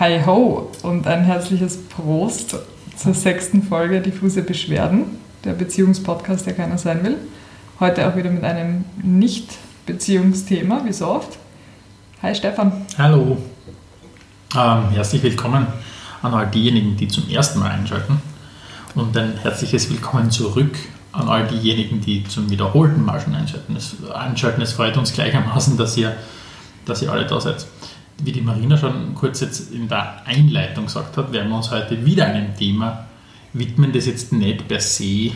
Hi 0.00 0.20
ho 0.24 0.70
und 0.84 1.08
ein 1.08 1.24
herzliches 1.24 1.76
Prost 1.88 2.54
zur 2.96 3.14
sechsten 3.14 3.64
Folge 3.64 4.00
Diffuse 4.00 4.42
Beschwerden, 4.42 5.18
der 5.42 5.54
Beziehungspodcast, 5.54 6.46
der 6.46 6.54
keiner 6.54 6.78
sein 6.78 7.02
will. 7.02 7.16
Heute 7.80 8.06
auch 8.06 8.14
wieder 8.14 8.30
mit 8.30 8.44
einem 8.44 8.84
Nicht-Beziehungsthema, 9.02 10.82
wie 10.84 10.92
so 10.92 11.08
oft. 11.08 11.36
Hi 12.22 12.32
Stefan. 12.32 12.86
Hallo. 12.96 13.38
Ähm, 14.54 14.90
herzlich 14.92 15.20
willkommen 15.24 15.66
an 16.22 16.32
all 16.32 16.46
diejenigen, 16.46 16.96
die 16.96 17.08
zum 17.08 17.28
ersten 17.28 17.58
Mal 17.58 17.72
einschalten. 17.72 18.22
Und 18.94 19.16
ein 19.16 19.36
herzliches 19.38 19.90
Willkommen 19.90 20.30
zurück 20.30 20.78
an 21.10 21.28
all 21.28 21.48
diejenigen, 21.48 22.00
die 22.00 22.22
zum 22.22 22.48
wiederholten 22.50 23.04
Mal 23.04 23.20
schon 23.20 23.34
einschalten. 23.34 23.74
Es, 23.74 23.96
einschalten. 24.14 24.62
es 24.62 24.74
freut 24.74 24.96
uns 24.96 25.12
gleichermaßen, 25.12 25.76
dass 25.76 25.96
ihr, 25.96 26.16
dass 26.84 27.02
ihr 27.02 27.10
alle 27.10 27.26
da 27.26 27.40
seid. 27.40 27.66
Wie 28.22 28.32
die 28.32 28.40
Marina 28.40 28.76
schon 28.76 29.14
kurz 29.14 29.40
jetzt 29.40 29.72
in 29.72 29.88
der 29.88 30.22
Einleitung 30.26 30.86
gesagt 30.86 31.16
hat, 31.16 31.32
werden 31.32 31.48
wir 31.50 31.56
uns 31.56 31.70
heute 31.70 32.04
wieder 32.04 32.26
einem 32.26 32.56
Thema 32.56 33.04
widmen, 33.52 33.92
das 33.92 34.06
jetzt 34.06 34.32
nicht 34.32 34.66
per 34.66 34.80
se 34.80 35.04
äh, 35.04 35.32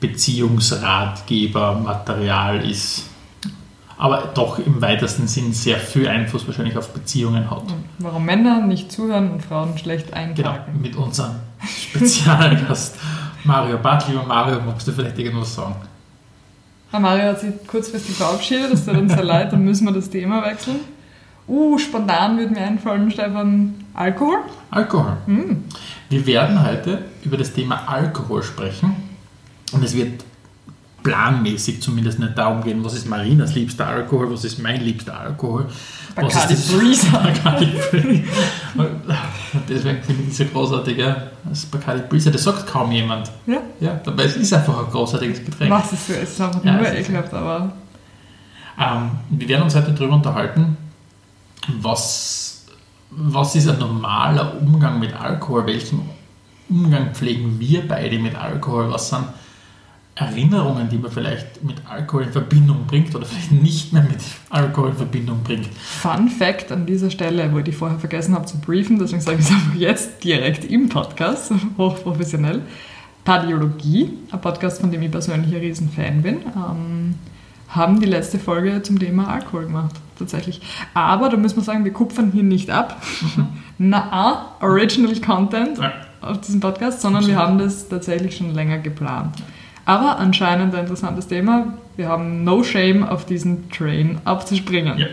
Beziehungsratgeber, 0.00 1.74
Material 1.76 2.68
ist, 2.68 3.04
aber 3.98 4.30
doch 4.34 4.58
im 4.58 4.82
weitesten 4.82 5.26
Sinn 5.26 5.52
sehr 5.52 5.78
viel 5.78 6.06
Einfluss 6.08 6.46
wahrscheinlich 6.46 6.76
auf 6.76 6.92
Beziehungen 6.92 7.50
hat. 7.50 7.62
Warum 7.98 8.24
Männer 8.24 8.60
nicht 8.66 8.92
zuhören 8.92 9.30
und 9.30 9.42
Frauen 9.44 9.78
schlecht 9.78 10.08
Genau, 10.08 10.18
eintragen. 10.50 10.80
mit 10.82 10.96
unserem 10.96 11.36
Spezialgast 11.66 12.96
Mario 13.44 13.78
Barth. 13.78 14.08
Lieber 14.08 14.24
Mario, 14.24 14.60
magst 14.60 14.86
du 14.88 14.92
vielleicht 14.92 15.18
irgendwas 15.18 15.54
sagen? 15.54 15.76
Ah, 16.92 16.98
Mario 17.00 17.24
hat 17.30 17.40
sich 17.40 17.52
kurzfristig 17.66 18.16
verabschiedet, 18.16 18.72
das 18.72 18.84
tut 18.84 18.96
uns 18.96 19.12
sehr 19.12 19.24
leid, 19.24 19.52
dann 19.52 19.64
müssen 19.64 19.86
wir 19.86 19.92
das 19.92 20.10
Thema 20.10 20.44
wechseln. 20.44 20.76
Uh, 21.48 21.78
spontan 21.78 22.38
würde 22.38 22.52
mir 22.54 22.62
einfallen, 22.62 23.10
Stefan, 23.10 23.74
Alkohol? 23.94 24.38
Alkohol. 24.70 25.16
Hm. 25.26 25.64
Wir 26.08 26.26
werden 26.26 26.64
heute 26.64 27.04
über 27.24 27.36
das 27.36 27.52
Thema 27.52 27.88
Alkohol 27.88 28.42
sprechen 28.42 28.96
und 29.72 29.84
es 29.84 29.94
wird 29.94 30.24
planmäßig 31.04 31.80
zumindest 31.80 32.18
nicht 32.18 32.36
darum 32.36 32.64
gehen, 32.64 32.84
was 32.84 32.94
ist 32.94 33.08
Marinas 33.08 33.54
liebster 33.54 33.86
Alkohol, 33.86 34.32
was 34.32 34.44
ist 34.44 34.58
mein 34.58 34.80
liebster 34.80 35.16
Alkohol. 35.20 35.66
was 36.16 36.24
Bacardi 36.34 36.54
Breezer. 36.54 37.10
Bacardi 37.12 37.66
Breezer. 37.90 38.28
Und 38.76 38.88
deswegen 39.68 40.02
finde 40.02 40.22
ich 40.22 40.28
das 40.30 40.38
so 40.38 40.44
großartig, 40.46 40.98
ja. 40.98 41.16
das 41.44 41.64
Bacardi 41.66 42.02
Breezer, 42.08 42.32
das 42.32 42.42
sagt 42.42 42.66
kaum 42.66 42.90
jemand. 42.90 43.30
Ja? 43.46 43.58
Ja, 43.78 44.00
dabei 44.02 44.24
es 44.24 44.36
ist 44.36 44.52
einfach 44.52 44.84
ein 44.84 44.90
großartiges 44.90 45.44
Getränk. 45.44 45.70
Was 45.70 45.92
ist 45.92 46.08
so? 46.08 46.12
Es 46.14 46.30
ist 46.30 46.40
einfach 46.40 46.64
Ja, 46.64 46.72
nur 46.72 46.92
ekelhaft, 46.92 47.32
aber 47.32 47.72
Ähm, 48.78 49.10
wir 49.30 49.48
werden 49.48 49.62
uns 49.62 49.74
heute 49.74 49.92
darüber 49.92 50.16
unterhalten, 50.16 50.76
was, 51.80 52.66
was 53.10 53.54
ist 53.54 53.68
ein 53.68 53.78
normaler 53.78 54.60
Umgang 54.60 54.98
mit 54.98 55.14
Alkohol, 55.14 55.66
welchen 55.66 56.08
Umgang 56.68 57.14
pflegen 57.14 57.58
wir 57.60 57.86
beide 57.86 58.18
mit 58.18 58.34
Alkohol, 58.34 58.90
was 58.90 59.08
sind 59.08 59.26
Erinnerungen, 60.16 60.88
die 60.88 60.96
man 60.96 61.10
vielleicht 61.10 61.62
mit 61.62 61.76
Alkohol 61.86 62.24
in 62.24 62.32
Verbindung 62.32 62.86
bringt 62.86 63.14
oder 63.14 63.26
vielleicht 63.26 63.52
nicht 63.52 63.92
mehr 63.92 64.02
mit 64.02 64.20
Alkohol 64.48 64.90
in 64.90 64.96
Verbindung 64.96 65.42
bringt. 65.42 65.66
Fun 65.66 66.28
Fact 66.30 66.72
an 66.72 66.86
dieser 66.86 67.10
Stelle, 67.10 67.52
wo 67.52 67.58
ich 67.58 67.64
die 67.64 67.72
vorher 67.72 67.98
vergessen 67.98 68.34
habe 68.34 68.46
zu 68.46 68.58
briefen, 68.58 68.98
deswegen 68.98 69.20
sage 69.20 69.38
ich 69.38 69.44
es 69.44 69.50
einfach 69.50 69.74
jetzt 69.74 70.24
direkt 70.24 70.64
im 70.64 70.88
Podcast, 70.88 71.52
hochprofessionell. 71.78 72.62
Pardiologie, 73.24 74.10
ein 74.30 74.40
Podcast, 74.40 74.80
von 74.80 74.90
dem 74.90 75.02
ich 75.02 75.10
persönlich 75.10 75.54
ein 75.54 75.60
Riesenfan 75.60 76.22
bin, 76.22 76.38
ähm, 76.56 77.14
haben 77.68 78.00
die 78.00 78.06
letzte 78.06 78.38
Folge 78.38 78.82
zum 78.82 78.98
Thema 78.98 79.28
Alkohol 79.28 79.66
gemacht, 79.66 79.94
tatsächlich. 80.18 80.60
Aber 80.94 81.28
da 81.28 81.36
müssen 81.36 81.56
wir 81.56 81.62
sagen, 81.64 81.84
wir 81.84 81.92
kupfern 81.92 82.30
hier 82.32 82.42
nicht 82.42 82.70
ab. 82.70 83.02
Na, 83.78 84.52
Original 84.60 85.14
Content 85.20 85.78
Ja. 85.78 85.92
auf 86.20 86.40
diesem 86.40 86.60
Podcast, 86.60 87.00
sondern 87.00 87.26
wir 87.26 87.36
haben 87.36 87.58
das 87.58 87.88
tatsächlich 87.88 88.36
schon 88.36 88.54
länger 88.54 88.78
geplant. 88.78 89.36
Aber 89.84 90.18
anscheinend 90.18 90.74
ein 90.74 90.80
interessantes 90.80 91.28
Thema. 91.28 91.74
Wir 91.96 92.08
haben 92.08 92.44
no 92.44 92.62
shame 92.62 93.04
auf 93.04 93.24
diesen 93.24 93.70
Train 93.70 94.20
aufzuspringen. 94.24 94.98
Ja. 94.98 95.06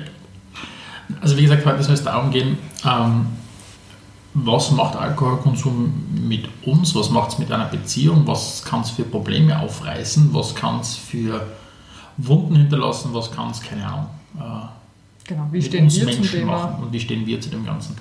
Also 1.22 1.38
wie 1.38 1.44
gesagt, 1.44 1.66
heute 1.66 1.84
soll 1.84 1.94
es 1.94 2.04
darum 2.04 2.32
gehen, 2.32 2.58
ähm, 2.86 3.28
was 4.34 4.72
macht 4.72 4.96
Alkoholkonsum 4.96 5.94
mit 6.28 6.50
uns, 6.66 6.96
was 6.96 7.12
macht 7.12 7.34
es 7.34 7.40
mit 7.40 7.52
einer 7.52 7.66
Beziehung, 7.66 8.24
was 8.26 8.64
kann 8.64 8.82
es 8.82 8.90
für 8.90 9.04
Probleme 9.04 9.60
aufreißen, 9.60 10.30
was 10.34 10.56
kann 10.56 10.80
es 10.80 10.96
für 10.96 11.46
Wunden 12.18 12.56
hinterlassen, 12.56 13.10
was 13.14 13.32
kann 13.32 13.52
es, 13.52 13.62
keine 13.62 13.86
Ahnung, 13.86 14.08
äh, 14.40 14.68
Genau, 15.26 15.48
wie 15.52 15.62
stehen 15.62 15.86
uns 15.86 15.96
wir 15.96 16.02
zum 16.02 16.16
Menschen 16.16 16.40
Thema? 16.40 16.52
machen 16.52 16.84
und 16.84 16.94
wie 16.94 17.00
stehen 17.00 17.26
wir 17.26 17.40
zu 17.40 17.50
dem 17.50 17.66
Ganzen. 17.66 17.96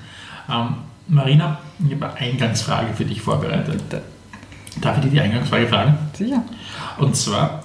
Ähm, 0.50 0.74
Marina, 1.08 1.58
ich 1.86 1.94
habe 1.94 2.06
eine 2.06 2.32
Eingangsfrage 2.32 2.94
für 2.94 3.04
dich 3.04 3.20
vorbereitet. 3.20 3.78
Bitte. 3.88 4.02
Darf 4.80 4.96
ich 4.98 5.04
dir 5.04 5.10
die 5.10 5.20
Eingangsfrage 5.20 5.68
fragen? 5.68 5.98
Sicher. 6.14 6.42
Und 6.98 7.14
zwar, 7.16 7.64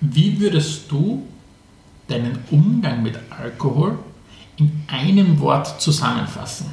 wie 0.00 0.40
würdest 0.40 0.90
du 0.90 1.26
deinen 2.08 2.38
Umgang 2.50 3.02
mit 3.02 3.18
Alkohol 3.30 3.98
in 4.56 4.84
einem 4.88 5.40
Wort 5.40 5.80
zusammenfassen? 5.80 6.66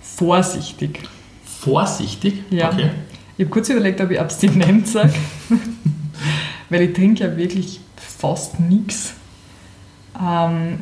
Vorsichtig. 0.00 1.00
Vorsichtig? 1.44 2.42
Ja. 2.50 2.72
Okay. 2.72 2.90
Ich 3.36 3.44
habe 3.44 3.50
kurz 3.50 3.68
überlegt, 3.68 4.00
ob 4.00 4.10
ich 4.10 4.18
abstinent 4.18 4.88
sage. 4.88 5.14
Weil 6.70 6.82
ich 6.82 6.94
trinke 6.94 7.24
ja 7.24 7.36
wirklich 7.36 7.80
fast 8.26 8.58
nichts. 8.60 9.14
Ähm, 10.20 10.78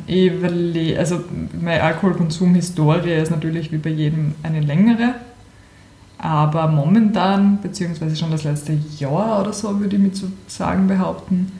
also 0.97 1.23
meine 1.59 1.83
Alkoholkonsum-Historie 1.83 3.13
ist 3.13 3.31
natürlich 3.31 3.71
wie 3.71 3.77
bei 3.77 3.89
jedem 3.89 4.35
eine 4.43 4.61
längere. 4.61 5.15
Aber 6.17 6.67
momentan, 6.67 7.59
beziehungsweise 7.61 8.15
schon 8.15 8.31
das 8.31 8.43
letzte 8.43 8.77
Jahr 8.97 9.41
oder 9.41 9.53
so, 9.53 9.79
würde 9.79 9.97
ich 9.97 10.01
mit 10.01 10.15
so 10.15 10.27
sagen 10.47 10.87
behaupten, 10.87 11.51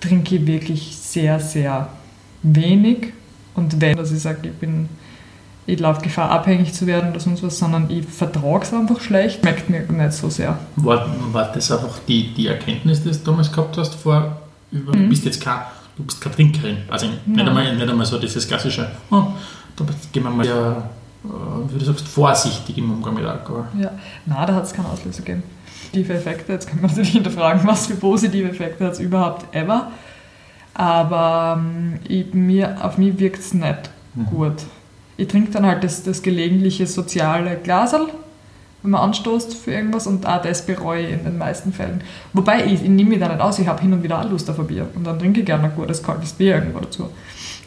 trinke 0.00 0.36
ich 0.36 0.46
wirklich 0.46 0.96
sehr, 0.96 1.40
sehr 1.40 1.88
wenig. 2.42 3.12
Und 3.54 3.80
wenn, 3.80 3.96
dass 3.96 4.12
ich 4.12 4.20
sage, 4.20 4.48
ich 4.48 4.54
bin 4.54 4.88
ich 5.64 5.78
laufe 5.78 6.02
Gefahr, 6.02 6.30
abhängig 6.30 6.74
zu 6.74 6.88
werden 6.88 7.10
oder 7.10 7.20
sonst 7.20 7.42
was, 7.42 7.58
sondern 7.58 7.88
ich 7.88 8.04
vertrage 8.04 8.64
es 8.64 8.74
einfach 8.74 9.00
schlecht, 9.00 9.40
schmeckt 9.40 9.70
mir 9.70 9.80
nicht 9.80 10.12
so 10.12 10.28
sehr. 10.28 10.58
War, 10.74 11.08
war 11.32 11.52
das 11.52 11.70
einfach 11.70 12.00
die, 12.08 12.34
die 12.34 12.48
Erkenntnis, 12.48 13.04
die 13.04 13.10
du 13.10 13.16
damals 13.18 13.52
gehabt 13.52 13.78
hast 13.78 13.94
vor 13.94 14.41
über, 14.72 14.94
Mhm. 14.96 15.02
du 15.04 15.08
bist 15.10 15.24
jetzt 15.24 15.40
kein, 15.40 15.60
du 15.96 16.04
bist 16.04 16.20
keine 16.20 16.34
Trinkerin. 16.34 16.78
Also 16.88 17.06
nicht, 17.06 17.26
Nein. 17.26 17.48
einmal, 17.48 17.74
nicht 17.76 17.88
einmal 17.88 18.06
so 18.06 18.18
dieses 18.18 18.46
klassische, 18.48 18.90
oh, 19.10 19.24
da 19.76 19.84
gehen 20.12 20.22
wir 20.24 20.30
mal 20.30 20.44
sehr, 20.44 20.88
äh, 21.24 21.72
wie 21.74 21.78
du 21.78 21.84
sagst, 21.84 22.08
vorsichtig 22.08 22.76
im 22.78 22.90
Umgang 22.90 23.14
mit 23.14 23.24
Alkohol. 23.24 23.64
Ja. 23.78 23.90
Na, 24.26 24.44
da 24.46 24.54
hat 24.54 24.64
es 24.64 24.72
keinen 24.72 24.86
Auslöser 24.86 25.22
gegeben. 25.22 25.42
Positive 25.92 26.14
Effekte, 26.14 26.52
jetzt 26.52 26.66
kann 26.68 26.80
man 26.80 26.86
natürlich 26.90 27.10
hinterfragen, 27.10 27.66
was 27.66 27.86
für 27.86 27.94
positive 27.94 28.48
Effekte 28.48 28.84
hat 28.86 28.92
es 28.94 29.00
überhaupt 29.00 29.54
ever. 29.54 29.90
Aber 30.74 31.58
ähm, 31.58 31.98
ich, 32.08 32.32
mir, 32.32 32.82
auf 32.84 32.98
mich 32.98 33.18
wirkt 33.18 33.40
es 33.40 33.54
nicht 33.54 33.90
Mhm. 34.14 34.26
gut. 34.26 34.54
Ich 35.16 35.28
trinke 35.28 35.50
dann 35.52 35.64
halt 35.64 35.84
das, 35.84 36.02
das 36.02 36.22
gelegentliche 36.22 36.86
soziale 36.86 37.56
Glasel, 37.56 38.08
wenn 38.82 38.90
man 38.90 39.00
anstoßt 39.02 39.54
für 39.54 39.72
irgendwas 39.72 40.06
und 40.06 40.26
auch 40.26 40.42
das 40.42 40.66
bereue 40.66 41.06
ich 41.06 41.12
in 41.12 41.24
den 41.24 41.38
meisten 41.38 41.72
Fällen. 41.72 42.02
Wobei, 42.32 42.64
ich, 42.66 42.74
ich 42.82 42.88
nehme 42.88 43.10
mich 43.10 43.20
da 43.20 43.28
nicht 43.28 43.40
aus, 43.40 43.58
ich 43.58 43.66
habe 43.68 43.80
hin 43.80 43.92
und 43.92 44.02
wieder 44.02 44.20
auch 44.20 44.28
Lust 44.28 44.48
auf 44.50 44.58
ein 44.58 44.66
Bier 44.66 44.88
und 44.94 45.04
dann 45.06 45.18
trinke 45.18 45.40
ich 45.40 45.46
gerne 45.46 45.64
ein 45.64 45.74
gutes, 45.76 46.02
kaltes 46.02 46.32
Bier 46.32 46.56
irgendwo 46.56 46.80
dazu. 46.80 47.08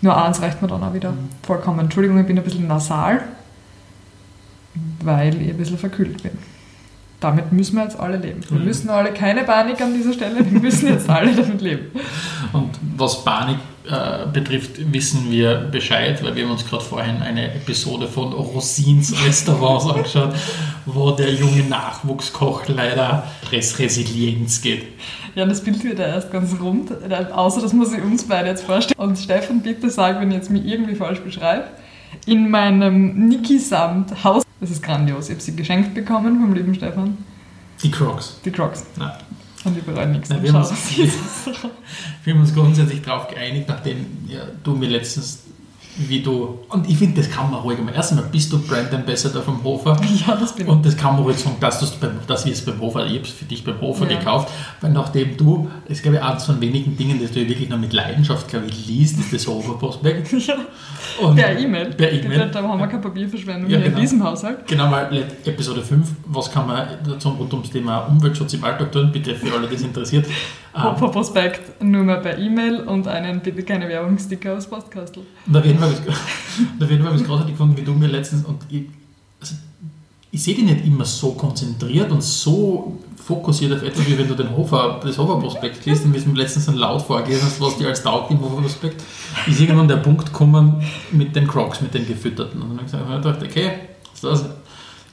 Nur 0.01 0.21
eins 0.23 0.41
reicht 0.41 0.61
mir 0.61 0.67
dann 0.67 0.83
auch 0.83 0.93
wieder 0.93 1.13
vollkommen. 1.43 1.79
Entschuldigung, 1.79 2.19
ich 2.19 2.27
bin 2.27 2.37
ein 2.37 2.43
bisschen 2.43 2.67
nasal, 2.67 3.21
weil 5.03 5.41
ich 5.41 5.49
ein 5.49 5.57
bisschen 5.57 5.77
verkühlt 5.77 6.21
bin. 6.21 6.31
Damit 7.21 7.51
müssen 7.51 7.77
wir 7.77 7.83
jetzt 7.83 7.97
alle 7.99 8.17
leben. 8.17 8.41
Wir 8.49 8.59
Mhm. 8.59 8.65
müssen 8.65 8.89
alle, 8.89 9.13
keine 9.13 9.43
Panik 9.43 9.79
an 9.81 9.93
dieser 9.93 10.13
Stelle, 10.13 10.35
wir 10.45 10.59
müssen 10.59 10.89
jetzt 10.89 11.09
alle 11.09 11.31
damit 11.35 11.61
leben. 11.61 11.85
Und 12.51 12.71
was 12.97 13.23
Panik 13.23 13.57
äh, 13.89 14.25
betrifft, 14.31 14.91
wissen 14.93 15.31
wir 15.31 15.55
Bescheid, 15.71 16.23
weil 16.23 16.35
wir 16.35 16.43
haben 16.45 16.51
uns 16.51 16.65
gerade 16.67 16.83
vorhin 16.83 17.21
eine 17.21 17.53
Episode 17.53 18.07
von 18.07 18.33
Rosins 18.33 19.13
Restaurants 19.25 19.85
angeschaut, 19.87 20.33
wo 20.85 21.11
der 21.11 21.33
junge 21.33 21.63
Nachwuchskoch 21.63 22.63
leider 22.67 23.27
Stressresilienz 23.45 24.61
geht. 24.61 24.83
Ja, 25.35 25.45
das 25.45 25.61
Bild 25.63 25.83
wird 25.83 25.99
ja 25.99 26.05
erst 26.07 26.31
ganz 26.31 26.55
rund, 26.61 26.91
äh, 26.91 27.25
außer 27.31 27.61
das 27.61 27.73
muss 27.73 27.93
ich 27.93 28.01
uns 28.01 28.23
beide 28.23 28.49
jetzt 28.49 28.63
vorstellen. 28.63 28.99
Und 28.99 29.17
Stefan, 29.17 29.61
bitte 29.61 29.89
sag, 29.89 30.19
wenn 30.21 30.29
ich 30.29 30.37
jetzt 30.37 30.49
mich 30.49 30.65
irgendwie 30.65 30.95
falsch 30.95 31.19
beschreibe, 31.19 31.65
in 32.25 32.49
meinem 32.49 33.27
Niki-Samt 33.27 34.23
Haus, 34.23 34.43
das 34.61 34.71
ist 34.71 34.81
grandios, 34.81 35.27
ich 35.27 35.35
habe 35.35 35.41
sie 35.41 35.55
geschenkt 35.55 35.93
bekommen 35.93 36.39
vom 36.39 36.53
lieben 36.53 36.73
Stefan, 36.73 37.17
Die 37.83 37.91
Crocs. 37.91 38.39
die 38.45 38.51
Crocs. 38.51 38.85
Nein. 38.97 39.11
Und 39.65 39.85
bereue 39.85 40.07
nichts. 40.07 40.29
Dann 40.29 40.41
wir 40.43 40.53
haben 40.53 40.61
uns- 40.63 40.97
ist. 40.97 41.17
Wir 42.23 42.33
haben 42.33 42.41
uns 42.41 42.53
grundsätzlich 42.55 43.01
darauf 43.03 43.27
geeinigt, 43.27 43.67
nachdem 43.67 44.05
ja, 44.27 44.41
du 44.63 44.75
mir 44.75 44.89
letztens 44.89 45.39
wie 45.97 46.19
du, 46.21 46.59
und 46.69 46.89
ich 46.89 46.97
finde, 46.97 47.21
das 47.21 47.29
kann 47.31 47.49
man 47.49 47.61
ruhig 47.61 47.79
mal. 47.79 47.93
Erstmal 47.93 48.25
bist 48.25 48.51
du 48.51 48.59
Brand 48.59 48.93
Ambassador 48.93 49.41
vom 49.41 49.63
Hofer. 49.63 49.95
Ja, 50.27 50.35
das 50.35 50.53
bin 50.53 50.65
ich. 50.65 50.71
Und 50.71 50.85
das 50.85 50.95
kann 50.97 51.13
man 51.15 51.23
ruhig 51.23 51.37
sagen, 51.37 51.55
dass, 51.59 51.91
beim, 51.97 52.19
dass 52.27 52.45
wir 52.45 52.51
es 52.53 52.61
beim 52.65 52.79
Hofer, 52.81 53.05
ich 53.05 53.13
habe 53.13 53.21
es 53.23 53.29
für 53.31 53.45
dich 53.45 53.63
beim 53.63 53.79
Hofer 53.81 54.09
Ja. 54.09 54.17
gekauft, 54.19 54.51
weil 54.81 54.91
nachdem 54.91 55.37
du, 55.37 55.69
das 55.87 55.97
ist 55.97 56.03
glaube 56.03 56.17
ich 56.17 56.23
eines 56.23 56.43
von 56.45 56.59
wenigen 56.59 56.97
Dingen, 56.97 57.19
das 57.21 57.31
du 57.31 57.37
wirklich 57.47 57.69
noch 57.69 57.77
mit 57.79 57.93
Leidenschaft, 57.93 58.47
glaube 58.47 58.65
ich, 58.67 58.87
liest, 58.87 59.19
ist 59.19 59.33
das 59.33 59.47
Hofer-Prospekt. 59.47 60.31
Ja. 60.47 60.55
Und 61.21 61.35
Per 61.35 61.57
E-Mail. 61.57 61.93
Per 61.93 62.11
E-Mail. 62.11 62.49
Da 62.51 62.61
haben 62.61 62.79
wir 62.79 62.87
keine 62.87 63.01
Papierverschwendung 63.01 63.69
Ja, 63.69 63.77
hier 63.77 63.85
in 63.85 63.91
genau. 63.91 64.01
diesem 64.01 64.23
Haushalt. 64.23 64.67
Genau, 64.67 64.91
weil 64.91 65.25
Episode 65.45 65.81
5, 65.81 66.07
was 66.27 66.51
kann 66.51 66.67
man 66.67 66.87
dazu 67.07 67.29
rund 67.29 67.53
ums 67.53 67.69
Thema 67.69 67.99
Umweltschutz 67.99 68.53
im 68.53 68.63
Alltag 68.63 68.91
tun? 68.91 69.11
Bitte 69.13 69.33
für 69.35 69.53
alle, 69.55 69.67
die 69.67 69.75
es 69.75 69.81
interessiert. 69.83 70.25
Hofer 70.75 71.09
Prospekt 71.09 71.81
nur 71.81 72.03
mehr 72.03 72.17
per 72.17 72.37
E-Mail 72.37 72.81
und 72.81 73.07
einen 73.07 73.39
bitte 73.39 73.63
keine 73.63 73.87
Werbungssticker 73.87 74.57
aus 74.57 74.67
Postkastel. 74.67 75.23
Und 75.47 75.57
auf 75.57 75.65
jeden 75.65 75.79
Fall 75.79 75.89
habe 75.89 77.15
ich 77.15 77.21
es 77.21 77.27
großartig 77.27 77.53
gefunden, 77.53 77.77
wie 77.77 77.83
du 77.83 77.93
mir 77.93 78.07
letztens, 78.07 78.45
und 78.45 78.59
ich, 78.69 78.83
also 79.39 79.55
ich 80.31 80.43
sehe 80.43 80.55
dich 80.55 80.65
nicht 80.65 80.85
immer 80.85 81.05
so 81.05 81.31
konzentriert 81.31 82.11
und 82.11 82.21
so 82.21 82.99
fokussiert 83.25 83.73
auf 83.73 83.83
etwas, 83.83 84.05
wie 84.05 84.17
wenn 84.17 84.27
du 84.27 84.35
den 84.35 84.55
Hofer, 84.55 84.99
das 85.01 85.17
Hofer-Prospekt 85.17 85.85
liest 85.85 86.05
und 86.05 86.13
wie 86.13 86.17
es 86.17 86.25
mir 86.25 86.33
letztens 86.33 86.65
dann 86.65 86.75
laut 86.75 87.01
vorgelesen 87.01 87.45
hast, 87.45 87.59
was 87.61 87.77
dir 87.77 87.87
als 87.87 88.03
taugt 88.03 88.29
im 88.31 88.41
Hofer-Prospekt, 88.41 89.01
ist 89.47 89.59
irgendwann 89.59 89.87
der 89.87 89.97
Punkt 89.97 90.25
gekommen 90.25 90.83
mit 91.11 91.35
den 91.35 91.47
Crocs, 91.47 91.81
mit 91.81 91.93
den 91.93 92.05
gefütterten. 92.05 92.61
Und 92.61 92.77
dann 92.77 93.01
habe 93.01 93.15
ich 93.15 93.23
dachte, 93.23 93.45
okay, 93.45 93.71
so 94.13 94.29
das 94.29 94.45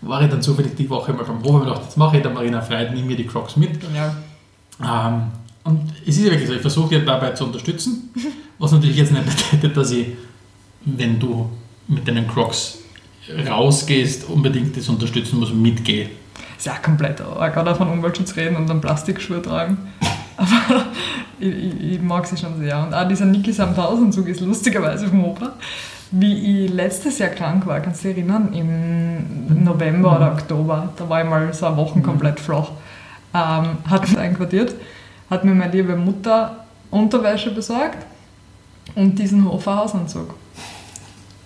war 0.03 0.20
ich 0.20 0.29
dann 0.29 0.43
zufällig 0.43 0.75
die 0.75 0.91
Woche 0.91 1.12
mal 1.12 1.25
beim 1.25 1.43
Hofer 1.43 1.61
und 1.61 1.67
dachte, 1.69 1.85
jetzt 1.85 1.97
mache 1.97 2.17
ich 2.17 2.23
der 2.23 2.32
Marina 2.32 2.61
Freit, 2.61 2.93
nimm 2.93 3.06
mir 3.06 3.17
die 3.17 3.26
Crocs 3.26 3.56
mit. 3.56 3.81
Genial. 3.81 4.15
Ähm, 4.82 5.23
und 5.64 5.93
es 6.06 6.17
ist 6.17 6.25
ja 6.25 6.31
wirklich 6.31 6.49
so, 6.49 6.55
ich 6.55 6.61
versuche 6.61 6.97
dich 6.97 7.05
dabei 7.05 7.31
zu 7.31 7.44
unterstützen, 7.44 8.11
was 8.59 8.73
natürlich 8.73 8.97
jetzt 8.97 9.12
nicht 9.12 9.25
bedeutet, 9.50 9.76
dass 9.76 9.91
ich, 9.93 10.09
wenn 10.85 11.19
du 11.19 11.49
mit 11.88 12.06
deinen 12.06 12.26
Crocs 12.26 12.79
rausgehst, 13.49 14.29
unbedingt 14.29 14.76
das 14.76 14.88
unterstützen 14.88 15.38
muss 15.38 15.50
und 15.50 15.62
mitgehe. 15.62 16.11
Ist 16.56 16.67
ja 16.67 16.75
komplett 16.75 17.20
arg, 17.20 17.56
oder 17.56 17.75
von 17.75 17.88
Umweltschutz 17.88 18.37
reden 18.37 18.56
und 18.56 18.69
dann 18.69 18.81
Plastikschuhe 18.81 19.43
tragen. 19.43 19.79
Aber 20.37 20.87
ich, 21.38 21.49
ich, 21.49 21.93
ich 21.93 22.00
mag 22.00 22.26
sie 22.26 22.37
schon 22.37 22.58
sehr. 22.58 22.82
Und 22.82 22.94
auch 22.94 23.06
dieser 23.06 23.26
Niki 23.26 23.53
Samthausen-Zug 23.53 24.29
ist 24.29 24.41
lustigerweise 24.41 25.08
vom 25.08 25.25
Opa. 25.25 25.53
Wie 26.11 26.65
ich 26.65 26.70
letztes 26.70 27.19
Jahr 27.19 27.31
krank 27.31 27.67
war, 27.67 27.81
kannst 27.81 28.05
du 28.05 28.08
dich 28.08 28.19
erinnern? 28.19 28.53
Im 28.53 29.65
November 29.65 30.17
oder 30.17 30.32
Oktober, 30.32 30.93
da 30.97 31.08
war 31.08 31.23
ich 31.23 31.29
mal 31.29 31.53
so 31.55 31.67
eine 31.67 31.76
Woche 31.76 32.00
komplett 32.00 32.38
flach. 32.38 32.70
Ähm, 33.35 33.79
hat 33.88 34.03
mich 34.03 34.19
einquartiert, 34.19 34.75
hat 35.32 35.44
mir 35.44 35.55
meine 35.55 35.73
liebe 35.73 35.96
Mutter 35.96 36.64
Unterwäsche 36.90 37.50
besorgt 37.50 38.05
und 38.94 39.19
diesen 39.19 39.44
Hofer-Hausanzug. 39.50 40.34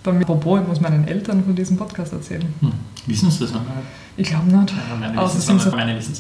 Damit, 0.03 0.25
apropos, 0.25 0.61
ich 0.61 0.67
muss 0.67 0.81
meinen 0.81 1.07
Eltern 1.07 1.45
von 1.45 1.55
diesem 1.55 1.77
Podcast 1.77 2.13
erzählen. 2.13 2.53
Hm. 2.61 2.73
Wissen 3.07 3.31
Sie 3.31 3.41
das 3.41 3.53
noch? 3.53 3.61
Ich 4.17 4.29
glaube 4.29 4.47
nicht. 4.47 4.73
Ja, 4.73 4.97
meine 4.97 5.17
wissen 5.37 5.57
es 5.57 5.67
auch 5.67 5.75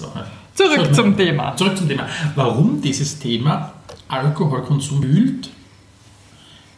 auch 0.04 0.14
nicht. 0.14 0.26
Zurück 0.54 0.94
zum 0.94 1.16
Thema. 1.16 1.56
Zurück 1.56 1.76
zum 1.76 1.88
Thema. 1.88 2.06
Warum 2.36 2.80
dieses 2.80 3.18
Thema 3.18 3.72
Alkoholkonsum 4.08 5.02
wühlt 5.02 5.50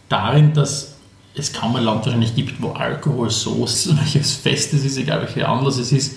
darin, 0.09 0.55
dass 0.55 0.97
es 1.35 1.53
kaum 1.53 1.77
ein 1.77 1.85
Land 1.85 2.07
wahrscheinlich 2.07 2.35
gibt, 2.35 2.63
wo 2.63 2.71
Alkohol 2.71 3.31
so 3.31 3.61
welches 3.99 4.37
Fest 4.37 4.73
es 4.73 4.85
ist, 4.87 4.97
egal 4.97 5.21
welche 5.21 5.47
Anlass 5.47 5.77
es 5.77 5.93
ist. 5.93 6.17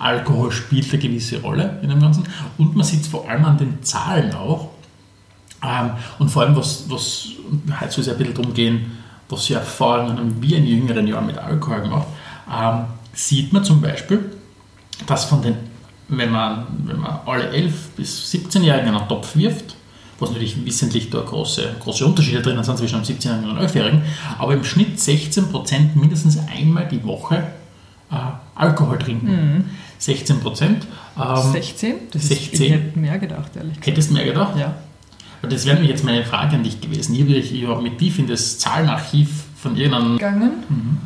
Alkohol 0.00 0.50
spielt 0.50 0.90
eine 0.92 1.00
gewisse 1.00 1.40
Rolle 1.40 1.78
in 1.82 1.90
dem 1.90 2.00
Ganzen. 2.00 2.24
Und 2.58 2.74
man 2.74 2.84
sieht 2.84 3.02
es 3.02 3.08
vor 3.08 3.28
allem 3.28 3.44
an 3.44 3.58
den 3.58 3.82
Zahlen 3.82 4.34
auch. 4.34 4.70
Ähm, 5.62 5.90
und 6.18 6.30
vor 6.30 6.42
allem, 6.42 6.56
was, 6.56 6.84
was 6.88 7.28
heute 7.80 8.00
es 8.00 8.06
ja 8.06 8.12
ein 8.12 8.18
bisschen 8.18 8.34
darum 8.34 8.54
gehen, 8.54 8.98
was 9.28 9.46
für 9.46 9.54
Erfahrungen 9.54 10.16
haben 10.16 10.42
wir 10.42 10.56
in 10.56 10.66
jüngeren 10.66 11.06
Jahren 11.06 11.26
mit 11.26 11.36
Alkohol 11.36 11.82
gemacht, 11.82 12.06
ähm, 12.50 12.84
sieht 13.12 13.52
man 13.52 13.62
zum 13.62 13.80
Beispiel, 13.80 14.32
dass 15.06 15.26
von 15.26 15.42
den, 15.42 15.54
wenn 16.08 16.30
man, 16.30 16.66
wenn 16.86 16.98
man 16.98 17.20
alle 17.26 17.50
11- 17.52 17.70
bis 17.96 18.32
17-Jährigen 18.32 18.88
in 18.88 18.94
einen 18.94 19.08
Topf 19.08 19.36
wirft, 19.36 19.76
was 20.18 20.30
natürlich 20.30 20.64
wissentlich 20.64 21.10
da 21.10 21.20
große, 21.20 21.76
große 21.80 22.04
Unterschiede 22.06 22.42
drin 22.42 22.62
sind 22.62 22.78
zwischen 22.78 22.96
einem 22.96 23.04
17-Jährigen 23.04 23.50
und 23.50 23.58
einem 23.58 23.66
11-Jährigen, 23.66 24.02
aber 24.38 24.54
im 24.54 24.64
Schnitt 24.64 24.98
16% 24.98 25.94
mindestens 25.94 26.38
einmal 26.48 26.88
die 26.88 27.04
Woche 27.04 27.36
äh, 28.10 28.16
Alkohol 28.54 28.98
trinken. 28.98 29.28
16%. 30.00 30.62
Ähm, 30.64 31.52
16? 31.52 31.94
Das 32.10 32.22
Ist, 32.22 32.28
16. 32.28 32.62
ich 32.62 32.72
hätte 32.72 32.98
mehr 32.98 33.18
gedacht, 33.18 33.50
ehrlich 33.56 33.72
gesagt. 33.74 33.86
hättest 33.86 34.10
du 34.10 34.14
mehr 34.14 34.24
gedacht? 34.24 34.56
Ja. 34.58 34.74
Und 35.42 35.52
das 35.52 35.64
wäre 35.64 35.76
nämlich 35.76 35.90
jetzt 35.90 36.04
meine 36.04 36.24
Frage 36.24 36.56
an 36.56 36.62
dich 36.62 36.80
gewesen. 36.80 37.14
Ich 37.14 37.52
ich 37.52 37.66
hab 37.66 37.82
mit 37.82 37.98
tief 37.98 38.18
in 38.18 38.26
das 38.26 38.58
Zahlenarchiv 38.58 39.44
von 39.56 39.76
irgendeinem. 39.76 40.14
Gegangen. 40.16 40.52
Mhm. 40.68 40.98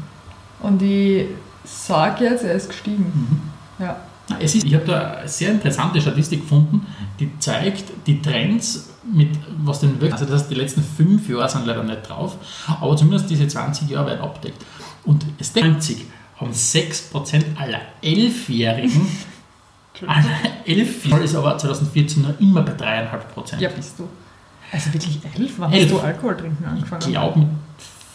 Und 0.61 0.82
ich 0.82 1.26
sage 1.64 2.25
jetzt, 2.25 2.44
er 2.44 2.55
ist 2.55 2.69
gestiegen. 2.69 3.50
Ja. 3.79 3.96
Na, 4.29 4.37
Es 4.41 4.55
ist, 4.55 4.64
ich 4.64 4.75
habe 4.75 4.85
da 4.87 5.11
eine 5.19 5.29
sehr 5.29 5.50
interessante 5.50 6.00
Statistik 6.00 6.40
gefunden, 6.40 6.87
die 7.20 7.31
zeigt 7.38 7.85
die 8.06 8.23
Trends 8.23 8.90
mit 9.12 9.29
was 9.62 9.81
den 9.81 9.93
wirklich, 10.00 10.12
also 10.12 10.25
das 10.25 10.43
heißt, 10.43 10.50
die 10.50 10.55
letzten 10.55 10.82
fünf 10.82 11.29
Jahre 11.29 11.49
sind 11.49 11.67
leider 11.67 11.82
nicht 11.82 12.08
drauf, 12.08 12.37
aber 12.81 12.97
zumindest 12.97 13.29
diese 13.29 13.47
20 13.47 13.90
Jahre 13.90 14.12
weit 14.12 14.20
abdeckt. 14.20 14.64
Und 15.05 15.26
es 15.38 15.55
90 15.55 16.06
haben 16.36 16.50
6% 16.50 17.56
aller 17.56 17.81
Elfjährigen, 18.02 19.06
aller 20.06 20.28
Elfjährigen 20.66 21.25
ist 21.25 21.34
aber 21.34 21.56
2014 21.56 22.22
noch 22.22 22.40
immer 22.40 22.62
bei 22.62 22.72
3,5%. 22.72 23.58
ja, 23.60 23.69
bist 23.69 23.98
du. 23.98 24.08
Also 24.72 24.92
wirklich 24.92 25.20
elf? 25.38 25.52
Wann 25.58 25.72
Elf. 25.72 25.84
hast 25.84 25.92
du 25.92 26.00
Alkohol 26.00 26.36
trinken 26.36 26.64
angefangen? 26.64 27.02
Ich 27.02 27.08
glaube 27.08 27.38
mit 27.38 27.48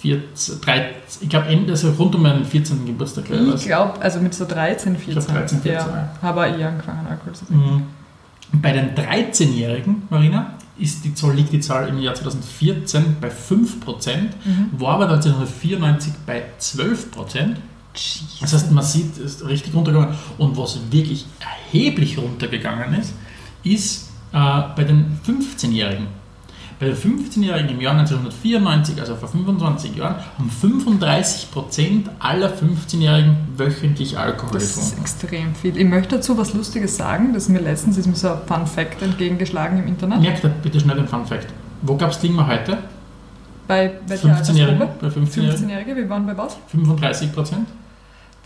14, 0.01 0.62
13, 0.62 0.92
ich 1.21 1.30
glaube 1.30 1.48
Ende, 1.48 1.71
also 1.71 1.92
rund 1.92 2.16
um 2.16 2.21
meinen 2.21 2.45
14. 2.45 2.86
Geburtstag. 2.86 3.25
ich, 3.30 3.56
Ich 3.56 3.66
glaube, 3.66 4.01
also 4.01 4.19
mit 4.19 4.33
so 4.33 4.45
13, 4.45 4.98
14. 4.98 5.13
glaub 5.13 5.27
13, 5.27 5.62
14, 5.62 5.72
ja. 5.72 6.15
Habe 6.22 6.50
ich 6.57 6.65
angefangen, 6.65 7.07
Alkohol 7.07 7.33
zu 7.33 7.45
trinken. 7.45 7.75
Mhm. 8.51 8.62
Bei 8.62 8.72
den 8.72 8.95
13-Jährigen, 8.95 10.04
Marina, 10.10 10.54
ist 10.77 11.04
die 11.04 11.13
Zahl, 11.13 11.33
liegt 11.33 11.51
die 11.54 11.60
Zahl 11.60 11.88
im 11.89 12.00
Jahr 12.00 12.15
2014 12.15 13.18
bei 13.22 13.27
5%, 13.27 14.30
war 14.72 14.95
aber 14.95 15.10
1994 15.10 16.13
bei 16.25 16.44
12%. 16.60 17.56
Das 18.42 18.54
heißt, 18.54 18.72
man 18.72 18.84
sieht, 18.84 19.18
es 19.18 19.36
ist 19.36 19.46
richtig 19.48 19.74
runtergegangen. 19.74 20.16
Und 20.38 20.57
was 20.57 20.80
wirklich 20.92 21.25
erheblich 21.40 22.18
runtergegangen 22.18 22.94
ist, 23.00 23.13
ist 23.63 24.10
äh, 24.31 24.62
bei 24.75 24.84
den 24.84 25.19
15-Jährigen. 25.28 26.07
Bei 26.80 26.86
den 26.88 26.96
15-Jährigen 26.96 27.72
im 27.72 27.81
Jahr 27.81 27.94
1994, 27.98 28.98
also 29.01 29.16
vor 29.18 29.28
25 29.28 29.98
Jahren, 29.98 30.16
haben 30.38 30.50
35% 30.50 32.06
aller 32.19 32.50
15-Jährigen 32.50 33.36
wöchentlich 33.57 34.18
Alkohol 34.18 34.51
Das 34.54 34.63
ist 34.63 34.75
getrunken. 34.78 35.01
extrem 35.01 35.56
viel. 35.56 35.78
Ich 35.78 35.86
möchte 35.86 36.16
dazu 36.16 36.38
was 36.38 36.54
Lustiges 36.54 36.96
sagen. 36.96 37.34
Das 37.34 37.44
ist 37.44 37.50
mir 37.50 37.60
letztens 37.60 37.98
ist 37.98 38.07
mir 38.07 38.16
so 38.16 38.30
ein 38.30 38.40
Fun 38.48 38.66
Fact 38.66 39.01
entgegengeschlagen 39.01 39.80
im 39.80 39.88
Internet. 39.88 40.22
Merkt 40.22 40.63
bitte 40.63 40.80
schnell 40.80 40.96
den 40.96 41.07
Fun 41.07 41.25
Fact. 41.25 41.48
Wo 41.81 41.98
gab 41.98 42.12
es 42.12 42.24
wir 42.24 42.48
heute? 42.48 42.78
Bei 43.68 43.92
welcher 44.07 44.30
15-Jährigen? 44.30 44.81
Altersgruppe? 44.81 44.94
Bei 45.01 45.07
15-Jährigen? 45.22 45.66
15-Jährige, 45.66 45.96
wir 45.98 46.10
waren 46.10 46.25
bei 46.25 46.38
was? 46.38 46.57
35 46.72 47.34
Prozent? 47.34 47.68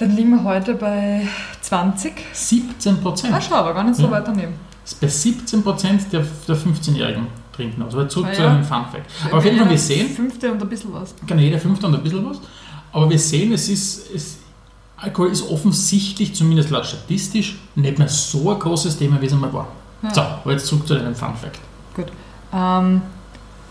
Dann 0.04 0.16
liegen 0.18 0.32
wir 0.32 0.44
heute 0.44 0.74
bei 0.74 1.26
20. 1.62 2.12
17 2.34 2.98
Prozent. 3.02 3.34
Ah, 3.34 3.40
schau, 3.40 3.56
aber 3.56 3.74
gar 3.74 3.86
nicht 3.86 3.96
so 3.96 4.04
Ja. 4.04 4.12
weit 4.12 4.28
daneben. 4.28 4.54
Bei 5.00 5.08
17 5.08 5.64
Prozent 5.64 6.12
der, 6.12 6.26
der 6.46 6.58
15-Jährigen 6.58 7.28
trinken. 7.56 7.82
Also 7.84 8.04
zurück 8.06 8.28
Ah, 8.32 8.34
zu 8.34 8.42
ja. 8.42 8.50
einem 8.50 8.66
Fun 8.66 8.84
Fact. 8.92 9.10
Aber 9.28 9.38
auf 9.38 9.46
jeden 9.46 9.58
Fall, 9.60 9.70
wir 9.70 9.78
sehen, 9.78 10.10
Fünfte 10.14 10.52
und 10.52 10.62
ein 10.62 10.68
bisschen 10.68 10.92
was. 10.94 11.16
kann 11.26 11.40
jeder 11.40 11.58
Fünfte 11.58 11.88
und 11.88 11.96
ein 11.96 12.04
bisschen 12.04 12.30
was, 12.30 12.38
aber 12.92 13.10
wir 13.10 13.18
sehen, 13.18 13.54
es 13.54 13.70
ist, 13.70 14.12
es, 14.14 14.40
Alkohol 14.98 15.30
ist 15.32 15.50
offensichtlich, 15.50 16.36
zumindest 16.36 16.70
laut 16.70 16.86
statistisch, 16.86 17.56
nicht 17.76 17.98
mehr 17.98 18.10
so 18.10 18.52
ein 18.52 18.60
großes 18.60 18.98
Thema, 18.98 19.22
wie 19.22 19.28
es 19.28 19.32
einmal 19.34 19.54
war. 19.54 19.68
Ja. 20.02 20.14
So, 20.14 20.22
aber 20.22 20.52
jetzt 20.52 20.66
zurück 20.66 20.86
zu 20.86 20.96
deinem 20.96 21.16
Fun 21.16 21.34
Fact. 21.42 21.60
Gut. 21.96 22.08
Ähm, 22.54 23.02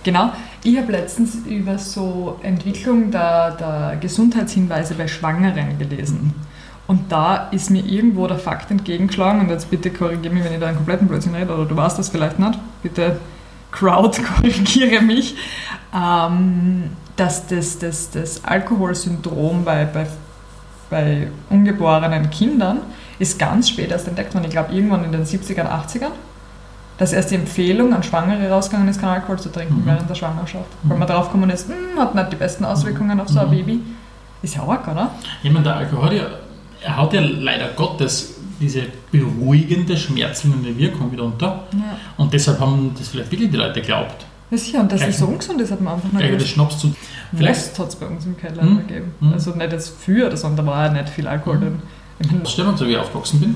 genau. 0.03 0.33
Ich 0.65 0.77
habe 0.77 0.93
letztens 0.93 1.35
über 1.47 1.77
so 1.77 2.39
Entwicklung 2.43 3.11
der, 3.11 3.51
der 3.53 3.97
Gesundheitshinweise 4.01 4.95
bei 4.95 5.09
Schwangeren 5.09 5.77
gelesen. 5.77 6.33
Und 6.87 7.11
da 7.11 7.49
ist 7.51 7.71
mir 7.71 7.85
irgendwo 7.85 8.29
der 8.29 8.39
Fakt 8.39 8.71
entgegengeschlagen, 8.71 9.41
und 9.41 9.51
jetzt 9.51 9.71
bitte 9.71 9.91
korrigiere 9.91 10.33
mich, 10.33 10.45
wenn 10.45 10.53
ich 10.53 10.61
da 10.61 10.69
einen 10.69 10.77
kompletten 10.77 11.09
Blödsinn 11.09 11.35
rede, 11.35 11.53
oder 11.53 11.65
du 11.65 11.77
weißt 11.77 11.99
das 11.99 12.11
vielleicht 12.11 12.39
nicht, 12.39 12.59
bitte 12.83 13.19
Crowd 13.73 14.23
korrigiere 14.37 15.03
mich, 15.03 15.35
ähm, 15.93 16.91
dass 17.17 17.47
das, 17.49 17.79
das, 17.79 18.11
das 18.11 18.45
Alkoholsyndrom 18.45 19.65
bei, 19.65 19.85
bei, 19.85 20.07
bei 20.91 21.29
ungeborenen 21.51 22.31
Kindern 22.31 22.79
ist 23.19 23.39
ganz 23.39 23.69
spät 23.69 23.91
erst 23.91 24.07
entdeckt 24.07 24.35
worden. 24.35 24.45
Ich 24.45 24.51
glaube, 24.51 24.73
irgendwann 24.73 25.05
in 25.05 25.13
den 25.13 25.25
70ern, 25.25 25.69
80ern 25.69 26.13
dass 26.99 27.13
erst 27.13 27.31
die 27.31 27.35
Empfehlung 27.37 27.93
an 27.95 28.03
Schwangere 28.03 28.49
rausgegangen 28.51 28.89
ist, 28.89 29.01
keinen 29.01 29.11
Alkohol 29.15 29.39
zu 29.39 29.51
trinken 29.51 29.81
Mhm. 29.83 29.87
während 29.87 30.09
der 30.11 30.15
Schwangerschaft. 30.15 30.67
Weil 30.85 30.99
man 30.99 31.09
drauf 31.09 31.27
gekommen 31.27 31.51
ist, 31.51 31.69
"Hm, 31.69 31.99
hat 31.99 32.15
nicht 32.15 32.33
die 32.33 32.37
besten 32.37 32.65
Auswirkungen 32.65 33.19
auf 33.21 33.29
so 33.29 33.41
ein 33.41 33.47
Mhm. 33.47 33.51
Baby. 33.51 33.81
Ist 34.43 34.57
ja 34.57 34.63
arg, 34.63 34.87
oder? 34.89 35.11
Ich 35.43 35.51
meine, 35.51 35.65
der 35.65 35.77
Alkohol 35.77 36.07
hat 36.07 36.13
ja, 36.13 36.27
er 36.83 36.97
hat 36.97 37.13
ja 37.13 37.21
leider 37.21 37.69
Gottes 37.69 38.35
diese 38.61 38.83
beruhigende, 39.11 39.97
schmerzlindernde 39.97 40.77
Wirkung 40.77 41.11
mitunter. 41.11 41.65
Ja. 41.73 41.97
Und 42.17 42.33
deshalb 42.33 42.61
haben 42.61 42.95
das 42.99 43.09
vielleicht 43.09 43.31
wirklich 43.33 43.51
die 43.51 43.57
Leute 43.57 43.81
geglaubt, 43.81 44.27
Ja, 44.51 44.59
sicher, 44.59 44.81
und 44.81 44.93
dass 44.93 45.01
Gleich- 45.01 45.11
es 45.15 45.19
so 45.19 45.27
ungesund 45.27 45.61
ist, 45.63 45.73
hat 45.73 45.81
man 45.81 45.95
einfach 45.95 46.13
nicht 46.13 46.35
das. 46.41 46.47
Schnaps 46.49 46.79
zu. 46.79 46.95
Vielleicht 47.35 47.79
hat 47.79 47.89
es 47.89 47.97
bei 47.97 48.05
uns 48.07 48.27
im 48.27 48.37
Keller 48.37 48.63
Mhm. 48.63 48.69
immer 48.73 48.81
gegeben. 48.83 49.15
Mhm. 49.19 49.33
Also 49.33 49.51
nicht 49.53 49.73
jetzt 49.73 50.05
so, 50.05 50.47
und 50.47 50.57
da 50.57 50.67
war 50.67 50.85
ja 50.87 50.93
nicht 50.93 51.09
viel 51.09 51.27
Alkohol 51.27 51.57
Mhm. 51.57 51.61
drin. 51.61 52.43
Stell 52.47 52.65
dir 52.67 52.71
mal, 52.73 52.77
so 52.77 52.87
wie 52.87 52.91
ich 52.93 52.99
aufgewachsen 52.99 53.41
bin, 53.41 53.55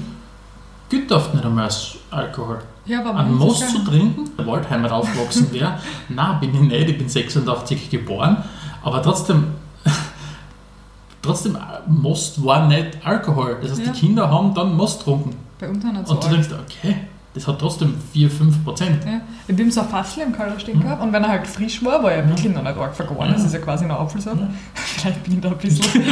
gibt 0.89 1.13
oft 1.13 1.35
nicht 1.35 1.45
einmal 1.45 1.69
Alkohol. 2.11 2.61
Ja, 2.87 3.01
aber 3.01 3.15
An 3.19 3.41
ist 3.43 3.71
zu 3.71 3.85
trinken, 3.85 4.31
der 4.39 4.47
Waldheimer 4.47 4.91
aufgewachsen 4.93 5.53
wäre, 5.53 5.79
na 6.09 6.35
bin 6.35 6.55
ich 6.55 6.61
nicht, 6.61 6.89
ich 6.91 6.99
bin 6.99 7.09
86 7.09 7.91
geboren, 7.91 8.39
aber 8.83 9.03
trotzdem, 9.03 9.45
trotzdem, 11.23 11.57
Most 11.89 12.45
war 12.45 12.67
nicht 12.69 12.99
Alkohol. 13.05 13.59
Das 13.61 13.73
heißt, 13.73 13.87
Ja. 13.87 13.93
die 13.93 13.99
Kinder 14.01 14.31
haben 14.31 14.55
dann 14.55 14.77
Most 14.77 15.01
getrunken. 15.01 15.35
Bei 15.59 15.69
uns 15.69 15.83
nicht 15.85 16.07
so 16.07 16.15
Und 16.15 16.25
du 16.25 16.29
denkst, 16.29 16.49
okay, 16.53 16.97
das 17.35 17.47
hat 17.47 17.59
trotzdem 17.59 17.95
4-5 18.15 18.65
Prozent. 18.65 19.05
Ja. 19.05 19.21
Ich 19.49 19.59
habe 19.59 19.71
so 19.71 19.81
ein 19.83 19.89
Fassel 19.89 20.23
im 20.25 20.33
Keller 20.37 20.59
stehen 20.59 20.79
Mhm. 20.79 20.83
gehabt 20.83 21.03
und 21.03 21.13
wenn 21.13 21.23
er 21.23 21.29
halt 21.31 21.47
frisch 21.47 21.85
war, 21.85 22.03
war 22.03 22.13
er 22.13 22.23
Ja. 22.23 22.29
wirklich 22.29 22.53
noch 22.55 22.63
nicht 22.63 22.77
arg 22.79 22.95
vergoren. 22.95 23.33
Das 23.33 23.45
ist 23.45 23.53
ja 23.53 23.59
quasi 23.61 23.85
noch 23.87 24.01
Apfelsaft. 24.01 24.41
Ja. 24.41 24.49
Vielleicht 24.75 25.23
bin 25.25 25.35
ich 25.35 25.41
da 25.41 25.51
ein 25.51 25.59
bisschen. 25.59 26.03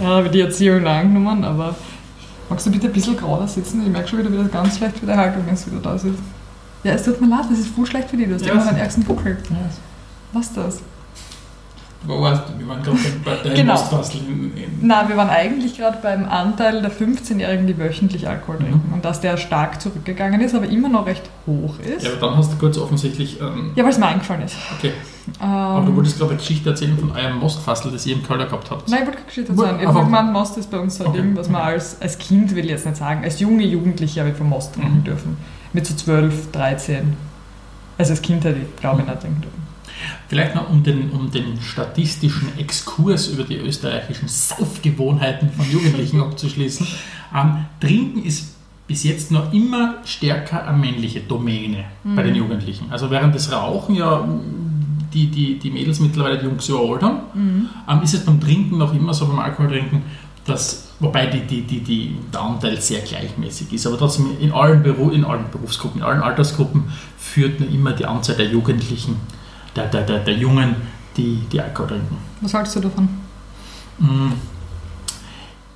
ja, 0.00 0.06
habe 0.06 0.28
die 0.30 0.40
Erziehung 0.40 0.82
noch 0.82 0.90
angenommen, 0.90 1.44
aber 1.44 1.74
magst 2.52 2.66
du 2.66 2.70
bitte 2.70 2.86
ein 2.86 2.92
bisschen 2.92 3.16
gerader 3.16 3.48
sitzen? 3.48 3.82
Ich 3.82 3.88
merke 3.90 4.08
schon 4.08 4.18
wieder, 4.18 4.30
wieder 4.32 4.44
ganz 4.44 4.76
schlecht 4.76 4.98
für 4.98 5.06
die 5.06 5.12
Haltung, 5.12 5.42
wenn 5.46 5.54
du 5.54 5.66
wieder 5.66 5.80
da 5.80 5.98
sitzt. 5.98 6.22
Ja, 6.84 6.92
es 6.92 7.02
tut 7.04 7.20
mir 7.20 7.28
leid, 7.28 7.46
das 7.50 7.58
ist 7.60 7.68
voll 7.68 7.86
schlecht 7.86 8.10
für 8.10 8.16
dich. 8.16 8.28
Du 8.28 8.34
hast 8.34 8.44
Ja, 8.44 8.52
immer 8.52 8.62
es- 8.62 8.68
einen 8.68 8.78
ärgsten 8.78 9.04
Buckel. 9.04 9.38
Was 10.32 10.46
ist 10.46 10.56
das? 10.56 10.78
Wo 12.04 12.20
warst 12.20 12.48
du? 12.48 12.58
Wir 12.58 12.66
waren 12.68 12.82
gerade 12.82 12.98
bei 13.24 13.36
der 13.36 13.54
Genau. 13.54 13.72
Mostfassel 13.74 14.20
in, 14.28 14.56
in 14.56 14.64
Na, 14.82 15.08
wir 15.08 15.16
waren 15.16 15.30
eigentlich 15.30 15.76
gerade 15.76 15.98
beim 16.02 16.28
Anteil 16.28 16.82
der 16.82 16.90
15-Jährigen, 16.90 17.66
die 17.68 17.78
wöchentlich 17.78 18.28
Alkohol 18.28 18.56
Mhm. 18.56 18.60
trinken. 18.64 18.92
Und 18.94 19.04
dass 19.04 19.20
der 19.20 19.36
stark 19.36 19.80
zurückgegangen 19.80 20.40
ist, 20.40 20.54
aber 20.54 20.66
immer 20.66 20.88
noch 20.88 21.06
recht 21.06 21.22
hoch 21.46 21.78
ist. 21.78 22.04
Ja, 22.04 22.10
aber 22.16 22.26
dann 22.28 22.36
hast 22.38 22.52
du 22.52 22.56
kurz 22.56 22.76
offensichtlich. 22.78 23.40
Ähm, 23.40 23.70
Ja, 23.76 23.84
weil 23.84 23.90
es 23.92 23.98
mir 23.98 24.06
eingefallen 24.06 24.42
ist. 24.42 24.56
okay. 24.76 24.92
Ähm, 25.40 25.48
Aber 25.48 25.86
du 25.86 25.94
wolltest 25.94 26.18
gerade 26.18 26.30
eine 26.32 26.38
Geschichte 26.40 26.70
erzählen 26.70 26.98
von 26.98 27.12
eurem 27.12 27.38
Mostfassel, 27.38 27.92
das 27.92 28.04
ihr 28.06 28.14
im 28.16 28.26
Keller 28.26 28.46
gehabt 28.46 28.68
habt. 28.72 28.88
Nein, 28.88 28.98
ich 29.02 29.06
wollte 29.06 29.18
keine 29.18 29.28
Geschichte 29.28 29.54
sagen. 29.54 29.78
Ich 29.80 29.86
habe 29.86 30.00
gemeint, 30.00 30.32
Most 30.32 30.58
ist 30.58 30.68
bei 30.70 30.78
uns 30.80 30.96
so 30.98 31.04
ein 31.04 31.10
Okay. 31.10 31.20
Ding, 31.22 31.36
was 31.36 31.48
man 31.48 31.62
als, 31.62 32.02
als 32.02 32.18
Kind, 32.18 32.52
will 32.56 32.64
ich 32.64 32.70
jetzt 32.72 32.84
nicht 32.86 32.96
sagen, 32.96 33.22
als 33.22 33.38
junge 33.38 33.62
Jugendliche 33.62 34.18
habe 34.20 34.30
ich 34.30 34.36
vom 34.36 34.48
Most 34.48 34.74
trinken 34.74 34.98
Mhm. 34.98 35.04
dürfen. 35.04 35.36
Mit 35.72 35.86
so 35.86 35.94
12, 35.94 36.50
13. 36.50 37.16
Also 37.98 38.10
als 38.12 38.22
Kind 38.22 38.42
hätte 38.44 38.58
ich, 38.58 38.76
glaube 38.80 39.02
ich, 39.02 39.06
Mhm. 39.06 39.10
nicht 39.12 39.20
trinken 39.22 39.40
dürfen. 39.42 39.61
Vielleicht 40.28 40.54
noch 40.54 40.68
um 40.70 40.82
den, 40.82 41.10
um 41.10 41.30
den 41.30 41.60
statistischen 41.60 42.58
Exkurs 42.58 43.28
über 43.28 43.44
die 43.44 43.56
österreichischen 43.56 44.28
Saufgewohnheiten 44.28 45.50
von 45.50 45.70
Jugendlichen 45.70 46.20
abzuschließen. 46.22 46.86
Ähm, 47.34 47.64
Trinken 47.80 48.24
ist 48.24 48.54
bis 48.86 49.04
jetzt 49.04 49.30
noch 49.30 49.52
immer 49.52 49.96
stärker 50.04 50.66
eine 50.66 50.76
männliche 50.78 51.20
Domäne 51.20 51.84
bei 52.04 52.22
Mhm. 52.22 52.26
den 52.26 52.34
Jugendlichen. 52.34 52.90
Also 52.90 53.10
während 53.10 53.34
das 53.34 53.52
Rauchen 53.52 53.94
ja 53.94 54.26
die, 55.14 55.26
die, 55.26 55.58
die 55.58 55.70
Mädels 55.70 56.00
mittlerweile 56.00 56.38
die 56.38 56.46
Jungs 56.46 56.68
überholt 56.68 57.02
haben, 57.02 57.18
Mhm. 57.34 57.68
ähm, 57.88 58.02
ist 58.02 58.14
es 58.14 58.24
beim 58.24 58.40
Trinken 58.40 58.78
noch 58.78 58.94
immer 58.94 59.12
so, 59.14 59.26
beim 59.26 59.38
Alkoholtrinken, 59.38 60.02
dass, 60.44 60.88
wobei 60.98 61.26
die, 61.26 61.42
die, 61.42 61.62
die, 61.62 61.80
die, 61.80 62.16
der 62.32 62.40
Anteil 62.40 62.80
sehr 62.80 63.00
gleichmäßig 63.00 63.72
ist, 63.72 63.86
aber 63.86 63.96
trotzdem 63.98 64.26
in 64.40 64.50
allen, 64.52 64.82
Beru 64.82 65.10
in 65.10 65.24
allen 65.24 65.44
Berufsgruppen, 65.52 66.00
in 66.00 66.06
allen 66.06 66.20
Altersgruppen 66.20 66.84
führt 67.16 67.60
noch 67.60 67.70
immer 67.70 67.92
die 67.92 68.04
Anzahl 68.06 68.34
der 68.36 68.46
Jugendlichen, 68.48 69.16
der, 69.76 69.86
der, 69.86 70.02
der, 70.02 70.18
der 70.20 70.34
Jungen, 70.34 70.76
die, 71.16 71.42
die 71.50 71.60
Alkohol 71.60 71.88
trinken. 71.88 72.16
Was 72.40 72.54
haltest 72.54 72.76
du 72.76 72.80
davon? 72.80 73.08
Mm. 73.98 74.32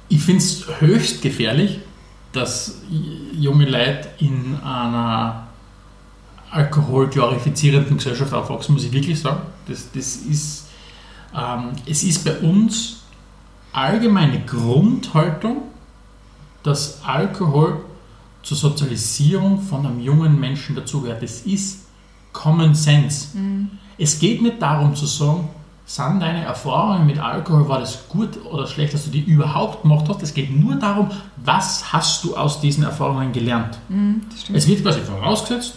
Ich 0.09 0.23
finde 0.23 0.43
es 0.43 0.65
höchst 0.81 1.21
gefährlich, 1.21 1.81
dass 2.33 2.83
junge 3.33 3.65
Leute 3.65 4.09
in 4.19 4.57
einer 4.62 5.47
alkoholglorifizierenden 6.50 7.97
Gesellschaft 7.97 8.33
aufwachsen, 8.33 8.75
muss 8.75 8.85
ich 8.85 8.93
wirklich 8.93 9.21
sagen. 9.21 9.43
Das, 9.67 9.91
das 9.93 10.17
ist, 10.17 10.69
ähm, 11.35 11.73
es 11.87 12.05
ist 12.05 12.25
bei 12.25 12.38
uns 12.38 13.03
allgemeine 13.73 14.45
Grundhaltung, 14.45 15.62
dass 16.62 17.03
Alkohol 17.05 17.85
zur 18.43 18.57
Sozialisierung 18.57 19.61
von 19.61 19.85
einem 19.85 20.00
jungen 20.00 20.38
Menschen 20.38 20.76
dazugehört. 20.76 21.23
Das 21.23 21.41
ist 21.41 21.87
Common 22.33 22.75
Sense. 22.75 23.37
Mhm. 23.37 23.71
Es 23.99 24.19
geht 24.19 24.43
nicht 24.43 24.61
darum 24.61 24.95
zu 24.95 25.07
sagen, 25.07 25.49
sind 25.87 26.21
deine 26.21 26.45
Erfahrungen 26.45 27.07
mit 27.07 27.19
Alkohol, 27.19 27.69
war 27.69 27.79
das 27.79 28.09
gut 28.09 28.31
oder 28.50 28.67
schlecht, 28.67 28.93
dass 28.93 29.05
du 29.05 29.11
die 29.11 29.21
überhaupt 29.21 29.83
gemacht 29.83 30.07
hast. 30.09 30.23
Es 30.23 30.35
geht 30.35 30.50
nur 30.55 30.75
darum, 30.75 31.11
was 31.45 31.93
hast 31.93 32.25
du 32.25 32.37
aus 32.37 32.61
diesen 32.61 32.83
Erfahrungen 32.83 33.33
gelernt. 33.33 33.79
Stimmt. 33.88 34.57
Es 34.59 34.67
wird 34.67 34.83
quasi 34.83 35.00
vorausgesetzt, 35.00 35.75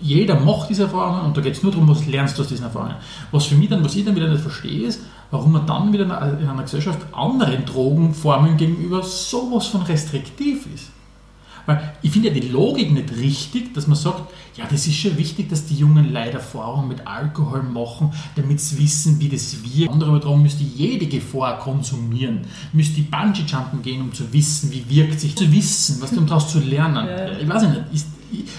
jeder 0.00 0.38
macht 0.38 0.68
diese 0.70 0.84
Erfahrungen 0.84 1.22
und 1.22 1.36
da 1.36 1.40
geht 1.40 1.54
es 1.54 1.62
nur 1.62 1.70
darum, 1.72 1.88
was 1.88 2.06
lernst 2.06 2.38
du 2.38 2.42
aus 2.42 2.48
diesen 2.48 2.64
Erfahrungen. 2.64 2.94
Was 3.30 3.44
für 3.46 3.54
mich 3.56 3.68
dann, 3.68 3.84
was 3.84 3.94
ich 3.94 4.04
dann 4.04 4.16
wieder 4.16 4.28
nicht 4.28 4.42
verstehe, 4.42 4.86
ist, 4.86 5.00
warum 5.30 5.52
man 5.52 5.66
dann 5.66 5.92
wieder 5.92 6.04
in 6.04 6.10
einer- 6.10 6.38
in 6.38 6.48
einer 6.48 6.62
Gesellschaft 6.62 6.98
anderen 7.12 7.64
Drogenformen 7.64 8.56
gegenüber 8.56 9.02
sowas 9.02 9.66
von 9.66 9.82
restriktiv 9.82 10.66
ist. 10.74 10.90
Weil 11.66 11.92
ich 12.02 12.10
finde 12.10 12.28
ja 12.28 12.34
die 12.34 12.48
Logik 12.48 12.90
nicht 12.92 13.16
richtig, 13.16 13.74
dass 13.74 13.86
man 13.86 13.96
sagt, 13.96 14.22
ja, 14.56 14.66
das 14.70 14.86
ist 14.86 14.96
schon 14.96 15.16
wichtig, 15.16 15.48
dass 15.48 15.64
die 15.66 15.76
jungen 15.76 16.12
Leute 16.12 16.32
Erfahrung 16.32 16.88
mit 16.88 17.06
Alkohol 17.06 17.62
machen, 17.62 18.12
damit 18.36 18.60
sie 18.60 18.78
wissen, 18.78 19.18
wie 19.18 19.28
das 19.28 19.56
wirkt. 19.64 19.92
Andere 19.92 20.14
wiederum 20.16 20.42
müsste 20.42 20.62
jede 20.62 21.06
Gefahr 21.06 21.58
konsumieren, 21.58 22.42
müsste 22.72 23.00
Bungee-Jumpen 23.00 23.82
gehen, 23.82 24.02
um 24.02 24.12
zu 24.12 24.30
wissen, 24.32 24.70
wie 24.70 24.84
wirkt 24.88 25.20
sich, 25.20 25.34
zu 25.36 25.50
wissen, 25.50 26.00
was 26.00 26.12
um 26.12 26.26
daraus 26.26 26.50
zu 26.50 26.58
lernen. 26.58 27.06
Ja. 27.06 27.38
Ich 27.38 27.48
weiß 27.48 27.62
nicht. 27.62 27.82
Ist, 27.92 28.08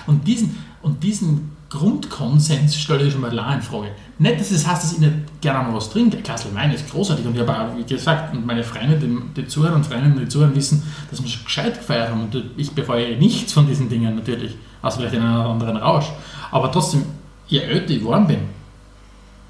und, 0.08 0.28
diesen, 0.28 0.56
und 0.82 1.04
diesen 1.04 1.52
Grundkonsens 1.74 2.76
stelle 2.76 3.04
ich 3.04 3.14
schon 3.14 3.22
mal 3.22 3.34
in 3.34 3.62
Frage. 3.64 3.88
Nicht, 4.20 4.40
dass 4.40 4.52
es 4.52 4.68
heißt, 4.68 4.84
dass 4.84 4.94
ich 4.94 5.00
nicht 5.00 5.42
gerne 5.42 5.68
mal 5.68 5.76
was 5.76 5.90
trinke. 5.90 6.18
Ein 6.18 6.24
Glas 6.24 6.46
Wein 6.54 6.72
ist 6.72 6.88
großartig 6.92 7.26
und 7.26 7.34
ich 7.34 7.42
habe 7.42 7.52
auch, 7.52 7.76
wie 7.76 7.84
gesagt, 7.84 8.36
und 8.36 8.46
meine 8.46 8.64
Freunde, 8.64 8.96
die, 8.96 9.18
die 9.36 9.48
zuhören 9.48 9.74
und 9.74 9.86
Freundinnen, 9.86 10.20
die 10.20 10.28
zuhören, 10.28 10.56
wissen, 10.56 10.84
dass 11.10 11.24
wir 11.24 11.28
schon 11.28 11.46
gescheit 11.46 11.80
gefeiert 11.80 12.12
haben. 12.12 12.22
Und 12.22 12.44
ich 12.58 12.72
befeuere 12.72 13.18
nichts 13.18 13.54
von 13.54 13.66
diesen 13.66 13.90
Dingen 13.90 14.16
natürlich, 14.16 14.56
außer 14.84 15.00
vielleicht 15.00 15.16
einen 15.16 15.36
oder 15.36 15.50
anderen 15.50 15.78
Rausch. 15.78 16.06
Aber 16.52 16.72
trotzdem, 16.72 17.06
je 17.48 17.62
älter 17.62 17.90
ich 17.90 18.00
geworden 18.00 18.28
bin, 18.28 18.40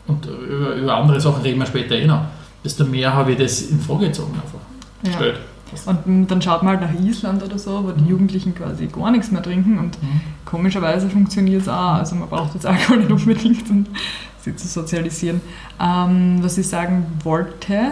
und 0.08 0.26
über, 0.26 0.76
über 0.76 0.96
andere 0.96 1.20
Sachen 1.20 1.42
reden 1.42 1.60
wir 1.60 1.66
später 1.66 1.96
eh 1.96 2.08
noch, 2.08 2.22
desto 2.64 2.86
mehr 2.86 3.14
habe 3.14 3.34
ich 3.34 3.38
das 3.38 3.64
in 3.64 3.82
Frage 3.82 4.08
gezogen 4.08 4.34
einfach. 4.34 4.60
Ja. 5.04 5.10
Gestellt. 5.10 5.40
Und 5.86 6.28
dann 6.32 6.42
schaut 6.42 6.64
man 6.64 6.80
halt 6.80 6.94
nach 6.94 7.00
Island 7.04 7.44
oder 7.44 7.58
so, 7.58 7.84
wo 7.84 7.92
die 7.92 8.06
Jugendlichen 8.10 8.54
quasi 8.56 8.88
gar 8.88 9.12
nichts 9.12 9.32
mehr 9.32 9.42
trinken 9.42 9.78
und 9.80 10.02
Mhm. 10.02 10.22
komischerweise 10.46 11.10
funktioniert 11.10 11.62
es 11.64 11.68
auch. 11.70 11.94
Also 11.96 12.16
man 12.16 12.30
braucht 12.30 12.54
jetzt 12.54 12.66
Alkohol 12.66 12.98
nicht 13.00 13.12
unbedingt, 13.12 13.70
um 13.70 13.86
sie 14.42 14.56
zu 14.56 14.68
sozialisieren. 14.68 15.42
Ähm, 15.82 16.38
was 16.42 16.58
ich 16.58 16.68
sagen 16.68 17.06
wollte, 17.24 17.92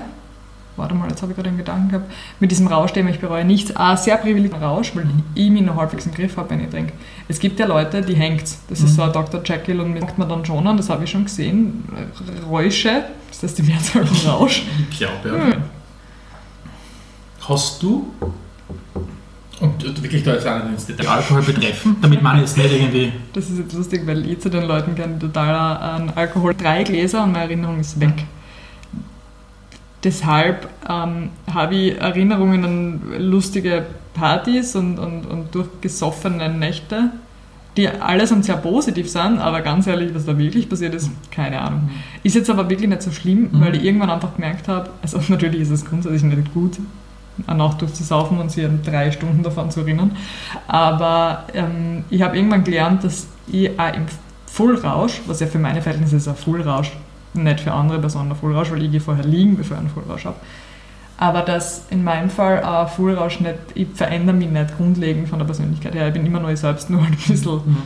warte 0.78 0.96
mal, 0.96 1.10
jetzt 1.10 1.22
habe 1.22 1.32
ich 1.32 1.36
gerade 1.36 1.50
einen 1.50 1.58
Gedanken 1.58 1.90
gehabt, 1.90 2.12
mit 2.40 2.50
diesem 2.50 2.66
Rausch, 2.68 2.92
den 2.94 3.08
ich 3.10 3.20
bereue, 3.20 3.44
nichts, 3.46 3.76
ein 3.76 3.98
sehr 3.98 4.18
privilegierter 4.18 4.66
Rausch, 4.66 4.96
weil 4.96 5.06
Mhm. 5.06 5.24
ich 5.36 5.50
mich 5.50 5.62
noch 5.62 5.76
halbwegs 5.76 6.06
im 6.06 6.14
Griff 6.14 6.38
habe, 6.38 6.50
wenn 6.52 6.62
ich 6.62 6.70
trinke. 6.70 6.94
Es 7.28 7.40
gibt 7.40 7.60
ja 7.60 7.66
Leute, 7.66 8.02
die 8.02 8.16
hängt 8.16 8.44
Das 8.70 8.80
ist 8.80 8.92
Mhm. 8.92 8.96
so 8.96 9.02
ein 9.04 9.12
Dr. 9.14 9.42
Jekyll 9.44 9.80
und 9.82 9.94
merkt 9.94 10.18
man 10.18 10.28
dann 10.30 10.44
schon 10.46 10.66
an, 10.66 10.78
das 10.78 10.90
habe 10.90 11.04
ich 11.04 11.12
schon 11.12 11.26
gesehen, 11.26 11.84
Räusche, 12.50 13.04
das 13.30 13.44
heißt 13.44 13.58
die 13.60 13.64
Mehrzahl 13.64 14.06
von 14.06 14.30
Rausch. 14.30 14.64
Ich 14.90 14.98
glaube, 14.98 15.30
ja. 15.30 15.54
Hm. 15.56 15.62
Hast 17.48 17.82
du, 17.84 18.08
und 19.60 20.02
wirklich 20.04 20.24
da 20.24 20.34
jetzt 20.34 20.48
auch 20.48 20.64
nicht 20.64 20.74
ins 20.74 20.86
Detail, 20.88 21.08
Alkohol 21.08 21.42
betreffen, 21.44 21.96
damit 22.02 22.22
man 22.22 22.40
jetzt 22.40 22.58
nicht 22.58 22.72
irgendwie. 22.72 23.12
Das 23.34 23.50
ist 23.50 23.60
jetzt 23.60 23.74
lustig, 23.74 24.02
weil 24.08 24.26
ich 24.30 24.40
zu 24.40 24.50
den 24.50 24.64
Leuten 24.64 24.96
kenne 24.96 25.20
total 25.20 25.78
an 25.78 26.12
Alkohol. 26.16 26.56
Drei 26.56 26.84
Gläser 26.84 27.24
und 27.24 27.32
meine 27.34 27.46
Erinnerung 27.46 27.80
ist 27.80 28.00
weg. 28.00 28.26
Deshalb 30.04 30.68
ähm, 30.90 31.30
habe 31.54 31.76
ich 31.76 31.98
Erinnerungen 32.00 32.66
an 32.66 33.02
lustige 33.20 33.86
Partys 34.16 34.76
und, 34.76 34.98
und, 34.98 35.26
und 35.28 35.54
durchgesoffene 35.54 36.50
Nächte, 36.50 37.12
die 37.78 37.88
allesamt 37.88 38.46
sehr 38.46 38.58
positiv 38.58 39.10
sind, 39.10 39.38
aber 39.38 39.62
ganz 39.62 39.86
ehrlich, 39.86 40.14
was 40.16 40.26
da 40.26 40.36
wirklich 40.38 40.68
passiert 40.68 40.96
ist, 40.96 41.12
keine 41.30 41.62
Ahnung. 41.62 41.92
Ist 42.24 42.36
jetzt 42.36 42.50
aber 42.50 42.68
wirklich 42.68 42.90
nicht 42.90 43.04
so 43.04 43.12
schlimm, 43.12 43.50
Mhm. 43.52 43.62
weil 43.62 43.76
ich 43.76 43.84
irgendwann 43.84 44.10
einfach 44.10 44.34
gemerkt 44.36 44.68
habe, 44.68 44.90
also 45.04 45.20
natürlich 45.30 45.62
ist 45.62 45.70
es 45.70 45.86
grundsätzlich 45.86 46.24
nicht 46.24 46.52
gut, 46.54 46.78
eine 47.48 47.58
Nacht 47.58 47.82
durchzusaufen 47.82 48.40
und 48.40 48.52
sich 48.52 48.66
an 48.66 48.82
drei 48.84 49.12
Stunden 49.12 49.44
davon 49.44 49.72
zu 49.72 49.82
erinnern, 49.82 50.16
aber 50.68 51.46
ähm, 51.54 52.06
ich 52.10 52.22
habe 52.22 52.38
irgendwann 52.38 52.64
gelernt, 52.64 53.04
dass 53.04 53.28
ich 53.48 53.80
auch 53.80 53.94
im 53.94 54.06
Fullrausch, 54.48 55.22
was 55.28 55.40
ja 55.40 55.48
für 55.48 55.60
meine 55.60 55.82
Verhältnisse 55.82 56.18
ist 56.18 56.28
ein 56.28 56.36
Fullrausch, 56.36 56.92
nicht 57.34 57.62
für 57.62 57.72
andere 57.72 58.00
Personen 58.00 58.32
ein 58.32 58.38
Fullrausch, 58.38 58.72
weil 58.72 58.84
ich 58.84 58.92
gehe 58.92 59.00
vorher 59.00 59.26
liegen, 59.26 59.58
bevor 59.58 59.78
ich 59.78 59.82
einen 59.82 59.90
Fullrausch 59.90 60.26
habe, 60.26 60.36
aber 61.18 61.42
dass 61.42 61.86
in 61.90 62.04
meinem 62.04 62.30
Fall 62.30 62.64
ein 62.64 62.88
Fullrausch 62.88 63.40
nicht, 63.40 63.56
ich 63.76 63.88
verändere 63.94 64.36
mich 64.36 64.50
nicht 64.50 64.78
grundlegend 64.78 65.30
von 65.30 65.40
der 65.40 65.46
Persönlichkeit 65.46 65.94
her, 65.94 66.08
ich 66.08 66.14
bin 66.14 66.26
immer 66.26 66.40
noch 66.40 66.50
ich 66.50 66.60
selbst, 66.60 66.90
nur 66.90 67.02
ein 67.02 67.16
bisschen. 67.28 67.78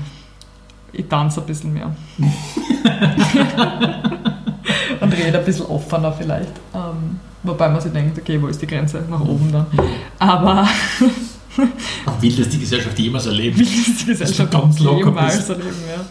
Ich 0.93 1.09
tanze 1.09 1.41
ein 1.41 1.47
bisschen 1.47 1.73
mehr. 1.73 1.93
und 5.01 5.13
rede 5.13 5.39
ein 5.39 5.45
bisschen 5.45 5.65
offener 5.65 6.11
vielleicht. 6.11 6.51
Ähm, 6.73 7.19
wobei 7.45 7.69
man 7.69 7.79
sich 7.81 7.91
denkt, 7.91 8.17
okay, 8.17 8.41
wo 8.41 8.47
ist 8.47 8.61
die 8.61 8.67
Grenze? 8.67 9.03
Nach 9.09 9.19
oben 9.21 9.51
dann. 9.51 9.65
Aber 10.19 10.67
Will 12.19 12.35
das 12.35 12.49
die 12.49 12.59
Gesellschaft 12.59 12.99
jemals 12.99 13.25
erleben? 13.27 13.57
wie 13.57 13.63
ist 13.63 14.01
die 14.01 14.05
Gesellschaft 14.07 14.51
ganz 14.51 14.79
locker 14.79 15.05
jemals 15.05 15.37
bist. 15.37 15.49
erleben? 15.49 15.75
Ja. 15.87 16.05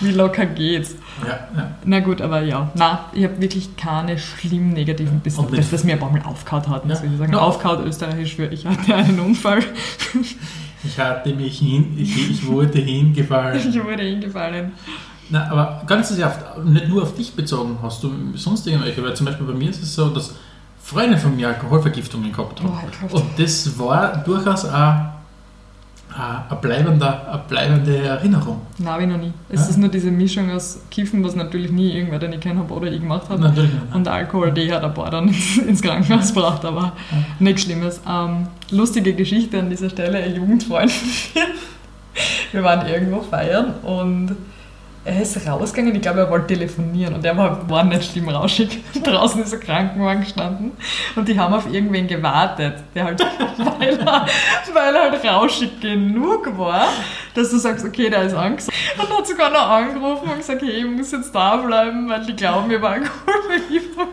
Wie 0.00 0.10
locker 0.12 0.46
geht's? 0.46 0.94
Ja, 1.22 1.48
ja. 1.56 1.74
Na 1.84 2.00
gut, 2.00 2.20
aber 2.22 2.42
ja. 2.42 2.70
Na, 2.74 3.10
ich 3.12 3.24
habe 3.24 3.38
wirklich 3.40 3.76
keine 3.76 4.18
schlimm 4.18 4.70
negativen 4.70 5.20
bis 5.20 5.36
Und 5.38 5.56
das, 5.56 5.70
das 5.70 5.84
mir 5.84 5.94
ein 5.94 5.98
paar 5.98 6.10
Mal 6.10 6.22
aufgehauen 6.22 6.66
hat, 6.68 6.86
muss 6.86 7.00
Ja. 7.02 7.10
ich 7.12 7.18
sagen. 7.18 7.32
Ja. 7.32 7.38
Aufgehauen 7.40 7.86
österreichisch 7.86 8.36
für 8.36 8.46
ich 8.46 8.66
hatte 8.66 8.94
einen 8.94 9.20
Unfall. 9.20 9.60
Ich 10.84 10.98
hatte 10.98 11.34
mich 11.34 11.58
hin, 11.58 11.94
ich, 11.98 12.30
ich 12.30 12.46
wurde 12.46 12.78
hingefallen. 12.78 13.58
ich 13.68 13.82
wurde 13.82 14.02
hingefallen. 14.02 14.72
Na, 15.28 15.50
aber 15.50 15.82
ganz 15.86 16.10
oft, 16.12 16.64
nicht 16.64 16.88
nur 16.88 17.02
auf 17.02 17.14
dich 17.14 17.32
bezogen, 17.34 17.78
hast 17.82 18.02
du 18.02 18.10
sonst 18.34 18.66
irgendwelche, 18.66 19.02
weil 19.02 19.14
zum 19.14 19.26
Beispiel 19.26 19.46
bei 19.46 19.54
mir 19.54 19.70
ist 19.70 19.82
es 19.82 19.94
so, 19.94 20.08
dass 20.10 20.34
Freunde 20.86 21.18
von 21.18 21.34
mir 21.34 21.48
Alkoholvergiftungen 21.48 22.30
gehabt 22.30 22.62
haben. 22.62 22.72
Oh. 23.10 23.16
Und 23.16 23.24
das 23.38 23.76
war 23.76 24.18
durchaus 24.18 24.64
eine, 24.66 25.14
eine, 26.16 26.60
bleibende, 26.60 27.26
eine 27.26 27.42
bleibende 27.48 27.98
Erinnerung. 27.98 28.60
Nein, 28.78 28.92
habe 28.92 29.02
ich 29.02 29.08
noch 29.08 29.16
nie. 29.18 29.32
Es 29.48 29.62
Ja? 29.62 29.70
ist 29.70 29.78
nur 29.78 29.88
diese 29.88 30.12
Mischung 30.12 30.48
aus 30.52 30.78
Kiffen, 30.88 31.24
was 31.24 31.34
natürlich 31.34 31.72
nie 31.72 31.90
irgendwer, 31.92 32.20
den 32.20 32.34
ich 32.34 32.40
kennen 32.40 32.60
habe 32.60 32.72
oder 32.72 32.86
ich 32.86 33.00
gemacht 33.00 33.28
habe. 33.28 33.42
Natürlich 33.42 33.72
nicht. 33.72 33.94
Und 33.96 34.06
Alkohol, 34.06 34.52
die 34.52 34.72
hat 34.72 34.84
ein 34.84 34.94
paar 34.94 35.10
dann 35.10 35.28
ins, 35.66 35.82
Krankenhaus 35.82 36.32
gebracht, 36.32 36.64
aber 36.64 36.92
nichts 37.40 37.62
Schlimmes. 37.62 38.00
Ähm, 38.08 38.46
lustige 38.70 39.12
Geschichte 39.14 39.58
an 39.58 39.68
dieser 39.68 39.90
Stelle, 39.90 40.18
ein 40.18 40.36
Jugendfreund 40.36 40.92
von 40.92 41.08
mir. 41.34 41.46
Wir 42.52 42.62
waren 42.62 42.86
irgendwo 42.86 43.22
feiern 43.22 43.74
und 43.82 44.36
er 45.06 45.22
ist 45.22 45.46
rausgegangen, 45.46 45.94
ich 45.94 46.02
glaube, 46.02 46.20
er 46.20 46.30
wollte 46.30 46.48
telefonieren 46.48 47.14
und 47.14 47.24
er 47.24 47.36
war, 47.36 47.70
war 47.70 47.84
nicht 47.84 48.10
schlimm 48.10 48.28
rauschig. 48.28 48.82
Draußen 49.04 49.40
ist 49.40 49.54
ein 49.54 49.60
Krankenwagen 49.60 50.22
gestanden 50.22 50.72
und 51.14 51.28
die 51.28 51.38
haben 51.38 51.54
auf 51.54 51.72
irgendwen 51.72 52.08
gewartet, 52.08 52.74
der 52.92 53.04
halt, 53.04 53.20
weil 53.78 54.00
er, 54.00 54.26
weil 54.74 54.94
er 54.94 55.02
halt 55.12 55.24
rauschig 55.24 55.80
genug 55.80 56.58
war, 56.58 56.88
dass 57.34 57.50
du 57.50 57.58
sagst, 57.58 57.84
okay, 57.84 58.10
der 58.10 58.24
ist 58.24 58.34
Angst. 58.34 58.68
Und 58.98 59.16
hat 59.16 59.26
sogar 59.26 59.50
noch 59.50 59.70
angerufen 59.70 60.28
und 60.28 60.38
gesagt, 60.38 60.62
hey, 60.62 60.84
ich 60.84 60.86
muss 60.86 61.12
jetzt 61.12 61.32
da 61.32 61.56
bleiben, 61.56 62.08
weil 62.08 62.26
die 62.26 62.34
glauben, 62.34 62.66
mir 62.66 62.82
war 62.82 62.90
Alkoholvergiftung. 62.90 64.08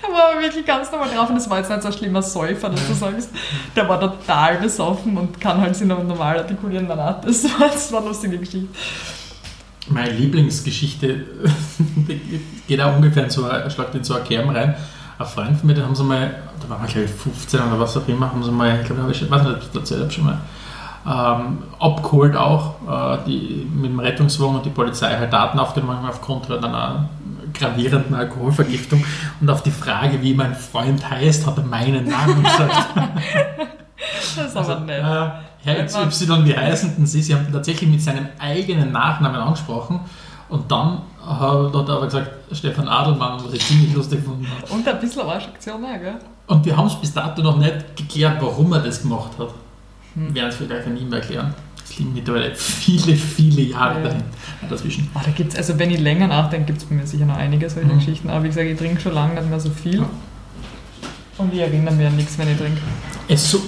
Der 0.00 0.12
war 0.12 0.30
aber 0.30 0.42
wirklich 0.42 0.64
ganz 0.64 0.92
normal 0.92 1.08
drauf 1.08 1.28
und 1.28 1.36
das 1.36 1.50
war 1.50 1.58
jetzt 1.58 1.70
nicht 1.70 1.82
so 1.82 1.88
ein 1.88 1.94
schlimmer 1.94 2.22
Säufer, 2.22 2.68
dass 2.68 2.86
du 2.86 2.94
sagst, 2.94 3.30
der 3.74 3.88
war 3.88 3.98
total 3.98 4.58
besoffen 4.58 5.16
und 5.16 5.40
kann 5.40 5.60
halt 5.60 5.74
sich 5.74 5.88
noch 5.88 6.04
normal 6.04 6.38
artikulieren 6.38 6.86
danach. 6.86 7.20
Das 7.22 7.42
war, 7.44 7.68
das 7.68 7.90
war 7.90 8.00
eine 8.00 8.10
lustige 8.10 8.38
Geschichte. 8.38 8.68
Meine 9.88 10.12
Lieblingsgeschichte 10.12 11.26
geht 12.66 12.80
auch 12.80 12.96
ungefähr 12.96 13.24
in 13.24 13.30
so, 13.30 13.46
schlagt 13.68 13.94
in 13.94 14.04
so 14.04 14.14
eine 14.14 14.24
Kerben 14.24 14.50
rein. 14.50 14.74
Ein 15.18 15.26
Freund 15.26 15.58
von 15.58 15.66
mir, 15.66 15.74
den 15.74 15.84
haben 15.84 15.94
sie 15.94 16.02
mal, 16.02 16.34
da 16.60 16.68
waren 16.68 16.82
wir 16.82 16.88
glaube 16.88 17.04
ich 17.04 17.10
15 17.10 17.60
oder 17.60 17.78
was 17.78 17.96
auch 17.96 18.08
immer, 18.08 18.30
haben 18.30 18.42
sie 18.42 18.50
mal, 18.50 18.80
ich 18.80 18.86
glaube, 18.86 19.02
ich 19.10 19.30
weiß 19.30 19.42
nicht, 19.42 19.52
ob 19.52 19.62
ich 19.62 19.66
das 19.66 19.76
erzählt 19.76 20.00
habe 20.00 20.10
schon 20.10 20.24
mal, 20.24 20.38
ähm, 21.06 21.58
abgeholt 21.78 22.34
auch, 22.34 22.74
äh, 22.88 23.18
die, 23.26 23.68
mit 23.72 23.90
dem 23.90 24.00
Rettungswagen 24.00 24.56
und 24.56 24.66
die 24.66 24.70
Polizei 24.70 25.16
halt 25.16 25.32
Daten 25.32 25.58
aufgenommen 25.58 26.06
aufgrund 26.08 26.50
einer 26.50 27.08
gravierenden 27.52 28.14
Alkoholvergiftung 28.14 29.04
und 29.40 29.50
auf 29.50 29.62
die 29.62 29.70
Frage, 29.70 30.22
wie 30.22 30.34
mein 30.34 30.54
Freund 30.54 31.08
heißt, 31.08 31.46
hat 31.46 31.58
er 31.58 31.64
meinen 31.64 32.08
Namen 32.08 32.42
gesagt. 32.42 32.86
Das 34.36 34.48
ist 34.48 34.56
aber 34.56 34.80
nett. 34.80 35.02
Äh, 35.02 35.28
Herr 35.64 35.84
XY, 35.86 36.44
wie 36.44 36.56
heißen 36.56 36.94
denn 36.96 37.06
Sie? 37.06 37.22
Sie 37.22 37.34
haben 37.34 37.46
ihn 37.46 37.52
tatsächlich 37.52 37.88
mit 37.90 38.02
seinem 38.02 38.26
eigenen 38.38 38.92
Nachnamen 38.92 39.40
angesprochen. 39.40 40.00
Und 40.48 40.70
dann 40.70 40.98
hat 41.26 41.40
er 41.88 41.96
aber 41.96 42.04
gesagt, 42.04 42.30
Stefan 42.52 42.86
Adelmann, 42.86 43.42
was 43.44 43.54
ich 43.54 43.66
ziemlich 43.66 43.94
lustig 43.94 44.20
gefunden 44.20 44.46
habe. 44.46 44.72
Und 44.72 44.86
ein 44.86 45.00
bisschen 45.00 45.22
Arschaktion 45.22 45.80
gell? 45.82 46.16
Und 46.46 46.64
wir 46.66 46.76
haben 46.76 46.86
es 46.86 46.94
bis 46.96 47.12
dato 47.14 47.42
noch 47.42 47.56
nicht 47.56 47.96
geklärt, 47.96 48.36
warum 48.40 48.72
er 48.74 48.80
das 48.80 49.00
gemacht 49.00 49.30
hat. 49.38 49.48
Wir 50.14 50.34
werden 50.34 50.48
es 50.50 50.56
vielleicht 50.56 50.86
nie 50.88 51.04
mehr 51.06 51.20
erklären. 51.20 51.54
Es 51.82 51.98
liegen 51.98 52.12
mittlerweile 52.14 52.54
viele, 52.54 53.16
viele 53.16 53.62
Jahre 53.62 53.98
Ja. 54.02 54.08
dahin, 54.08 54.22
dazwischen. 54.68 55.10
Oh, 55.14 55.20
da 55.24 55.30
gibt's, 55.30 55.56
also 55.56 55.78
wenn 55.78 55.90
ich 55.90 56.00
länger 56.00 56.26
nachdenke, 56.28 56.66
gibt 56.66 56.78
es 56.82 56.84
bei 56.84 56.94
mir 56.94 57.06
sicher 57.06 57.24
noch 57.26 57.36
einige 57.36 57.68
solche 57.70 57.88
Mhm. 57.88 57.98
Geschichten. 57.98 58.30
Aber 58.30 58.42
wie 58.44 58.48
gesagt, 58.48 58.66
ich 58.66 58.78
trinke 58.78 59.00
schon 59.00 59.14
lange 59.14 59.34
nicht 59.34 59.48
mehr 59.50 59.60
so 59.60 59.70
viel. 59.70 60.04
Und 61.38 61.52
ich 61.52 61.60
erinnere 61.60 61.94
mich 61.94 62.06
an 62.06 62.16
nichts, 62.16 62.38
wenn 62.38 62.50
ich 62.50 62.56
trinke. 62.58 62.80
Es 63.28 63.50
so 63.50 63.60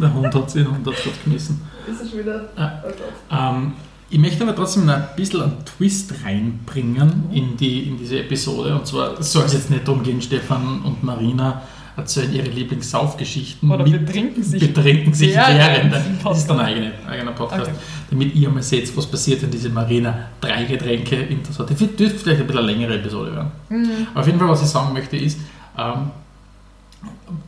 Der 0.00 0.12
Hund 0.14 0.34
hat 0.34 0.50
sich 0.50 0.66
Hund 0.66 0.86
hat 0.86 0.94
gerade 0.96 1.10
geschmissen. 1.24 1.60
Ist 1.90 2.00
es 2.02 2.16
wieder? 2.16 2.48
Ja. 2.56 2.82
Oh. 2.84 3.34
Ähm, 3.34 3.72
ich 4.08 4.18
möchte 4.18 4.42
aber 4.42 4.54
trotzdem 4.56 4.86
noch 4.86 4.94
ein 4.94 5.06
bisschen 5.16 5.42
einen 5.42 5.64
Twist 5.64 6.12
reinbringen 6.24 7.24
in, 7.32 7.56
die, 7.56 7.82
in 7.88 7.98
diese 7.98 8.18
Episode. 8.20 8.74
Und 8.74 8.86
zwar 8.86 9.22
soll 9.22 9.44
es 9.44 9.52
jetzt 9.52 9.70
nicht 9.70 9.86
darum 9.86 10.02
gehen, 10.02 10.20
Stefan 10.20 10.82
und 10.82 11.02
Marina 11.04 11.62
erzählen 11.96 12.32
ihre 12.32 12.48
Lieblingssaufgeschichten. 12.48 13.70
Oder 13.70 13.84
mit- 13.84 14.06
betrinken 14.06 14.42
sich. 14.42 14.60
betrinken 14.72 15.12
sich 15.14 15.34
während 15.34 15.92
während. 15.92 16.24
Das 16.24 16.38
ist 16.38 16.48
dann 16.48 16.58
ein 16.60 16.66
Podcast. 16.66 16.68
eigener, 16.68 16.92
eigener 17.10 17.32
Podcast. 17.32 17.62
Okay. 17.62 17.72
Damit 18.10 18.34
ihr 18.34 18.48
mal 18.48 18.62
seht, 18.62 18.96
was 18.96 19.06
passiert, 19.06 19.42
wenn 19.42 19.50
diese 19.50 19.68
Marina 19.68 20.26
drei 20.40 20.64
Getränke 20.64 21.16
in 21.16 21.42
das 21.46 21.58
hat. 21.58 21.70
Das 21.70 21.78
dürfte 21.78 22.08
vielleicht 22.18 22.40
ein 22.40 22.46
bisschen 22.46 22.62
eine 22.62 22.72
längere 22.72 22.94
Episode 22.96 23.34
werden. 23.34 23.50
Mhm. 23.68 24.06
Auf 24.14 24.26
jeden 24.26 24.38
Fall, 24.38 24.48
was 24.48 24.62
ich 24.62 24.68
sagen 24.68 24.92
möchte, 24.92 25.16
ist, 25.16 25.38
ähm, 25.78 26.10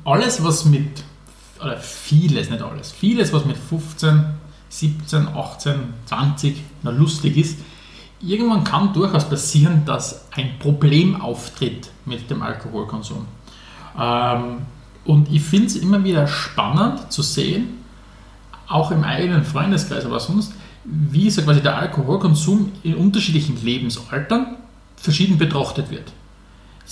alles, 0.05 0.43
was 0.45 0.65
mit, 0.65 1.03
oder 1.63 1.77
vieles, 1.77 2.51
nicht 2.51 2.63
alles, 2.63 2.93
vieles, 2.93 3.33
was 3.33 3.45
mit 3.45 3.57
15, 3.57 4.25
17, 4.69 5.29
18, 5.29 5.75
20 6.07 6.57
noch 6.83 6.93
lustig 6.93 7.37
ist, 7.37 7.59
irgendwann 8.21 8.65
kann 8.65 8.93
durchaus 8.93 9.29
passieren, 9.29 9.85
dass 9.85 10.27
ein 10.33 10.59
Problem 10.59 11.21
auftritt 11.21 11.91
mit 12.05 12.31
dem 12.31 12.43
Alkoholkonsum. 12.43 13.27
Ähm, 13.99 14.59
und 15.05 15.31
ich 15.33 15.43
finde 15.43 15.67
es 15.67 15.77
immer 15.77 16.03
wieder 16.05 16.27
spannend 16.27 17.13
zu 17.13 17.23
sehen, 17.23 17.79
auch 18.69 18.91
im 18.91 19.05
eigenen 19.05 19.45
Freundeskreis, 19.45 20.07
aber 20.07 20.21
sonst, 20.21 20.55
wie 20.85 21.31
so 21.31 21.43
quasi 21.43 21.61
der 21.61 21.77
Alkoholkonsum 21.77 22.73
in 22.83 22.95
unterschiedlichen 22.95 23.63
Lebensaltern 23.63 24.57
verschieden 24.97 25.39
betrachtet 25.39 25.91
wird. 25.91 26.13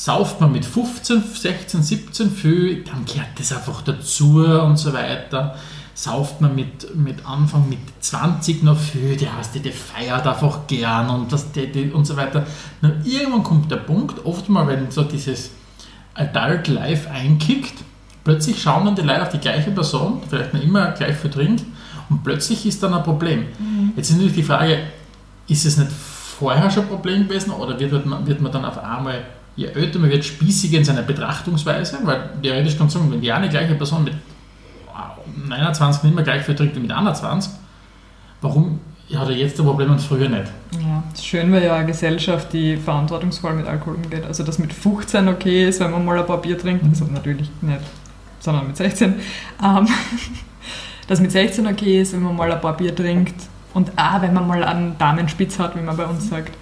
Sauft 0.00 0.40
man 0.40 0.50
mit 0.50 0.64
15, 0.64 1.22
16, 1.22 1.82
17 1.82 2.30
viel, 2.30 2.84
dann 2.84 3.04
gehört 3.04 3.38
das 3.38 3.52
einfach 3.52 3.82
dazu 3.82 4.38
und 4.38 4.78
so 4.78 4.94
weiter. 4.94 5.54
Sauft 5.92 6.40
man 6.40 6.54
mit, 6.54 6.96
mit 6.96 7.26
Anfang 7.26 7.68
mit 7.68 7.80
20 8.00 8.62
noch 8.62 8.78
viel, 8.78 9.18
der, 9.18 9.36
heißt, 9.36 9.62
der, 9.62 9.72
feiert 9.74 10.26
einfach 10.26 10.66
gern 10.66 11.10
und, 11.10 11.30
das, 11.30 11.52
der, 11.52 11.66
der, 11.66 11.94
und 11.94 12.06
so 12.06 12.16
weiter. 12.16 12.46
Na, 12.80 12.92
irgendwann 13.04 13.42
kommt 13.42 13.70
der 13.70 13.76
Punkt, 13.76 14.24
oft 14.24 14.48
mal, 14.48 14.66
wenn 14.68 14.90
so 14.90 15.02
dieses 15.02 15.50
Adult 16.14 16.68
Life 16.68 17.10
einkickt, 17.10 17.74
plötzlich 18.24 18.62
schauen 18.62 18.86
dann 18.86 18.94
die 18.94 19.02
Leute 19.02 19.24
auf 19.24 19.28
die 19.28 19.38
gleiche 19.38 19.70
Person, 19.70 20.22
vielleicht 20.30 20.54
noch 20.54 20.62
immer 20.62 20.92
gleich 20.92 21.16
viel 21.16 21.30
trinkt, 21.30 21.62
und 22.08 22.24
plötzlich 22.24 22.64
ist 22.64 22.82
dann 22.82 22.94
ein 22.94 23.02
Problem. 23.02 23.44
Jetzt 23.96 24.08
ist 24.08 24.16
natürlich 24.16 24.36
die 24.36 24.44
Frage, 24.44 24.78
ist 25.46 25.66
es 25.66 25.76
nicht 25.76 25.92
vorher 25.92 26.70
schon 26.70 26.84
ein 26.84 26.88
Problem 26.88 27.28
gewesen 27.28 27.50
oder 27.50 27.78
wird 27.78 28.06
man, 28.06 28.26
wird 28.26 28.40
man 28.40 28.50
dann 28.50 28.64
auf 28.64 28.82
einmal, 28.82 29.24
je 29.60 29.66
älter 29.66 29.98
man 29.98 30.10
wird, 30.10 30.24
spießiger 30.24 30.78
in 30.78 30.84
seiner 30.84 31.02
Betrachtungsweise? 31.02 31.98
Weil 32.04 32.30
theoretisch 32.42 32.78
kann 32.78 32.86
man 32.86 32.90
sagen, 32.90 33.12
wenn 33.12 33.20
die 33.20 33.30
eine 33.30 33.48
gleiche 33.48 33.74
Person 33.74 34.04
mit 34.04 34.14
29 35.48 36.04
nicht 36.04 36.14
mehr 36.14 36.24
gleich 36.24 36.42
viel 36.44 36.54
trinkt 36.54 36.76
wie 36.76 36.80
mit 36.80 36.90
21, 36.90 37.52
warum 38.40 38.80
hat 39.14 39.28
er 39.28 39.36
jetzt 39.36 39.58
ein 39.58 39.66
Problem 39.66 39.90
und 39.90 40.00
früher 40.00 40.28
nicht? 40.28 40.50
Ja, 40.80 41.02
schön, 41.20 41.52
weil 41.52 41.64
ja 41.64 41.74
eine 41.74 41.86
Gesellschaft, 41.86 42.52
die 42.52 42.76
verantwortungsvoll 42.76 43.52
mit 43.54 43.66
Alkohol 43.66 43.96
umgeht. 43.96 44.24
Also, 44.24 44.44
dass 44.44 44.58
mit 44.58 44.72
15 44.72 45.28
okay 45.28 45.68
ist, 45.68 45.80
wenn 45.80 45.90
man 45.90 46.04
mal 46.04 46.18
ein 46.18 46.26
paar 46.26 46.40
Bier 46.40 46.56
trinkt, 46.56 46.84
also 46.84 47.04
natürlich 47.04 47.50
nicht, 47.60 47.80
sondern 48.38 48.66
mit 48.66 48.76
16. 48.76 49.14
Ähm, 49.62 49.88
dass 51.06 51.20
mit 51.20 51.32
16 51.32 51.66
okay 51.66 52.00
ist, 52.00 52.14
wenn 52.14 52.22
man 52.22 52.34
mal 52.34 52.50
ein 52.50 52.60
paar 52.60 52.76
Bier 52.76 52.94
trinkt 52.94 53.34
und 53.74 53.90
auch, 53.98 54.22
wenn 54.22 54.32
man 54.32 54.46
mal 54.46 54.64
einen 54.64 54.96
Damenspitz 54.96 55.58
hat, 55.58 55.76
wie 55.76 55.82
man 55.82 55.96
bei 55.96 56.06
uns 56.06 56.30
sagt. 56.30 56.52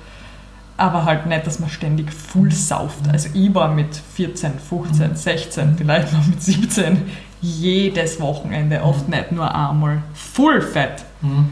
Aber 0.79 1.05
halt 1.05 1.27
nicht, 1.27 1.47
dass 1.47 1.59
man 1.59 1.69
ständig 1.69 2.11
full 2.12 2.51
sauft. 2.51 3.09
Also 3.12 3.29
ich 3.35 3.55
war 3.55 3.69
mit 3.75 3.95
14, 3.95 4.53
15, 4.59 5.17
16, 5.17 5.77
vielleicht 5.77 6.12
noch 6.12 6.27
mit 6.27 6.43
17 6.43 7.03
jedes 7.41 8.21
Wochenende, 8.21 8.83
oft 8.83 9.09
nicht 9.09 9.33
nur 9.33 9.55
einmal, 9.55 10.03
full 10.14 10.61
fett. 10.62 11.05
Hm? 11.21 11.51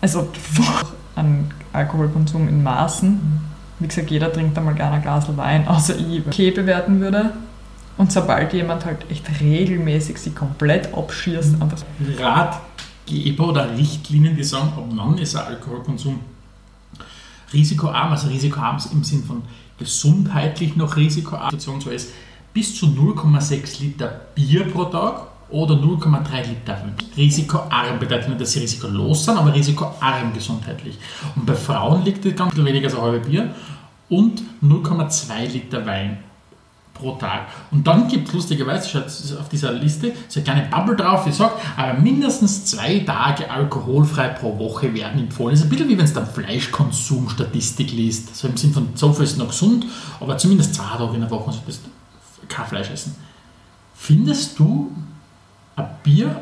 Also 0.00 0.28
an 1.14 1.50
Alkoholkonsum 1.72 2.48
in 2.48 2.62
Maßen. 2.62 3.20
Wie 3.78 3.86
gesagt, 3.88 4.10
jeder 4.10 4.32
trinkt 4.32 4.56
einmal 4.58 4.74
gerne 4.74 4.96
ein 4.96 5.02
Glas 5.02 5.24
Wein, 5.36 5.66
außer 5.66 5.96
ich 5.96 6.26
okay 6.26 6.50
bewerten 6.50 7.00
würde. 7.00 7.30
Und 7.96 8.12
sobald 8.12 8.52
jemand 8.52 8.84
halt 8.84 9.08
echt 9.10 9.40
regelmäßig 9.40 10.18
sich 10.18 10.34
komplett 10.34 10.92
abschießt, 10.94 11.62
einfach 11.62 11.78
Ratgeber 12.18 13.48
oder 13.48 13.76
Richtlinien, 13.76 14.36
die 14.36 14.44
sagen, 14.44 14.72
ab 14.76 14.84
wann 14.90 15.18
ist 15.18 15.36
ein 15.36 15.46
Alkoholkonsum 15.46 16.20
risikoarm, 17.54 18.10
also 18.10 18.28
risikoarm 18.28 18.78
im 18.92 19.04
Sinn 19.04 19.24
von 19.24 19.42
gesundheitlich 19.78 20.76
noch 20.76 20.96
risikoarm, 20.96 21.54
ist, 21.90 22.12
bis 22.52 22.76
zu 22.76 22.86
0,6 22.86 23.80
Liter 23.80 24.20
Bier 24.34 24.68
pro 24.68 24.84
Tag 24.84 25.28
oder 25.50 25.74
0,3 25.74 26.48
Liter. 26.48 26.84
Risikoarm 27.16 27.98
bedeutet 27.98 28.28
nicht, 28.28 28.40
dass 28.40 28.52
sie 28.52 28.60
risikolos 28.60 29.24
sind, 29.24 29.38
aber 29.38 29.54
risikoarm 29.54 30.32
gesundheitlich. 30.32 30.98
Und 31.36 31.46
bei 31.46 31.54
Frauen 31.54 32.04
liegt 32.04 32.24
es 32.24 32.36
ganz 32.36 32.56
weniger 32.56 32.86
als 32.86 32.96
ein 32.96 33.02
halbes 33.02 33.28
Bier 33.28 33.54
und 34.08 34.42
0,2 34.62 35.52
Liter 35.52 35.86
Wein 35.86 36.18
pro 37.04 37.12
Tag. 37.16 37.48
Und 37.70 37.86
dann 37.86 38.08
gibt 38.08 38.28
es 38.28 38.34
lustigerweise 38.34 38.88
schaut, 38.88 39.04
auf 39.38 39.48
dieser 39.48 39.72
Liste 39.72 40.12
so 40.28 40.40
eine 40.40 40.44
kleine 40.44 40.68
Bubble 40.68 40.96
drauf, 40.96 41.24
die 41.24 41.32
sagt, 41.32 41.60
aber 41.76 42.00
mindestens 42.00 42.64
zwei 42.64 43.00
Tage 43.00 43.50
alkoholfrei 43.50 44.28
pro 44.28 44.58
Woche 44.58 44.92
werden 44.94 45.20
empfohlen. 45.20 45.50
Das 45.50 45.60
ist 45.60 45.66
ein 45.66 45.70
bisschen 45.70 45.88
wie 45.88 45.98
wenn 45.98 46.04
es 46.04 46.14
dann 46.14 46.26
Fleischkonsumstatistik 46.26 47.92
liest. 47.92 48.34
So 48.34 48.48
im 48.48 48.56
Sinn 48.56 48.72
von, 48.72 48.88
so 48.94 49.12
viel 49.12 49.24
ist 49.24 49.38
noch 49.38 49.48
gesund, 49.48 49.86
aber 50.18 50.38
zumindest 50.38 50.74
zwei 50.74 50.96
Tage 50.96 51.14
in 51.14 51.20
der 51.20 51.30
Woche 51.30 51.52
solltest 51.52 51.84
du 51.84 51.90
kein 52.48 52.66
Fleisch 52.66 52.90
essen. 52.90 53.14
Findest 53.94 54.58
du 54.58 54.90
ein 55.76 55.86
Bier 56.02 56.40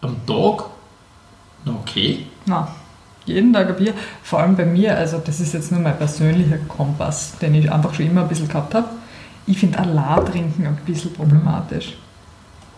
am 0.00 0.16
Tag 0.26 0.66
noch 1.64 1.80
okay? 1.80 2.26
Nein, 2.46 2.66
jeden 3.26 3.52
Tag 3.52 3.68
ein 3.68 3.76
Bier. 3.76 3.94
Vor 4.22 4.40
allem 4.40 4.56
bei 4.56 4.64
mir, 4.64 4.96
also 4.96 5.18
das 5.18 5.40
ist 5.40 5.54
jetzt 5.54 5.72
nur 5.72 5.80
mein 5.80 5.96
persönlicher 5.96 6.58
Kompass, 6.68 7.38
den 7.38 7.54
ich 7.54 7.70
einfach 7.70 7.94
schon 7.94 8.06
immer 8.06 8.22
ein 8.22 8.28
bisschen 8.28 8.48
gehabt 8.48 8.74
habe. 8.74 8.88
Ich 9.46 9.58
finde 9.58 9.78
allein 9.78 10.24
trinken 10.26 10.66
ein 10.66 10.76
bisschen 10.86 11.12
problematisch. 11.12 11.96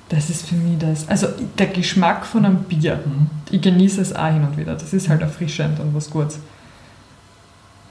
Das 0.08 0.30
ist 0.30 0.46
für 0.48 0.54
mich 0.54 0.78
das. 0.78 1.08
Also 1.08 1.26
der 1.58 1.66
Geschmack 1.66 2.24
von 2.26 2.44
einem 2.44 2.58
Bier, 2.64 3.00
Mhm. 3.04 3.26
ich 3.50 3.60
genieße 3.60 4.00
es 4.00 4.14
auch 4.14 4.26
hin 4.28 4.42
und 4.44 4.56
wieder. 4.56 4.74
Das 4.74 4.92
ist 4.92 5.08
halt 5.08 5.20
erfrischend 5.20 5.80
und 5.80 5.94
was 5.94 6.10
Gutes. 6.10 6.38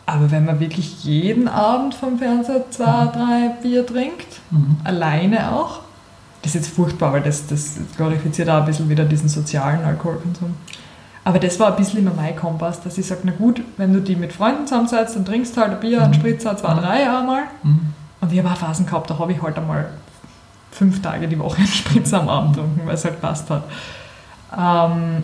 Aber 0.06 0.30
wenn 0.32 0.46
man 0.46 0.60
wirklich 0.60 1.04
jeden 1.04 1.48
Abend 1.48 1.96
vom 1.96 2.20
Fernseher 2.20 2.70
zwei, 2.70 3.08
drei 3.08 3.50
Bier 3.62 3.86
trinkt, 3.86 4.40
Mhm. 4.52 4.78
alleine 4.84 5.52
auch, 5.52 5.80
das 6.42 6.54
ist 6.54 6.66
jetzt 6.66 6.76
furchtbar, 6.76 7.12
weil 7.12 7.22
das, 7.24 7.48
das 7.48 7.74
glorifiziert 7.98 8.50
auch 8.50 8.60
ein 8.60 8.66
bisschen 8.66 8.88
wieder 8.88 9.04
diesen 9.04 9.28
sozialen 9.30 9.84
Alkoholkonsum. 9.84 10.54
Aber 11.24 11.40
das 11.40 11.60
war 11.60 11.72
ein 11.72 11.76
bisschen 11.76 12.00
immer 12.00 12.14
mein 12.16 12.36
Kompass, 12.36 12.82
dass 12.82 13.00
ich 13.00 13.08
sage, 13.08 13.22
na 13.24 13.32
gut, 13.32 13.62
wenn 13.78 13.92
du 13.94 14.00
die 14.00 14.16
mit 14.16 14.32
Freunden 14.32 14.68
zusammensetzt, 14.68 15.16
dann 15.16 15.26
trinkst 15.26 15.58
du 15.58 15.62
halt 15.62 15.72
ein 15.72 15.80
Bier, 15.80 16.02
einen 16.04 16.12
Mhm. 16.12 16.16
Spritzer, 16.16 16.56
zwei, 16.56 16.76
drei 16.76 17.10
einmal. 17.10 17.44
Mhm. 17.64 17.94
Und 18.26 18.34
ich 18.34 18.40
habe 18.40 18.50
auch 18.50 18.58
Phasen 18.58 18.86
gehabt, 18.88 19.10
da 19.10 19.20
habe 19.20 19.32
ich 19.34 19.42
halt 19.42 19.56
einmal 19.58 19.88
fünf 20.72 21.02
Tage 21.02 21.28
die 21.28 21.38
Woche 21.38 21.58
einen 21.60 21.68
Spritzer 21.68 22.22
am 22.22 22.30
Abend 22.30 22.56
getrunken, 22.56 22.82
weil 22.86 22.96
es 22.96 23.06
halt 23.06 23.22
passt 23.22 23.50
hat. 23.50 23.64
Ähm, 24.52 25.24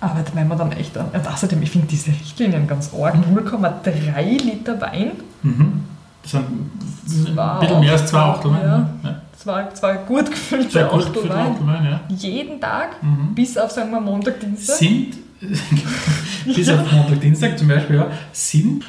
aber 0.00 0.14
wenn 0.34 0.46
man 0.46 0.58
dann 0.58 0.72
echt, 0.72 0.96
und 0.96 1.26
außerdem, 1.26 1.60
ich 1.62 1.70
finde 1.70 1.86
diese 1.88 2.10
Richtlinien 2.10 2.66
ganz 2.68 2.92
arg, 2.94 3.14
0,3 3.16 4.20
Liter 4.44 4.80
Wein, 4.80 5.12
Mhm. 5.42 5.84
Das 6.22 6.32
sind 6.32 7.34
Zwei 7.34 7.42
ein 7.42 7.60
bisschen 7.60 7.80
mehr 7.80 7.92
als 7.92 8.06
zwei 8.06 8.18
Achtel, 8.18 8.50
Achtel. 8.52 8.68
ja. 8.68 8.88
Ja. 9.04 9.22
zwei, 9.36 9.68
zwei 9.72 9.94
gut 9.98 10.28
gefüllte 10.30 10.68
Zwei 10.68 10.82
gut 10.82 11.06
Achtel 11.06 11.28
Wein, 11.30 11.56
Wein, 11.66 11.84
ja. 11.84 12.00
jeden 12.08 12.60
Tag, 12.60 13.02
Mhm. 13.02 13.34
bis 13.34 13.56
auf, 13.56 13.70
sagen 13.70 13.90
wir, 13.92 14.00
Montag, 14.00 14.38
Dienstag. 14.40 14.76
Sind, 14.76 15.16
bis 16.44 16.68
auf 16.68 16.92
Montag, 16.92 17.20
Dienstag 17.20 17.56
zum 17.58 17.68
Beispiel, 17.68 17.96
ja, 17.96 18.06
sind, 18.32 18.84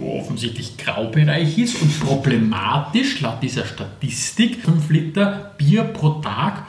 offensichtlich 0.00 0.76
Graubereich 0.76 1.58
ist 1.58 1.80
und 1.82 2.00
problematisch 2.00 3.20
laut 3.20 3.42
dieser 3.42 3.64
Statistik, 3.64 4.62
5 4.64 4.90
Liter 4.90 5.52
Bier 5.58 5.84
pro 5.84 6.10
Tag, 6.20 6.62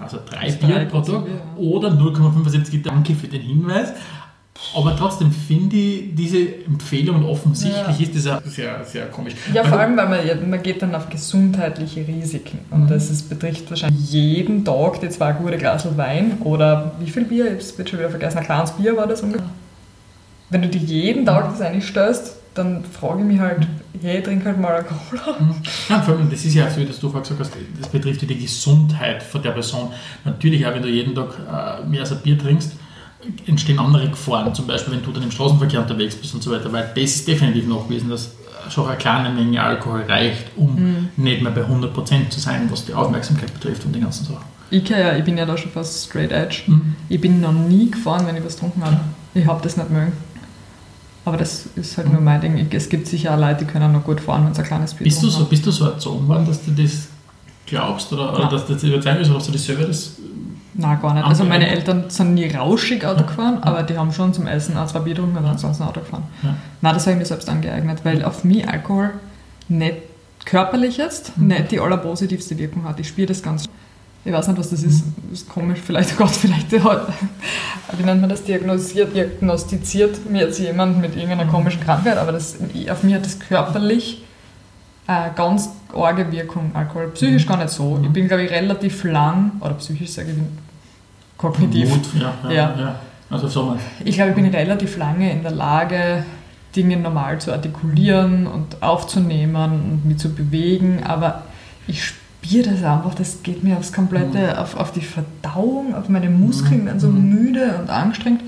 also 0.00 0.18
drei 0.28 0.46
Das 0.46 0.56
Bier 0.56 0.76
drei 0.76 0.84
pro 0.86 1.00
Tag 1.00 1.22
oder 1.56 1.88
0,75 1.90 2.72
Liter. 2.72 2.90
Danke 2.90 3.14
für 3.14 3.28
den 3.28 3.42
Hinweis. 3.42 3.90
Aber 4.74 4.96
trotzdem 4.96 5.30
finde 5.32 5.76
ich 5.76 6.14
diese 6.14 6.38
Empfehlung 6.64 7.26
offensichtlich 7.26 7.98
Ja. 7.98 8.06
ist 8.06 8.16
das 8.16 8.24
ja 8.24 8.40
sehr, 8.46 8.84
sehr 8.86 9.06
komisch. 9.08 9.34
Ja, 9.52 9.62
Weil 9.62 9.70
vor 9.70 9.78
allem, 9.80 9.96
weil 9.98 10.08
man, 10.08 10.48
man 10.50 10.62
geht 10.62 10.80
dann 10.80 10.94
auf 10.94 11.10
gesundheitliche 11.10 12.08
Risiken. 12.08 12.60
Und 12.70 12.84
Mhm. 12.84 12.88
das 12.88 13.10
ist, 13.10 13.28
betrifft 13.28 13.68
wahrscheinlich 13.68 14.10
jeden 14.10 14.64
Tag 14.64 14.98
die 15.02 15.10
zwei 15.10 15.32
gute 15.32 15.58
Glas 15.58 15.86
Wein 15.98 16.38
oder 16.40 16.92
wie 17.00 17.10
viel 17.10 17.24
Bier? 17.26 17.44
Ich 17.58 17.70
habe 17.72 17.82
es 17.82 17.90
schon 17.90 17.98
wieder 17.98 18.08
vergessen, 18.08 18.38
ein 18.38 18.44
kleines 18.44 18.70
Bier 18.70 18.96
war 18.96 19.06
das 19.06 19.20
ungefähr. 19.20 19.46
Wenn 20.48 20.62
du 20.62 20.68
dir 20.68 20.80
jeden 20.80 21.26
Tag 21.26 21.50
das 21.50 21.60
einstellst, 21.60 22.36
dann 22.56 22.84
frage 22.84 23.20
ich 23.20 23.26
mich 23.26 23.38
halt, 23.38 23.66
hey, 24.00 24.22
trink 24.22 24.44
halt 24.44 24.60
mal 24.60 24.76
eine 24.76 24.84
Cola. 24.84 25.38
Mhm. 25.38 25.54
Ja, 25.88 26.00
vor 26.00 26.14
allem, 26.14 26.30
das 26.30 26.44
ist 26.44 26.54
ja 26.54 26.70
so, 26.70 26.80
wie 26.80 26.86
das 26.86 26.98
du 26.98 27.08
vorher 27.08 27.22
gesagt 27.22 27.40
hast, 27.40 27.52
das 27.80 27.88
betrifft 27.88 28.22
ja 28.22 28.28
die 28.28 28.38
Gesundheit 28.38 29.22
von 29.22 29.42
der 29.42 29.50
Person. 29.50 29.90
Natürlich 30.24 30.66
auch, 30.66 30.74
wenn 30.74 30.82
du 30.82 30.88
jeden 30.88 31.14
Tag 31.14 31.34
äh, 31.38 31.86
mehr 31.86 32.00
als 32.00 32.12
ein 32.12 32.18
Bier 32.18 32.38
trinkst, 32.38 32.72
entstehen 33.46 33.78
andere 33.78 34.08
Gefahren. 34.08 34.54
Zum 34.54 34.66
Beispiel, 34.66 34.94
wenn 34.94 35.02
du 35.02 35.12
dann 35.12 35.22
im 35.22 35.30
Straßenverkehr 35.30 35.80
unterwegs 35.80 36.14
bist 36.14 36.34
und 36.34 36.42
so 36.42 36.50
weiter. 36.50 36.72
Weil 36.72 36.90
das 36.94 37.04
ist 37.04 37.28
definitiv 37.28 37.66
nachgewiesen, 37.66 38.10
dass 38.10 38.32
schon 38.70 38.86
eine 38.86 38.96
kleine 38.96 39.30
Menge 39.30 39.62
Alkohol 39.62 40.02
reicht, 40.02 40.44
um 40.56 41.08
nicht 41.16 41.42
mehr 41.42 41.52
bei 41.52 41.62
100% 41.62 42.30
zu 42.30 42.40
sein, 42.40 42.68
was 42.70 42.84
die 42.84 42.94
Aufmerksamkeit 42.94 43.52
betrifft 43.52 43.84
und 43.84 43.92
die 43.92 44.00
ganzen 44.00 44.24
Sachen. 44.24 44.44
Ich, 44.70 44.88
ja, 44.88 45.16
ich 45.16 45.24
bin 45.24 45.38
ja 45.38 45.46
da 45.46 45.56
schon 45.56 45.70
fast 45.70 46.08
straight 46.08 46.32
edge. 46.32 46.62
Mhm. 46.66 46.96
Ich 47.08 47.20
bin 47.20 47.40
noch 47.40 47.52
nie 47.52 47.90
gefahren, 47.90 48.26
wenn 48.26 48.36
ich 48.36 48.44
was 48.44 48.54
getrunken 48.54 48.84
habe. 48.84 48.98
Ich 49.34 49.46
habe 49.46 49.62
das 49.62 49.76
nicht 49.76 49.90
mögen. 49.90 50.12
Aber 51.26 51.36
das 51.36 51.66
ist 51.76 51.98
halt 51.98 52.10
nur 52.10 52.20
mein 52.22 52.40
Ding. 52.40 52.66
Es 52.70 52.88
gibt 52.88 53.06
sicher 53.08 53.34
auch 53.34 53.38
Leute, 53.38 53.64
die 53.64 53.70
können 53.70 53.92
noch 53.92 54.04
gut 54.04 54.20
fahren, 54.20 54.46
wenn 54.46 54.54
sie 54.54 54.62
ein 54.62 54.66
kleines 54.66 54.94
Bier 54.94 55.04
Bist, 55.04 55.18
du 55.22 55.26
getrunken 55.26 55.36
so, 55.38 55.44
haben. 55.44 55.50
bist 55.50 55.66
du 55.66 55.70
so 55.72 55.84
erzogen 55.86 56.28
worden, 56.28 56.46
dass 56.46 56.64
du 56.64 56.70
das 56.70 57.08
glaubst 57.66 58.12
oder, 58.12 58.32
oder 58.32 58.48
dass 58.48 58.64
du 58.66 58.72
das 58.74 58.82
überzeugen 58.84 59.18
willst 59.18 59.30
oder 59.30 59.38
hast 59.40 59.48
du 59.48 59.52
das 59.52 59.64
selber 59.64 59.84
das 59.84 60.12
Nein, 60.78 60.98
gar 61.00 61.14
nicht. 61.14 61.24
Also 61.24 61.42
meine 61.44 61.68
Eltern 61.68 62.04
sind 62.08 62.34
nie 62.34 62.48
rauschig 62.48 63.04
Auto 63.06 63.20
Ja. 63.22 63.26
gefahren, 63.26 63.58
aber 63.62 63.82
die 63.82 63.96
haben 63.98 64.12
schon 64.12 64.32
zum 64.34 64.46
Essen 64.46 64.76
auch 64.76 64.86
zwei 64.86 64.98
Bier 65.00 65.14
getrunken 65.14 65.38
und 65.38 65.46
ansonsten 65.46 65.82
Auto 65.84 66.00
gefahren. 66.00 66.24
Ja. 66.42 66.54
Nein, 66.82 66.94
das 66.94 67.04
habe 67.06 67.12
ich 67.14 67.18
mir 67.18 67.24
selbst 67.26 67.48
angeeignet, 67.48 68.00
weil 68.04 68.22
auf 68.24 68.44
mich 68.44 68.68
Alkohol 68.68 69.10
nicht 69.68 69.96
körperlich 70.44 70.98
jetzt 70.98 71.36
Mhm. 71.38 71.46
nicht 71.48 71.70
die 71.72 71.80
allerpositivste 71.80 72.56
Wirkung 72.58 72.84
hat. 72.84 73.00
Ich 73.00 73.08
spüre 73.08 73.26
das 73.26 73.42
ganz. 73.42 73.64
Ich 74.26 74.32
weiß 74.32 74.48
nicht, 74.48 74.58
was 74.58 74.70
das 74.70 74.82
ist. 74.82 75.04
Das 75.30 75.40
ist 75.40 75.48
komisch, 75.48 75.78
vielleicht, 75.84 76.12
oh 76.14 76.16
Gott, 76.18 76.30
vielleicht 76.30 76.72
hat, 76.82 77.08
wie 77.96 78.02
nennt 78.02 78.20
man 78.20 78.28
das, 78.28 78.42
diagnostiziert, 78.42 79.14
diagnostiziert 79.14 80.28
mir 80.28 80.42
jetzt 80.42 80.58
jemand 80.58 81.00
mit 81.00 81.14
irgendeiner 81.14 81.46
komischen 81.46 81.80
Krankheit, 81.80 82.18
aber 82.18 82.32
das, 82.32 82.56
auf 82.90 83.04
mich 83.04 83.14
hat 83.14 83.24
das 83.24 83.38
körperlich 83.38 84.24
eine 85.06 85.32
ganz 85.36 85.70
arge 85.94 86.32
Wirkung, 86.32 86.72
Alkohol. 86.74 87.12
Psychisch 87.14 87.46
gar 87.46 87.56
nicht 87.58 87.70
so. 87.70 88.00
Ich 88.02 88.10
bin, 88.10 88.26
glaube 88.26 88.42
ich, 88.42 88.50
relativ 88.50 89.04
lang, 89.04 89.52
oder 89.60 89.74
psychisch 89.74 90.10
sage 90.10 90.32
ich, 90.32 91.38
kognitiv. 91.38 91.88
Mut? 91.88 92.00
Ja, 92.20 92.34
ja, 92.42 92.50
Ja. 92.50 92.74
ja. 92.80 92.94
Also 93.30 93.46
so 93.46 93.62
mal. 93.62 93.78
Ich 94.04 94.16
glaube, 94.16 94.30
ich 94.30 94.36
bin 94.36 94.46
relativ 94.46 94.96
lange 94.96 95.30
in 95.30 95.42
der 95.42 95.52
Lage, 95.52 96.24
Dinge 96.74 96.96
normal 96.96 97.40
zu 97.40 97.52
artikulieren 97.52 98.48
und 98.48 98.82
aufzunehmen 98.82 99.80
und 99.80 100.04
mich 100.04 100.18
zu 100.18 100.34
bewegen, 100.34 101.04
aber 101.04 101.44
ich 101.86 102.04
spüre 102.04 102.25
das 102.62 102.82
einfach, 102.82 103.14
das 103.14 103.42
geht 103.42 103.62
mir 103.64 103.76
aufs 103.78 103.92
komplette, 103.92 104.60
auf, 104.60 104.76
auf 104.76 104.92
die 104.92 105.00
Verdauung, 105.00 105.94
auf 105.94 106.08
meine 106.08 106.30
Muskeln, 106.30 106.82
Mhm. 106.82 106.86
werden 106.86 107.00
so 107.00 107.08
Mhm. 107.08 107.28
müde 107.34 107.78
und 107.80 107.90
angestrengt. 107.90 108.42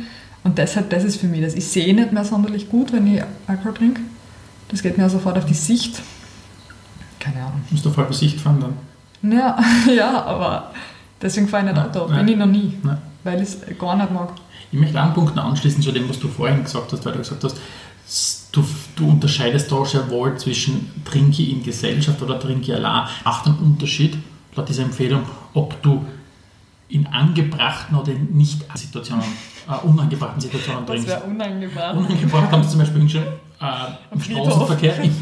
Und 0.45 0.57
deshalb, 0.59 0.91
das 0.91 1.05
ist 1.05 1.17
für 1.21 1.27
mich 1.27 1.41
das. 1.43 1.55
Ich 1.55 1.67
sehe 1.67 1.95
nicht 1.95 2.13
mehr 2.13 2.25
sonderlich 2.25 2.69
gut, 2.71 2.93
wenn 2.93 3.07
ich 3.07 3.23
Alkohol 3.47 3.75
trinke. 3.75 4.01
Das 4.69 4.83
geht 4.83 4.97
mir 4.99 5.09
sofort 5.11 5.37
auf 5.39 5.45
die 5.47 5.55
Sicht. 5.55 6.01
Keine 7.21 7.37
Ahnung. 7.41 7.61
Musst 7.71 7.85
du 7.85 7.91
voll 7.91 8.05
bei 8.05 8.13
Sicht 8.13 8.41
fahren 8.41 8.61
dann. 8.61 9.33
Ja, 9.33 9.59
ja, 9.95 10.23
aber 10.25 10.71
deswegen 11.21 11.49
fahre 11.49 11.67
ich 11.67 11.73
nicht 11.75 11.83
Auto. 11.97 12.07
Bin 12.07 12.29
ich 12.29 12.37
noch 12.37 12.47
nie, 12.47 12.75
Ja. 12.85 12.99
weil 13.25 13.37
ich 13.43 13.49
es 13.49 13.59
gar 13.79 13.97
nicht 13.97 14.13
mag. 14.13 14.31
Ich 14.71 14.79
möchte 14.79 15.01
einen 15.01 15.15
Punkt 15.15 15.35
noch 15.35 15.45
anschließen 15.47 15.83
zu 15.83 15.91
dem, 15.93 16.09
was 16.09 16.19
du 16.19 16.29
vorhin 16.29 16.63
gesagt 16.63 16.93
hast, 16.93 17.05
weil 17.05 17.13
du 17.15 17.19
gesagt 17.19 17.43
hast, 17.43 17.57
du, 18.53 18.63
du 18.99 19.09
unterscheidest 19.09 19.71
da 19.71 19.85
sehr 19.85 20.11
wohl 20.11 20.37
zwischen 20.37 20.91
trinke 21.05 21.43
in 21.43 21.63
Gesellschaft 21.63 22.21
oder 22.23 22.39
trinke 22.39 22.75
allein. 22.75 23.09
Macht 23.25 23.47
einen 23.47 23.59
Unterschied, 23.59 24.17
laut 24.55 24.69
dieser 24.69 24.83
Empfehlung, 24.83 25.23
ob 25.55 25.81
du 25.83 26.05
in 26.89 27.07
angebrachten 27.07 27.97
oder 27.97 28.13
in 28.13 28.37
nicht 28.37 28.65
Situationen, 28.75 29.25
äh, 29.69 29.87
unangebrachten 29.87 30.41
Situationen 30.41 30.87
Das 30.87 30.95
trinkst. 30.95 31.09
wäre 31.09 31.23
unangebracht. 31.23 31.97
Unangebracht 31.97 32.51
haben 32.53 32.63
sie 32.63 32.71
zum 32.71 32.79
Beispiel 32.81 33.09
schon 33.09 33.23
äh, 33.23 33.25
im 34.13 34.21
Friedhof. 34.21 34.47
Straßenverkehr, 34.47 34.97
im, 35.03 35.13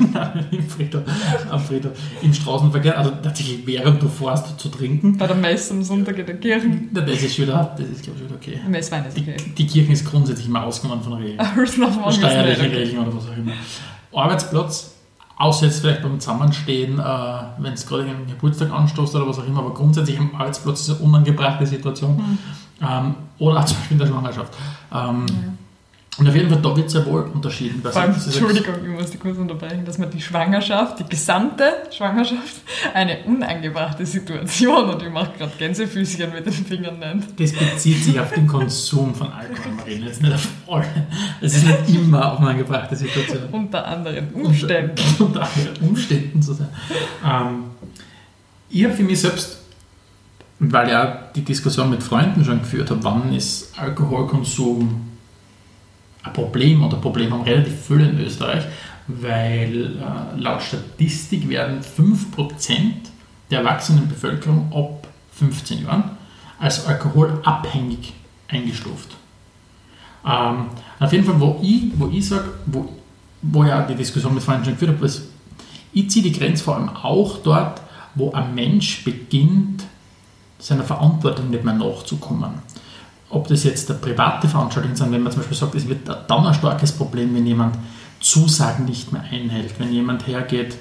im 0.58 0.68
Friedhof, 0.68 1.02
am 1.50 1.60
Friedhof, 1.60 1.92
im 2.22 2.34
Straßenverkehr, 2.34 2.98
also 2.98 3.10
tatsächlich 3.22 3.66
während 3.66 4.02
du 4.02 4.08
fährst 4.08 4.58
zu 4.60 4.68
trinken. 4.68 5.16
Bei 5.16 5.26
der 5.26 5.36
Messe 5.36 5.74
am 5.74 5.82
Sonntag 5.82 6.18
in 6.18 6.26
der 6.26 6.36
Kirche. 6.38 6.66
Na, 6.92 7.00
Das 7.00 7.22
ist 7.22 7.38
wieder, 7.38 7.74
das 7.76 7.88
ist 7.88 8.02
glaube 8.02 8.18
ich 8.20 8.24
wieder 8.26 8.36
okay. 8.36 8.60
Messwein 8.68 9.04
ist 9.06 9.16
Die, 9.16 9.22
okay. 9.22 9.36
die 9.56 9.66
Kirche 9.66 9.92
ist 9.92 10.04
grundsätzlich 10.04 10.46
immer 10.48 10.64
ausgenommen 10.64 11.02
von 11.02 11.14
Regeln. 11.14 11.38
Steuerliche 11.66 12.60
okay. 12.66 12.76
Regeln 12.76 12.98
oder 13.06 13.16
was 13.16 13.26
auch 13.28 13.36
immer. 13.36 13.52
Arbeitsplatz, 14.12 14.92
außer 15.38 15.66
jetzt 15.66 15.80
vielleicht 15.80 16.02
beim 16.02 16.18
Zusammenstehen, 16.20 16.98
äh, 16.98 17.02
wenn 17.58 17.72
es 17.72 17.86
gerade 17.86 18.04
einen 18.04 18.26
Geburtstag 18.26 18.70
anstoßt 18.70 19.14
oder 19.16 19.28
was 19.28 19.38
auch 19.38 19.46
immer, 19.46 19.58
aber 19.60 19.74
grundsätzlich 19.74 20.18
am 20.18 20.34
Arbeitsplatz 20.34 20.80
ist 20.82 20.90
eine 20.90 20.98
unangebrachte 21.00 21.66
Situation. 21.66 22.16
Hm. 22.18 22.38
Ähm, 22.80 23.14
oder 23.38 23.60
auch 23.60 23.64
zum 23.64 23.76
Beispiel 23.78 23.94
in 23.94 23.98
der 23.98 24.06
Schwangerschaft. 24.06 24.52
Ähm, 24.92 25.26
Und 26.18 26.26
auf 26.26 26.34
jeden 26.34 26.48
Fall, 26.48 26.62
da 26.62 26.74
wird 26.74 26.88
sehr 26.88 27.04
wohl 27.04 27.24
unterschieden. 27.24 27.82
Vor 27.82 27.94
allem, 27.94 28.14
Entschuldigung, 28.14 28.74
ich 28.82 28.88
muss 28.88 29.10
dich 29.10 29.20
kurz 29.20 29.36
unterbrechen, 29.36 29.84
dass 29.84 29.98
man 29.98 30.10
die 30.10 30.20
Schwangerschaft, 30.22 30.98
die 30.98 31.04
gesamte 31.04 31.64
Schwangerschaft, 31.94 32.62
eine 32.94 33.18
unangebrachte 33.26 34.06
Situation, 34.06 34.88
und 34.88 35.02
ich 35.02 35.10
mache 35.10 35.32
gerade 35.36 35.52
Gänsefüßchen 35.58 36.32
mit 36.32 36.46
den 36.46 36.54
Fingern 36.54 36.98
nennt. 37.00 37.38
Das 37.38 37.52
bezieht 37.52 38.02
sich 38.02 38.18
auf 38.18 38.32
den 38.32 38.46
Konsum 38.46 39.14
von 39.14 39.30
Alkohol, 39.30 39.72
Marina. 39.76 40.06
Jetzt 40.06 40.22
nicht 40.22 40.34
auf 40.34 40.48
alle. 40.68 40.86
Es 41.42 41.54
ist 41.54 41.66
nicht 41.66 41.94
immer 41.94 42.32
auf 42.32 42.38
eine 42.38 42.48
angebrachte 42.48 42.96
Situation. 42.96 43.50
Unter 43.52 43.86
anderen 43.86 44.32
Umständen. 44.32 44.94
unter 45.18 45.42
anderen 45.42 45.76
Umständen 45.86 46.40
zu 46.40 46.54
sein. 46.54 46.68
Ähm, 47.22 47.64
ich 48.70 48.84
habe 48.84 48.94
für 48.94 49.02
mich 49.02 49.20
selbst, 49.20 49.58
weil 50.58 50.88
ich 50.88 50.94
auch 50.94 51.32
die 51.34 51.42
Diskussion 51.42 51.90
mit 51.90 52.02
Freunden 52.02 52.44
schon 52.44 52.60
geführt 52.60 52.90
habe, 52.90 53.04
wann 53.04 53.32
ist 53.34 53.78
Alkoholkonsum 53.78 55.02
ein 56.22 56.32
Problem 56.32 56.82
oder 56.82 56.96
Problem 56.96 57.32
haben 57.32 57.42
relativ 57.42 57.74
viele 57.86 58.08
in 58.08 58.20
Österreich, 58.20 58.64
weil 59.06 59.96
äh, 59.96 60.40
laut 60.40 60.62
Statistik 60.62 61.48
werden 61.48 61.80
5% 61.80 62.68
der 63.50 63.60
erwachsenen 63.60 64.08
Bevölkerung 64.08 64.72
ab 64.74 65.06
15 65.32 65.84
Jahren 65.84 66.16
als 66.58 66.86
alkoholabhängig 66.86 68.14
eingestuft. 68.48 69.14
Ähm, 70.26 70.66
auf 70.98 71.12
jeden 71.12 71.24
Fall, 71.24 71.38
wo 71.38 71.60
ich, 71.62 71.92
wo 71.96 72.08
ich 72.08 72.26
sage, 72.26 72.48
wo, 72.66 72.88
wo 73.42 73.64
ja 73.64 73.82
die 73.82 73.94
Diskussion 73.94 74.34
mit 74.34 74.42
Freunden 74.42 74.64
schon 74.64 74.72
geführt 74.74 74.96
habe, 74.96 75.06
ist, 75.06 75.28
ich 75.92 76.10
ziehe 76.10 76.24
die 76.24 76.32
Grenze 76.32 76.64
vor 76.64 76.76
allem 76.76 76.88
auch 76.88 77.38
dort, 77.42 77.80
wo 78.14 78.32
ein 78.32 78.54
Mensch 78.54 79.04
beginnt, 79.04 79.84
seiner 80.58 80.84
Verantwortung 80.84 81.50
nicht 81.50 81.64
mehr 81.64 81.74
nachzukommen. 81.74 82.54
Ob 83.28 83.48
das 83.48 83.64
jetzt 83.64 84.00
private 84.00 84.48
Veranstaltung 84.48 84.94
sind, 84.94 85.12
wenn 85.12 85.22
man 85.22 85.32
zum 85.32 85.40
Beispiel 85.40 85.56
sagt, 85.56 85.74
es 85.74 85.88
wird 85.88 86.08
dann 86.08 86.46
ein 86.46 86.54
starkes 86.54 86.92
Problem, 86.92 87.34
wenn 87.34 87.46
jemand 87.46 87.76
Zusagen 88.20 88.84
nicht 88.84 89.12
mehr 89.12 89.22
einhält, 89.22 89.78
wenn 89.78 89.92
jemand 89.92 90.26
hergeht. 90.26 90.76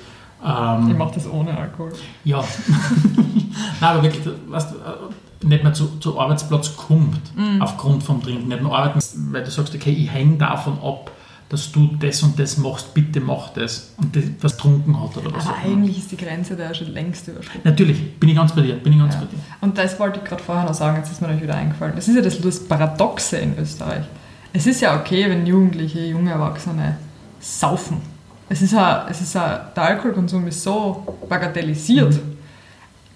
Ähm, 0.45 0.89
ich 0.89 0.97
mache 0.97 1.15
das 1.15 1.29
ohne 1.29 1.57
Alkohol. 1.57 1.91
Ja. 2.23 2.43
Nein, 3.81 3.89
aber 3.89 4.03
wirklich, 4.03 4.25
weißt, 4.47 4.71
äh, 4.73 5.45
nicht 5.45 5.63
mehr 5.63 5.73
zu, 5.73 5.99
zu 5.99 6.19
Arbeitsplatz 6.19 6.75
kommt, 6.75 7.35
mm. 7.35 7.61
aufgrund 7.61 8.03
vom 8.03 8.21
Trinken, 8.21 8.47
nicht 8.47 8.61
mehr 8.61 8.71
arbeiten, 8.71 8.99
weil 9.31 9.43
du 9.43 9.51
sagst, 9.51 9.75
okay, 9.75 9.91
ich 9.91 10.11
hänge 10.11 10.37
davon 10.37 10.77
ab, 10.81 11.11
dass 11.49 11.71
du 11.71 11.95
das 11.99 12.23
und 12.23 12.39
das 12.39 12.57
machst, 12.57 12.93
bitte 12.93 13.19
mach 13.19 13.49
das. 13.49 13.93
Und 13.97 14.15
das, 14.15 14.23
was 14.41 14.57
trunken 14.57 14.99
hat 14.99 15.15
oder 15.17 15.33
was. 15.33 15.45
Aber 15.45 15.57
eigentlich 15.57 15.99
ist 15.99 16.11
die 16.11 16.17
Grenze 16.17 16.55
da 16.55 16.73
schon 16.73 16.87
längst 16.87 17.27
überschritten. 17.27 17.61
Natürlich, 17.63 18.19
bin 18.19 18.29
ich 18.29 18.35
ganz 18.35 18.53
bei 18.53 18.61
dir, 18.61 18.75
bin 18.75 18.93
ich 18.93 18.99
ganz 18.99 19.13
ja. 19.13 19.19
bei 19.21 19.27
dir. 19.27 19.37
Und 19.61 19.77
das 19.77 19.99
wollte 19.99 20.19
ich 20.19 20.25
gerade 20.25 20.43
vorher 20.43 20.65
noch 20.65 20.73
sagen, 20.73 20.97
jetzt 20.97 21.11
ist 21.11 21.21
mir 21.21 21.27
euch 21.27 21.41
wieder 21.41 21.55
eingefallen. 21.55 21.95
Das 21.95 22.07
ist 22.07 22.15
ja 22.15 22.21
das, 22.21 22.41
das 22.41 22.59
Paradoxe 22.67 23.37
in 23.37 23.57
Österreich. 23.57 24.05
Es 24.53 24.65
ist 24.65 24.81
ja 24.81 24.99
okay, 24.99 25.29
wenn 25.29 25.45
Jugendliche, 25.45 26.05
junge 26.05 26.31
Erwachsene 26.31 26.97
saufen. 27.39 28.01
Es 28.49 28.61
ist 28.61 28.73
ja, 28.73 29.07
es 29.09 29.21
ist 29.21 29.35
ja, 29.35 29.71
der 29.75 29.83
Alkoholkonsum 29.83 30.47
ist 30.47 30.63
so 30.63 31.17
bagatellisiert. 31.27 32.13
Mhm. 32.13 32.37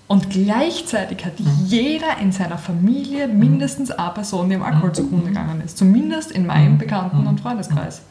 Und 0.07 0.29
gleichzeitig 0.31 1.23
hat 1.23 1.39
mhm. 1.39 1.45
jeder 1.65 2.17
in 2.19 2.31
seiner 2.31 2.57
Familie 2.57 3.27
mindestens 3.27 3.91
eine 3.91 4.11
Person, 4.11 4.49
die 4.49 4.55
im 4.55 4.63
Alkohol 4.63 4.91
zugrunde 4.91 5.27
gegangen 5.27 5.61
ist. 5.61 5.77
Zumindest 5.77 6.31
in 6.31 6.45
meinem 6.45 6.73
mhm. 6.73 6.77
Bekannten- 6.79 7.27
und 7.27 7.39
Freundeskreis. 7.39 8.01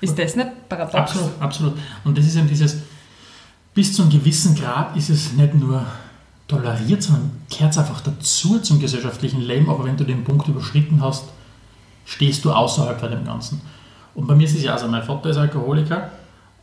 Ist 0.00 0.18
das 0.18 0.36
nicht 0.36 0.68
paradox? 0.68 0.94
Absolut, 0.94 1.30
absolut. 1.40 1.74
Und 2.04 2.16
das 2.16 2.26
ist 2.26 2.36
eben 2.36 2.48
dieses, 2.48 2.78
bis 3.74 3.94
zu 3.94 4.02
einem 4.02 4.10
gewissen 4.10 4.54
Grad 4.54 4.96
ist 4.96 5.10
es 5.10 5.32
nicht 5.32 5.54
nur 5.54 5.84
toleriert, 6.48 7.02
sondern 7.02 7.30
gehört 7.48 7.78
einfach 7.78 8.00
dazu 8.00 8.58
zum 8.58 8.80
gesellschaftlichen 8.80 9.40
Leben. 9.42 9.68
Aber 9.70 9.84
wenn 9.84 9.96
du 9.96 10.04
den 10.04 10.24
Punkt 10.24 10.48
überschritten 10.48 11.00
hast, 11.02 11.24
stehst 12.04 12.44
du 12.44 12.52
außerhalb 12.52 12.98
von 12.98 13.10
dem 13.10 13.24
Ganzen. 13.24 13.60
Und 14.14 14.26
bei 14.26 14.34
mir 14.34 14.44
ist 14.44 14.56
es 14.56 14.62
ja 14.62 14.76
so, 14.76 14.88
mein 14.88 15.02
Vater 15.02 15.30
ist 15.30 15.36
Alkoholiker, 15.36 16.10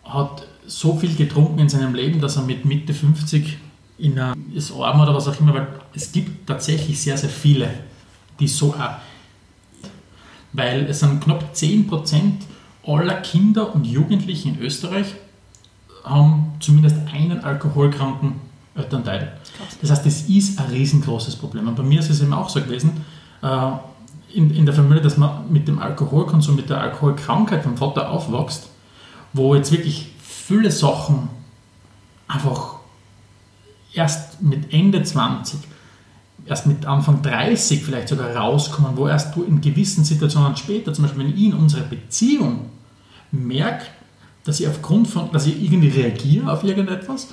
hat 0.03 0.45
so 0.65 0.97
viel 0.97 1.15
getrunken 1.15 1.59
in 1.59 1.69
seinem 1.69 1.95
Leben, 1.95 2.19
dass 2.19 2.35
er 2.35 2.43
mit 2.43 2.65
Mitte 2.65 2.93
50 2.93 3.57
in 3.99 4.19
einer, 4.19 4.35
ist 4.53 4.71
arm 4.71 4.99
oder 4.99 5.15
was 5.15 5.27
auch 5.27 5.39
immer, 5.39 5.53
weil 5.53 5.67
es 5.95 6.11
gibt 6.11 6.47
tatsächlich 6.47 7.01
sehr, 7.01 7.17
sehr 7.17 7.29
viele, 7.29 7.69
die 8.39 8.47
so 8.47 8.73
auch, 8.73 8.97
weil 10.53 10.85
es 10.85 10.99
sind 10.99 11.23
knapp 11.23 11.53
10% 11.53 12.31
aller 12.87 13.15
Kinder 13.15 13.73
und 13.75 13.85
Jugendlichen 13.85 14.55
in 14.55 14.61
Österreich 14.61 15.13
haben 16.03 16.53
zumindest 16.59 16.95
einen 17.11 17.43
alkoholkranken 17.43 18.35
Elternteil. 18.75 19.37
Das 19.81 19.91
heißt, 19.91 20.05
das 20.05 20.21
ist 20.23 20.59
ein 20.59 20.67
riesengroßes 20.67 21.35
Problem. 21.35 21.67
Und 21.67 21.75
bei 21.75 21.83
mir 21.83 21.99
ist 21.99 22.09
es 22.09 22.21
eben 22.21 22.33
auch 22.33 22.49
so 22.49 22.61
gewesen, 22.61 23.05
äh, 23.41 23.71
in, 24.33 24.51
in 24.51 24.65
der 24.65 24.75
Familie, 24.75 25.01
dass 25.01 25.17
man 25.17 25.51
mit 25.51 25.67
dem 25.67 25.79
Alkoholkonsum, 25.79 26.55
mit 26.55 26.69
der 26.69 26.79
Alkoholkrankheit 26.81 27.63
vom 27.63 27.77
Vater 27.77 28.09
aufwächst, 28.09 28.69
wo 29.33 29.55
jetzt 29.55 29.71
wirklich 29.71 30.11
viele 30.21 30.71
Sachen 30.71 31.29
einfach 32.27 32.75
erst 33.93 34.41
mit 34.41 34.73
Ende 34.73 35.01
20, 35.01 35.59
erst 36.45 36.67
mit 36.67 36.85
Anfang 36.85 37.21
30 37.21 37.83
vielleicht 37.83 38.09
sogar 38.09 38.35
rauskommen, 38.35 38.95
wo 38.95 39.07
erst 39.07 39.35
du 39.35 39.43
in 39.43 39.61
gewissen 39.61 40.03
Situationen 40.03 40.55
später, 40.55 40.93
zum 40.93 41.05
Beispiel 41.05 41.23
wenn 41.23 41.35
ich 41.35 41.43
in 41.45 41.53
unserer 41.53 41.83
Beziehung 41.83 42.69
merke, 43.31 43.85
dass 44.43 44.59
ich 44.59 44.67
aufgrund 44.67 45.07
von, 45.07 45.31
dass 45.31 45.45
ich 45.45 45.61
irgendwie 45.61 45.89
reagiere 45.89 46.51
auf 46.51 46.63
irgendetwas 46.63 47.27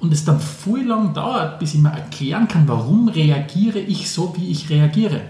und 0.00 0.12
es 0.12 0.24
dann 0.24 0.40
viel 0.40 0.86
lang 0.86 1.14
dauert, 1.14 1.58
bis 1.58 1.74
ich 1.74 1.80
mir 1.80 1.90
erklären 1.90 2.46
kann, 2.46 2.68
warum 2.68 3.08
reagiere 3.08 3.78
ich 3.78 4.10
so, 4.10 4.34
wie 4.36 4.50
ich 4.50 4.70
reagiere. 4.70 5.22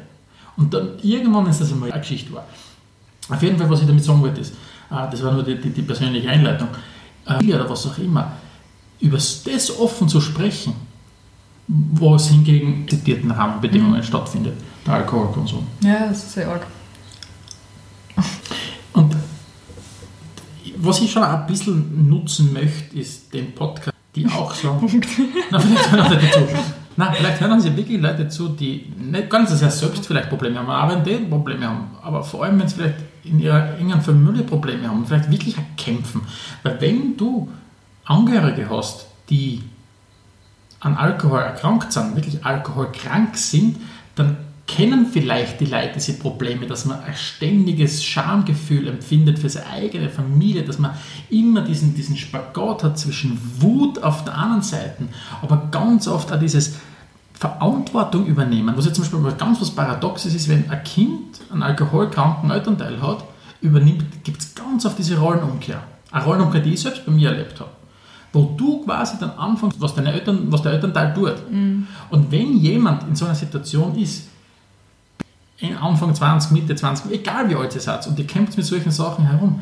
Und 0.56 0.74
dann 0.74 0.98
irgendwann 1.02 1.46
ist 1.46 1.60
das 1.60 1.72
einmal 1.72 1.92
eine 1.92 2.00
Geschichte 2.00 2.32
war. 2.32 2.44
Auf 3.28 3.42
jeden 3.42 3.58
Fall, 3.58 3.70
was 3.70 3.80
ich 3.80 3.86
damit 3.86 4.04
sagen 4.04 4.20
wollte, 4.20 4.40
ist, 4.40 4.54
äh, 4.90 5.10
das 5.10 5.22
war 5.22 5.32
nur 5.32 5.44
die, 5.44 5.60
die, 5.60 5.70
die 5.70 5.82
persönliche 5.82 6.28
Einleitung, 6.28 6.68
äh, 7.26 7.54
oder 7.54 7.68
was 7.68 7.86
auch 7.86 7.98
immer, 7.98 8.32
über 9.00 9.16
das 9.16 9.78
offen 9.78 10.08
zu 10.08 10.20
sprechen, 10.20 10.74
was 11.68 12.28
hingegen 12.28 12.88
zitierten 12.88 13.30
Rahmenbedingungen 13.30 14.00
mhm. 14.00 14.04
stattfindet, 14.04 14.54
der 14.86 14.94
Alkoholkonsum. 14.94 15.66
Ja, 15.82 16.08
das 16.08 16.24
ist 16.24 16.32
sehr 16.32 16.48
arg. 16.48 16.66
Was 20.80 21.00
ich 21.00 21.10
schon 21.10 21.22
ein 21.22 21.46
bisschen 21.46 22.08
nutzen 22.08 22.52
möchte, 22.52 22.98
ist 22.98 23.32
den 23.32 23.54
Podcast, 23.54 23.96
die 24.14 24.26
auch 24.26 24.54
so. 24.54 24.80
Na, 25.50 25.58
vielleicht 25.58 25.92
hören 25.92 26.10
Leute 26.10 26.30
zu. 26.30 26.40
Nein, 26.96 27.14
vielleicht 27.16 27.40
hören 27.40 27.52
uns 27.52 27.64
wirklich 27.64 28.00
Leute 28.00 28.28
zu, 28.28 28.48
die 28.48 28.92
nicht 28.98 29.30
ganz 29.30 29.50
sehr 29.50 29.70
selbst 29.70 30.06
vielleicht 30.06 30.28
Probleme 30.28 30.58
haben, 30.58 30.68
aber 30.68 30.96
wenn 30.96 31.04
die 31.04 31.24
Probleme 31.26 31.68
haben, 31.68 31.90
aber 32.02 32.24
vor 32.24 32.44
allem, 32.44 32.58
wenn 32.58 32.66
sie 32.66 32.74
vielleicht 32.74 32.96
in 33.22 33.38
ihrer 33.38 33.78
engen 33.78 34.00
Familie 34.00 34.42
Probleme 34.42 34.88
haben, 34.88 35.06
vielleicht 35.06 35.30
wirklich 35.30 35.56
kämpfen. 35.76 36.22
Weil 36.62 36.80
wenn 36.80 37.16
du 37.16 37.48
Angehörige 38.04 38.68
hast, 38.70 39.06
die 39.30 39.62
an 40.80 40.96
Alkohol 40.96 41.40
erkrankt 41.40 41.92
sind, 41.92 42.16
wirklich 42.16 42.44
alkoholkrank 42.44 43.36
sind, 43.36 43.76
dann 44.14 44.36
kennen 44.68 45.06
vielleicht 45.06 45.60
die 45.60 45.64
Leute 45.64 45.94
diese 45.94 46.12
Probleme, 46.12 46.66
dass 46.66 46.84
man 46.84 47.00
ein 47.00 47.16
ständiges 47.16 48.04
Schamgefühl 48.04 48.86
empfindet 48.86 49.38
für 49.38 49.48
seine 49.48 49.66
eigene 49.66 50.10
Familie, 50.10 50.62
dass 50.62 50.78
man 50.78 50.92
immer 51.30 51.62
diesen, 51.62 51.94
diesen 51.94 52.16
Spagat 52.16 52.84
hat 52.84 52.98
zwischen 52.98 53.40
Wut 53.58 54.00
auf 54.02 54.24
der 54.24 54.36
anderen 54.36 54.62
Seite, 54.62 55.08
aber 55.42 55.68
ganz 55.70 56.06
oft 56.06 56.30
auch 56.30 56.38
dieses 56.38 56.76
Verantwortung 57.32 58.26
übernehmen, 58.26 58.76
was 58.76 58.84
jetzt 58.84 58.96
zum 58.96 59.04
Beispiel 59.04 59.38
ganz 59.38 59.60
was 59.60 59.70
Paradoxes 59.70 60.34
ist, 60.34 60.48
wenn 60.48 60.70
ein 60.70 60.84
Kind 60.84 61.40
einen 61.50 61.62
alkoholkranken 61.62 62.50
Elternteil 62.50 63.00
hat, 63.00 63.24
übernimmt, 63.60 64.22
gibt 64.22 64.42
es 64.42 64.54
ganz 64.54 64.84
oft 64.84 64.98
diese 64.98 65.18
Rollenumkehr. 65.18 65.82
Eine 66.10 66.24
Rollenumkehr, 66.24 66.60
die 66.60 66.74
ich 66.74 66.80
selbst 66.80 67.06
bei 67.06 67.12
mir 67.12 67.30
erlebt 67.30 67.58
habe 67.58 67.70
wo 68.30 68.54
du 68.58 68.84
quasi 68.84 69.16
dann 69.18 69.30
anfängst, 69.30 69.80
was, 69.80 69.94
deine 69.94 70.12
Eltern, 70.12 70.52
was 70.52 70.60
der 70.60 70.72
Elternteil 70.72 71.14
tut. 71.14 71.50
Mhm. 71.50 71.86
Und 72.10 72.30
wenn 72.30 72.58
jemand 72.58 73.08
in 73.08 73.16
so 73.16 73.24
einer 73.24 73.34
Situation 73.34 73.96
ist, 73.96 74.28
Anfang 75.80 76.14
20, 76.14 76.52
Mitte 76.52 76.74
20, 76.74 77.12
egal 77.12 77.50
wie 77.50 77.56
alt 77.56 77.74
ihr 77.74 77.80
seid, 77.80 78.06
und 78.06 78.18
ihr 78.18 78.26
kämpft 78.26 78.56
mit 78.56 78.66
solchen 78.66 78.92
Sachen 78.92 79.26
herum, 79.26 79.60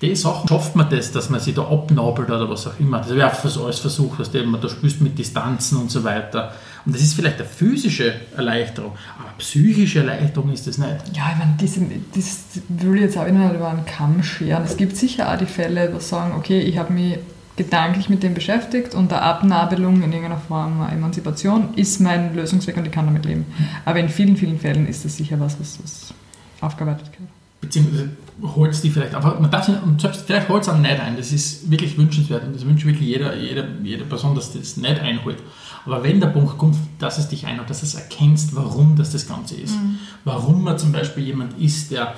die 0.00 0.14
Sachen 0.16 0.48
schafft 0.48 0.76
man 0.76 0.90
das, 0.90 1.12
dass 1.12 1.30
man 1.30 1.40
sich 1.40 1.54
da 1.54 1.62
abnabelt 1.62 2.28
oder 2.28 2.48
was 2.48 2.66
auch 2.66 2.78
immer. 2.78 2.98
Das 2.98 3.08
habe 3.10 3.18
ich 3.18 3.24
auch 3.24 3.64
alles 3.64 3.78
versucht, 3.78 4.20
dass 4.20 4.32
man 4.32 4.60
da 4.60 4.68
spielst 4.68 5.00
mit 5.00 5.18
Distanzen 5.18 5.78
und 5.78 5.90
so 5.90 6.04
weiter. 6.04 6.52
Und 6.84 6.94
das 6.94 7.02
ist 7.02 7.14
vielleicht 7.14 7.38
eine 7.38 7.48
physische 7.48 8.14
Erleichterung, 8.36 8.92
aber 9.18 9.30
psychische 9.38 10.00
Erleichterung 10.00 10.52
ist 10.52 10.66
das 10.66 10.78
nicht. 10.78 10.96
Ja, 11.14 11.30
ich 11.32 11.38
meine, 11.38 11.56
diese, 11.58 11.80
das 12.14 12.60
will 12.68 12.96
ich 12.96 13.02
jetzt 13.02 13.16
auch 13.16 13.26
nicht 13.26 13.54
über 13.54 13.68
einen 13.68 13.86
Kamm 13.86 14.22
scheren. 14.22 14.64
Es 14.64 14.76
gibt 14.76 14.96
sicher 14.96 15.32
auch 15.32 15.38
die 15.38 15.46
Fälle, 15.46 15.88
die 15.88 16.00
sagen, 16.00 16.34
okay, 16.36 16.60
ich 16.60 16.76
habe 16.76 16.92
mich 16.92 17.18
gedanklich 17.56 18.08
mit 18.08 18.22
dem 18.22 18.34
beschäftigt 18.34 18.94
und 18.94 19.10
der 19.10 19.22
Abnabelung 19.22 19.96
in 20.02 20.12
irgendeiner 20.12 20.38
Form 20.40 20.86
Emanzipation 20.90 21.74
ist 21.74 22.00
mein 22.00 22.34
Lösungsweg 22.34 22.76
und 22.76 22.86
ich 22.86 22.92
kann 22.92 23.06
damit 23.06 23.24
leben. 23.24 23.46
Aber 23.84 24.00
in 24.00 24.08
vielen, 24.08 24.36
vielen 24.36 24.58
Fällen 24.58 24.88
ist 24.88 25.04
das 25.04 25.16
sicher 25.16 25.38
was, 25.38 25.58
was, 25.60 25.78
was 25.82 26.14
aufgearbeitet 26.60 27.06
wird. 27.06 27.28
Beziehungsweise 27.60 28.10
holt 28.42 28.72
es 28.72 28.82
die 28.82 28.90
vielleicht 28.90 29.14
einfach, 29.14 29.38
man 29.38 29.50
darf 29.50 29.68
und 29.68 30.00
selbst 30.00 30.26
vielleicht 30.26 30.48
holt 30.48 30.62
es 30.62 30.68
auch 30.68 30.76
nicht 30.76 31.00
ein, 31.00 31.16
das 31.16 31.32
ist 31.32 31.70
wirklich 31.70 31.96
wünschenswert 31.96 32.44
und 32.44 32.54
das 32.54 32.66
wünscht 32.66 32.84
wirklich 32.84 33.08
jeder, 33.08 33.36
jeder, 33.36 33.66
jede 33.82 34.04
Person, 34.04 34.34
dass 34.34 34.52
das 34.52 34.76
nicht 34.76 35.00
einholt. 35.00 35.38
Aber 35.86 36.02
wenn 36.02 36.20
der 36.20 36.28
Punkt 36.28 36.58
kommt, 36.58 36.76
dass 36.98 37.18
es 37.18 37.28
dich 37.28 37.46
einholt, 37.46 37.70
dass 37.70 37.80
du 37.80 37.96
erkennst, 37.96 38.56
warum 38.56 38.96
das 38.96 39.12
das 39.12 39.28
Ganze 39.28 39.54
ist, 39.54 39.76
mhm. 39.76 39.98
warum 40.24 40.64
man 40.64 40.78
zum 40.78 40.92
Beispiel 40.92 41.24
jemand 41.24 41.58
ist, 41.58 41.92
der 41.92 42.14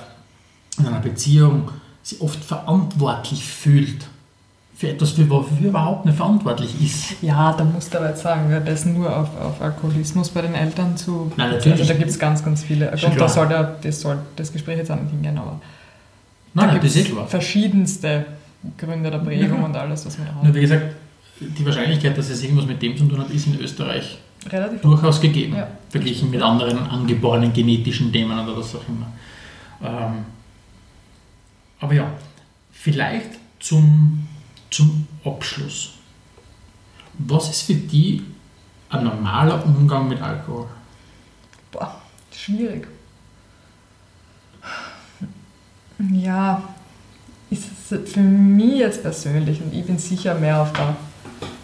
in 0.79 0.87
einer 0.87 0.99
Beziehung 0.99 1.69
sich 2.01 2.21
oft 2.21 2.43
verantwortlich 2.43 3.45
fühlt 3.45 4.07
für 4.77 4.89
etwas, 4.89 5.11
für 5.11 5.27
wofür 5.29 5.69
überhaupt 5.69 6.05
nicht 6.05 6.15
verantwortlich 6.15 6.81
ist. 6.81 7.23
Ja, 7.23 7.51
da 7.53 7.63
musst 7.63 7.93
du 7.93 7.97
aber 7.97 8.09
jetzt 8.09 8.21
sagen, 8.21 8.45
wer 8.49 8.59
das 8.59 8.85
nur 8.85 9.15
auf, 9.15 9.29
auf 9.41 9.59
Alkoholismus 9.59 10.29
bei 10.29 10.43
den 10.43 10.53
Eltern 10.53 10.95
zu. 10.95 11.31
Nein, 11.35 11.51
natürlich. 11.51 11.79
Also 11.79 11.93
da 11.93 11.97
gibt 11.97 12.11
es 12.11 12.19
ganz, 12.19 12.45
ganz 12.45 12.63
viele. 12.63 12.91
Und 12.91 13.19
da 13.19 13.27
soll, 13.27 13.47
der, 13.47 13.75
das 13.81 14.01
soll 14.01 14.19
das 14.35 14.53
Gespräch 14.53 14.77
jetzt 14.77 14.91
auch 14.91 15.01
nicht 15.01 15.09
hingehen, 15.09 15.37
aber. 15.37 15.59
Nein, 16.53 16.67
da 16.67 16.73
nein, 16.73 16.81
das 16.83 16.95
ist 16.95 17.11
klar. 17.11 17.27
verschiedenste 17.27 18.25
Gründe 18.77 19.09
der 19.09 19.17
Prägung 19.19 19.59
ja. 19.59 19.65
und 19.65 19.75
alles, 19.75 20.05
was 20.05 20.17
wir 20.17 20.25
haben. 20.25 20.45
Nur 20.45 20.55
wie 20.55 20.61
gesagt, 20.61 20.95
die 21.39 21.65
Wahrscheinlichkeit, 21.65 22.17
dass 22.17 22.29
es 22.29 22.43
irgendwas 22.43 22.65
mit 22.65 22.81
dem 22.81 22.95
zu 22.95 23.05
tun 23.05 23.19
hat, 23.19 23.29
ist 23.31 23.47
in 23.47 23.59
Österreich 23.59 24.19
Relativ 24.47 24.81
durchaus 24.81 25.19
gegeben, 25.19 25.55
ja. 25.55 25.67
verglichen 25.89 26.29
mit 26.29 26.41
anderen 26.41 26.77
angeborenen 26.87 27.51
genetischen 27.51 28.11
Themen 28.11 28.37
oder 28.39 28.55
was 28.55 28.75
auch 28.75 28.87
immer. 28.87 29.07
Ähm, 29.83 30.25
aber 31.79 31.93
ja, 31.93 32.11
vielleicht 32.71 33.31
zum, 33.59 34.26
zum 34.69 35.07
Abschluss. 35.23 35.93
Was 37.19 37.49
ist 37.49 37.63
für 37.63 37.75
die 37.75 38.23
ein 38.89 39.03
normaler 39.03 39.65
Umgang 39.65 40.07
mit 40.07 40.21
Alkohol? 40.21 40.67
Boah, 41.71 42.01
schwierig. 42.31 42.87
Ja, 45.99 46.61
ist 47.49 47.91
es 47.91 48.11
für 48.11 48.19
mich 48.19 48.79
jetzt 48.79 49.01
persönlich, 49.01 49.61
und 49.61 49.73
ich 49.73 49.85
bin 49.85 49.97
sicher 49.97 50.35
mehr 50.35 50.61
auf 50.61 50.73
der 50.73 50.95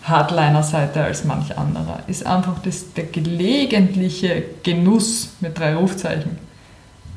Hardliner-Seite 0.04 1.04
als 1.04 1.24
manch 1.24 1.58
anderer, 1.58 2.04
ist 2.08 2.26
einfach 2.26 2.60
das, 2.63 2.94
der 2.94 3.06
gelegentliche 3.06 4.44
Genuss 4.63 5.34
mit 5.39 5.58
drei 5.58 5.76
Rufzeichen 5.76 6.38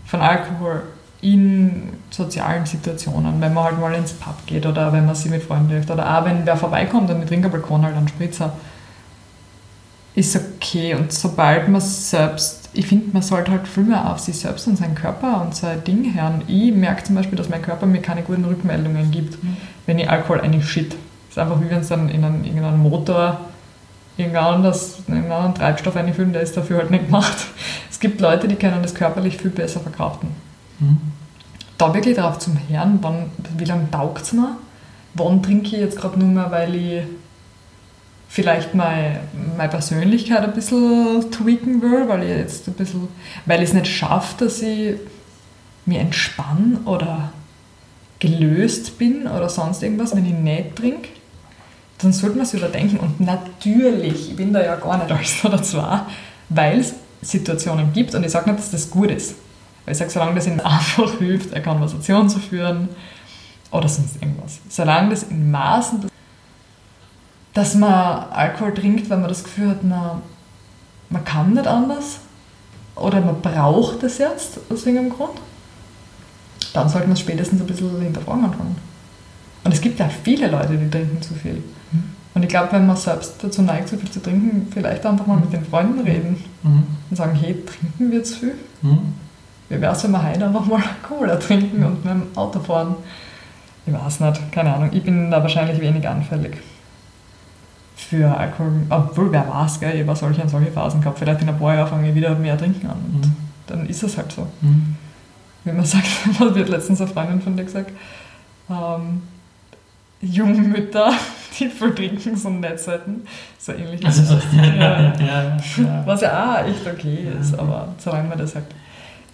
von 0.04 0.20
Alkohol 0.20 0.82
in 1.26 1.88
sozialen 2.10 2.66
Situationen, 2.66 3.40
wenn 3.40 3.52
man 3.52 3.64
halt 3.64 3.80
mal 3.80 3.92
ins 3.94 4.12
Pub 4.12 4.34
geht 4.46 4.64
oder 4.64 4.92
wenn 4.92 5.06
man 5.06 5.14
sich 5.16 5.30
mit 5.30 5.42
Freunden 5.42 5.70
trifft 5.70 5.90
oder 5.90 6.18
auch 6.18 6.24
wenn 6.24 6.46
wer 6.46 6.56
vorbeikommt 6.56 7.10
und 7.10 7.18
mit 7.18 7.28
Trinkerbalkon 7.28 7.84
halt 7.84 7.96
einen 7.96 8.06
Spritzer, 8.06 8.52
ist 10.14 10.36
okay. 10.36 10.94
Und 10.94 11.12
sobald 11.12 11.68
man 11.68 11.80
selbst, 11.80 12.70
ich 12.72 12.86
finde, 12.86 13.06
man 13.12 13.22
sollte 13.22 13.50
halt 13.50 13.66
viel 13.66 13.82
mehr 13.82 14.10
auf 14.10 14.20
sich 14.20 14.38
selbst 14.38 14.68
und 14.68 14.78
seinen 14.78 14.94
Körper 14.94 15.42
und 15.42 15.54
sein 15.54 15.82
Ding 15.82 16.14
hören. 16.14 16.42
Ich 16.46 16.72
merke 16.72 17.02
zum 17.02 17.16
Beispiel, 17.16 17.36
dass 17.36 17.48
mein 17.48 17.62
Körper 17.62 17.86
mir 17.86 18.00
keine 18.00 18.22
guten 18.22 18.44
Rückmeldungen 18.44 19.10
gibt, 19.10 19.42
mhm. 19.42 19.56
wenn 19.86 19.98
ich 19.98 20.08
Alkohol 20.08 20.40
shit. 20.62 20.90
Das 20.90 20.98
ist 21.30 21.38
einfach 21.38 21.60
wie 21.60 21.68
wenn 21.68 21.80
es 21.80 21.88
dann 21.88 22.08
in 22.08 22.24
einen, 22.24 22.44
irgendeinen 22.44 22.80
Motor 22.80 23.40
irgendeinen 24.16 24.46
anders, 24.46 25.00
irgendeinen 25.00 25.32
anderen 25.32 25.54
Treibstoff 25.56 25.96
einfüllen, 25.96 26.32
der 26.32 26.42
ist 26.42 26.56
dafür 26.56 26.78
halt 26.78 26.90
nicht 26.90 27.06
gemacht. 27.06 27.36
Es 27.90 28.00
gibt 28.00 28.20
Leute, 28.20 28.48
die 28.48 28.56
können 28.56 28.82
das 28.82 28.94
körperlich 28.94 29.36
viel 29.36 29.50
besser 29.50 29.80
verkraften. 29.80 30.45
Da 31.78 31.94
wirklich 31.94 32.16
darauf 32.16 32.38
zum 32.38 32.58
Hören, 32.68 32.98
wann, 33.02 33.30
wie 33.58 33.64
lange 33.64 33.90
taugt 33.90 34.22
es 34.22 34.32
mir? 34.32 34.56
Wann 35.14 35.42
trinke 35.42 35.66
ich 35.66 35.72
jetzt 35.72 35.96
gerade 35.96 36.18
nur 36.18 36.28
mehr, 36.28 36.50
weil 36.50 36.74
ich 36.74 37.02
vielleicht 38.28 38.74
meine, 38.74 39.20
meine 39.56 39.68
Persönlichkeit 39.68 40.42
ein 40.42 40.52
bisschen 40.52 41.30
tweaken 41.30 41.80
will, 41.80 42.08
weil 42.08 42.22
ich 42.22 42.28
jetzt 42.28 42.68
ein 42.68 42.74
bisschen, 42.74 43.08
weil 43.46 43.62
ich 43.62 43.70
es 43.70 43.74
nicht 43.74 43.86
schaffe, 43.86 44.44
dass 44.44 44.60
ich 44.62 44.96
mir 45.84 46.00
entspanne 46.00 46.80
oder 46.84 47.32
gelöst 48.18 48.98
bin 48.98 49.26
oder 49.26 49.48
sonst 49.48 49.82
irgendwas, 49.82 50.16
wenn 50.16 50.26
ich 50.26 50.32
nicht 50.32 50.76
trinke, 50.76 51.08
dann 51.98 52.12
sollte 52.12 52.36
man 52.36 52.46
es 52.46 52.54
überdenken. 52.54 52.98
Und 52.98 53.20
natürlich, 53.20 54.30
ich 54.30 54.36
bin 54.36 54.52
da 54.52 54.62
ja 54.62 54.76
gar 54.76 54.98
nicht 54.98 55.12
als 55.16 55.44
oder 55.44 55.62
zwar, 55.62 56.08
weil 56.48 56.80
es 56.80 56.94
Situationen 57.22 57.92
gibt 57.92 58.14
und 58.14 58.24
ich 58.24 58.32
sage 58.32 58.50
nicht, 58.50 58.62
dass 58.62 58.70
das 58.70 58.90
gut 58.90 59.10
ist. 59.10 59.34
Weil 59.86 59.92
ich 59.92 59.98
sage, 59.98 60.10
solange 60.10 60.34
das 60.34 60.46
ihnen 60.46 60.60
einfach 60.60 61.18
hilft, 61.18 61.54
eine 61.54 61.62
Konversation 61.62 62.28
zu 62.28 62.38
führen 62.38 62.90
oder 63.70 63.88
sonst 63.88 64.16
irgendwas. 64.20 64.60
Solange 64.68 65.10
das 65.10 65.22
in 65.22 65.50
Maßen 65.50 66.06
dass 67.56 67.74
man 67.74 68.28
Alkohol 68.32 68.74
trinkt, 68.74 69.08
weil 69.08 69.16
man 69.16 69.30
das 69.30 69.42
Gefühl 69.42 69.70
hat, 69.70 69.82
man, 69.82 70.20
man 71.08 71.24
kann 71.24 71.54
nicht 71.54 71.66
anders 71.66 72.18
oder 72.94 73.22
man 73.22 73.40
braucht 73.40 74.02
es 74.02 74.18
jetzt 74.18 74.58
aus 74.70 74.84
irgendeinem 74.84 75.16
Grund, 75.16 75.38
dann 76.74 76.86
sollte 76.90 77.06
man 77.06 77.14
es 77.14 77.20
spätestens 77.20 77.62
ein 77.62 77.66
bisschen 77.66 77.98
hinterfragen 77.98 78.44
anfangen. 78.44 78.76
Und 79.64 79.72
es 79.72 79.80
gibt 79.80 79.98
ja 79.98 80.06
viele 80.22 80.48
Leute, 80.48 80.76
die 80.76 80.90
trinken 80.90 81.22
zu 81.22 81.32
viel. 81.32 81.62
Mhm. 81.92 82.04
Und 82.34 82.42
ich 82.42 82.48
glaube, 82.50 82.72
wenn 82.72 82.86
man 82.86 82.96
selbst 82.96 83.36
dazu 83.42 83.62
neigt, 83.62 83.88
zu 83.88 83.96
viel 83.96 84.10
zu 84.10 84.22
trinken, 84.22 84.68
vielleicht 84.70 85.06
einfach 85.06 85.26
mal 85.26 85.38
mit 85.38 85.50
den 85.50 85.64
Freunden 85.64 86.00
reden 86.00 86.36
mhm. 86.62 86.82
und 87.08 87.16
sagen, 87.16 87.34
hey, 87.36 87.64
trinken 87.64 88.12
wir 88.12 88.22
zu 88.22 88.34
viel? 88.34 88.54
Mhm. 88.82 89.14
Wie 89.68 89.80
wäre 89.80 89.92
es, 89.92 90.04
wenn 90.04 90.12
wir 90.12 90.22
heute 90.22 90.46
einfach 90.46 90.66
mal 90.66 90.82
Cola 91.08 91.36
trinken 91.36 91.84
und 91.84 92.04
mit 92.04 92.14
dem 92.14 92.36
Auto 92.36 92.60
fahren? 92.60 92.96
Ich 93.86 93.92
weiß 93.92 94.20
nicht, 94.20 94.52
keine 94.52 94.74
Ahnung. 94.74 94.90
Ich 94.92 95.02
bin 95.02 95.30
da 95.30 95.42
wahrscheinlich 95.42 95.80
wenig 95.80 96.08
anfällig 96.08 96.58
für 97.96 98.36
Alkohol, 98.36 98.82
obwohl 98.90 99.32
wer 99.32 99.48
weiß, 99.48 99.80
gell, 99.80 99.94
ich 99.94 100.06
habe 100.06 100.16
solche 100.16 100.42
und 100.42 100.50
solche 100.50 100.70
Phasen 100.70 101.00
gehabt, 101.00 101.18
vielleicht 101.18 101.40
in 101.40 101.48
ein 101.48 101.58
paar 101.58 101.74
Jahren 101.74 101.88
fange 101.88 102.08
ich 102.10 102.14
wieder 102.14 102.34
mehr 102.34 102.56
trinken 102.56 102.86
an 102.86 102.98
und 103.12 103.26
mhm. 103.26 103.36
dann 103.66 103.86
ist 103.88 104.02
es 104.02 104.16
halt 104.16 104.30
so. 104.30 104.46
Mhm. 104.60 104.96
Wie 105.64 105.72
man 105.72 105.84
sagt, 105.84 106.06
was 106.38 106.54
wird 106.54 106.68
letztens 106.68 107.00
eine 107.00 107.10
Freundin 107.10 107.40
von 107.40 107.56
dir 107.56 107.64
gesagt, 107.64 107.90
ähm, 108.70 109.22
junge 110.20 110.60
Mütter, 110.60 111.12
die 111.58 111.68
voll 111.68 111.94
trinken, 111.94 112.36
sind 112.36 112.60
nicht 112.60 112.78
selten. 112.78 113.26
So 113.58 113.72
ähnlich. 113.72 114.04
Also, 114.04 114.22
so, 114.22 114.40
ja, 114.52 114.64
ja, 114.64 115.12
ja, 115.18 116.02
Was 116.04 116.20
ja 116.20 116.54
auch 116.54 116.66
echt 116.66 116.86
okay 116.86 117.28
ist, 117.40 117.58
aber 117.58 117.88
solange 117.98 118.28
man 118.28 118.38
das 118.38 118.54
halt 118.54 118.66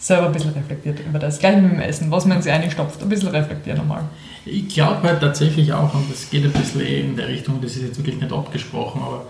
selber 0.03 0.27
ein 0.27 0.33
bisschen 0.33 0.53
reflektiert 0.53 0.99
über 1.07 1.21
das, 1.21 1.38
gleich 1.38 1.57
mit 1.62 1.73
dem 1.73 1.81
Essen, 1.81 2.11
was 2.11 2.27
man 2.27 2.43
sich 2.43 2.51
einstopft, 2.51 3.01
ein 3.01 3.09
bisschen 3.09 3.29
reflektieren 3.29 3.79
nochmal. 3.79 4.03
Ich 4.45 4.69
glaube 4.69 5.01
halt 5.05 5.21
tatsächlich 5.21 5.73
auch, 5.73 5.95
und 5.95 6.11
das 6.11 6.29
geht 6.29 6.45
ein 6.45 6.53
bisschen 6.53 6.81
eh 6.81 7.01
in 7.03 7.17
der 7.17 7.29
Richtung, 7.29 7.61
das 7.62 7.77
ist 7.77 7.83
jetzt 7.83 7.99
wirklich 7.99 8.21
nicht 8.21 8.33
abgesprochen, 8.33 9.01
aber 9.01 9.27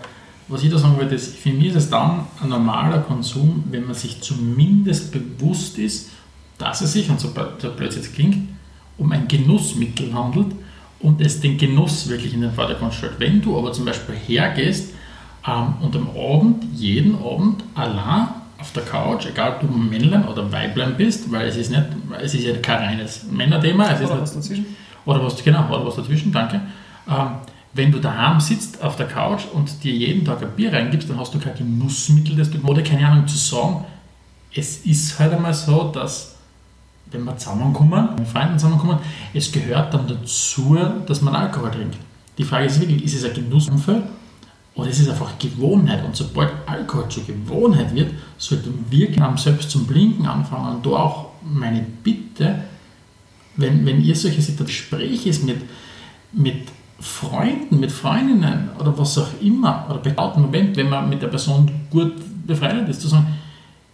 was 0.47 0.63
ich 0.63 0.71
da 0.71 0.77
sagen 0.79 0.97
würde, 0.97 1.13
ist, 1.13 1.37
für 1.37 1.51
mich 1.51 1.67
ist 1.67 1.75
es 1.75 1.89
dann 1.91 2.25
ein 2.41 2.49
normaler 2.49 2.99
Konsum, 2.99 3.63
wenn 3.69 3.85
man 3.85 3.93
sich 3.93 4.21
zumindest 4.21 5.11
bewusst 5.11 5.77
ist, 5.77 6.09
dass 6.57 6.81
es 6.81 6.93
sich, 6.93 7.09
und 7.09 7.19
so, 7.19 7.29
so 7.59 7.71
blöd 7.71 7.89
es 7.89 7.95
jetzt 7.95 8.15
klingt, 8.15 8.49
um 8.97 9.11
ein 9.11 9.27
Genussmittel 9.27 10.11
handelt 10.13 10.47
und 10.99 11.21
es 11.21 11.39
den 11.39 11.57
Genuss 11.57 12.09
wirklich 12.09 12.33
in 12.33 12.41
den 12.41 12.51
Vordergrund 12.51 12.95
stellt. 12.95 13.19
Wenn 13.19 13.41
du 13.41 13.57
aber 13.57 13.73
zum 13.73 13.85
Beispiel 13.85 14.15
hergehst 14.15 14.91
ähm, 15.47 15.75
und 15.81 15.95
am 15.95 16.09
Abend, 16.09 16.63
jeden 16.73 17.15
Abend 17.15 17.63
allein 17.75 18.27
auf 18.63 18.71
der 18.71 18.83
Couch, 18.83 19.25
egal 19.25 19.55
ob 19.55 19.59
du 19.59 19.67
Männlein 19.67 20.25
oder 20.25 20.49
Weiblein 20.49 20.95
bist, 20.95 21.29
weil 21.29 21.47
es 21.49 21.57
ist 21.57 21.69
nicht, 21.69 21.83
es 22.21 22.33
ist 22.33 22.45
ja 22.45 22.55
kein 22.55 22.77
reines 22.77 23.25
Männerthema. 23.29 23.89
Es 23.91 23.99
oder 23.99 24.15
ist 24.15 24.21
was 24.21 24.33
dazwischen. 24.35 24.65
Oder 25.05 25.21
was, 25.21 25.43
genau, 25.43 25.67
oder 25.67 25.85
was 25.85 25.97
dazwischen, 25.97 26.31
danke. 26.31 26.61
Ähm, 27.09 27.27
wenn 27.73 27.91
du 27.91 27.99
daheim 27.99 28.39
sitzt 28.39 28.81
auf 28.81 28.95
der 28.95 29.07
Couch 29.07 29.41
und 29.53 29.83
dir 29.83 29.91
jeden 29.91 30.23
Tag 30.23 30.41
ein 30.41 30.51
Bier 30.55 30.71
reingibst, 30.71 31.09
dann 31.09 31.19
hast 31.19 31.33
du 31.33 31.39
kein 31.39 31.55
Genussmittel, 31.55 32.37
das 32.37 32.49
du, 32.51 32.57
oder 32.65 32.81
keine 32.83 33.05
Ahnung 33.05 33.27
zu 33.27 33.37
sagen. 33.37 33.83
Es 34.55 34.77
ist 34.85 35.19
halt 35.19 35.33
einmal 35.33 35.53
so, 35.53 35.91
dass 35.91 36.35
wenn 37.11 37.25
wir 37.25 37.35
zusammenkommen, 37.35 38.15
mit 38.17 38.27
Freunden 38.29 38.57
zusammenkommen, 38.57 38.99
es 39.33 39.51
gehört 39.51 39.93
dann 39.93 40.07
dazu, 40.07 40.77
dass 41.05 41.21
man 41.21 41.35
Alkohol 41.35 41.69
trinkt. 41.69 41.97
Die 42.37 42.45
Frage 42.45 42.67
ist 42.67 42.79
wirklich, 42.79 43.03
ist 43.03 43.15
es 43.15 43.25
ein 43.25 43.33
Genussumfeld 43.33 44.03
oder 44.75 44.89
ist 44.89 44.99
es 44.99 45.09
einfach 45.09 45.37
Gewohnheit? 45.37 46.03
Und 46.03 46.15
sobald 46.15 46.51
Alkohol 46.65 47.07
zur 47.09 47.25
Gewohnheit 47.25 47.93
wird, 47.93 48.11
sollten 48.37 48.85
wir 48.89 49.11
genau 49.11 49.35
selbst 49.37 49.69
zum 49.69 49.85
Blinken 49.85 50.25
anfangen. 50.25 50.77
Und 50.77 50.85
da 50.85 50.89
auch 50.89 51.29
meine 51.43 51.85
Bitte, 52.03 52.63
wenn, 53.55 53.85
wenn 53.85 54.01
ihr 54.01 54.15
solche 54.15 54.41
Gespräche 54.53 55.29
ist 55.29 55.43
mit, 55.43 55.57
mit 56.31 56.69
Freunden, 56.99 57.79
mit 57.79 57.91
Freundinnen 57.91 58.69
oder 58.79 58.97
was 58.97 59.17
auch 59.17 59.27
immer, 59.41 59.85
oder 59.89 59.99
bei 59.99 60.11
lauten 60.11 60.41
Moment, 60.41 60.75
wenn 60.75 60.89
man 60.89 61.07
mit 61.07 61.21
der 61.21 61.27
Person 61.27 61.69
gut 61.91 62.13
befreundet 62.47 62.89
ist, 62.89 63.01
zu 63.01 63.09
sagen, 63.09 63.27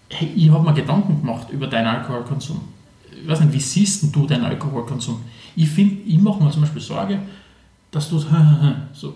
hey, 0.10 0.32
ich 0.36 0.50
habe 0.50 0.63
mir 0.63 0.74
Gedanken 0.74 1.20
gemacht 1.20 1.50
über 1.50 1.68
deinen 1.68 1.88
Alkoholkonsum. 1.88 2.62
Ich 3.22 3.28
weiß 3.28 3.42
nicht, 3.42 3.54
wie 3.54 3.60
siehst 3.60 4.15
du 4.15 4.26
deinen 4.26 4.46
Alkoholkonsum? 4.46 5.22
Ich 5.56 5.70
finde, 5.70 5.96
ich 6.06 6.20
mache 6.20 6.42
mir 6.42 6.52
zum 6.52 6.62
Beispiel 6.62 6.82
Sorge, 6.82 7.20
dass 7.92 8.10
du 8.10 8.20
so, 8.94 9.15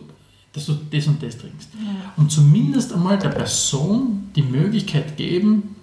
dass 0.53 0.67
du 0.67 0.73
das 0.91 1.07
und 1.07 1.21
das 1.21 1.37
trinkst. 1.37 1.69
Ja. 1.73 2.13
Und 2.15 2.31
zumindest 2.31 2.93
einmal 2.93 3.17
der 3.17 3.29
Person 3.29 4.29
die 4.35 4.43
Möglichkeit 4.43 5.17
geben, 5.17 5.75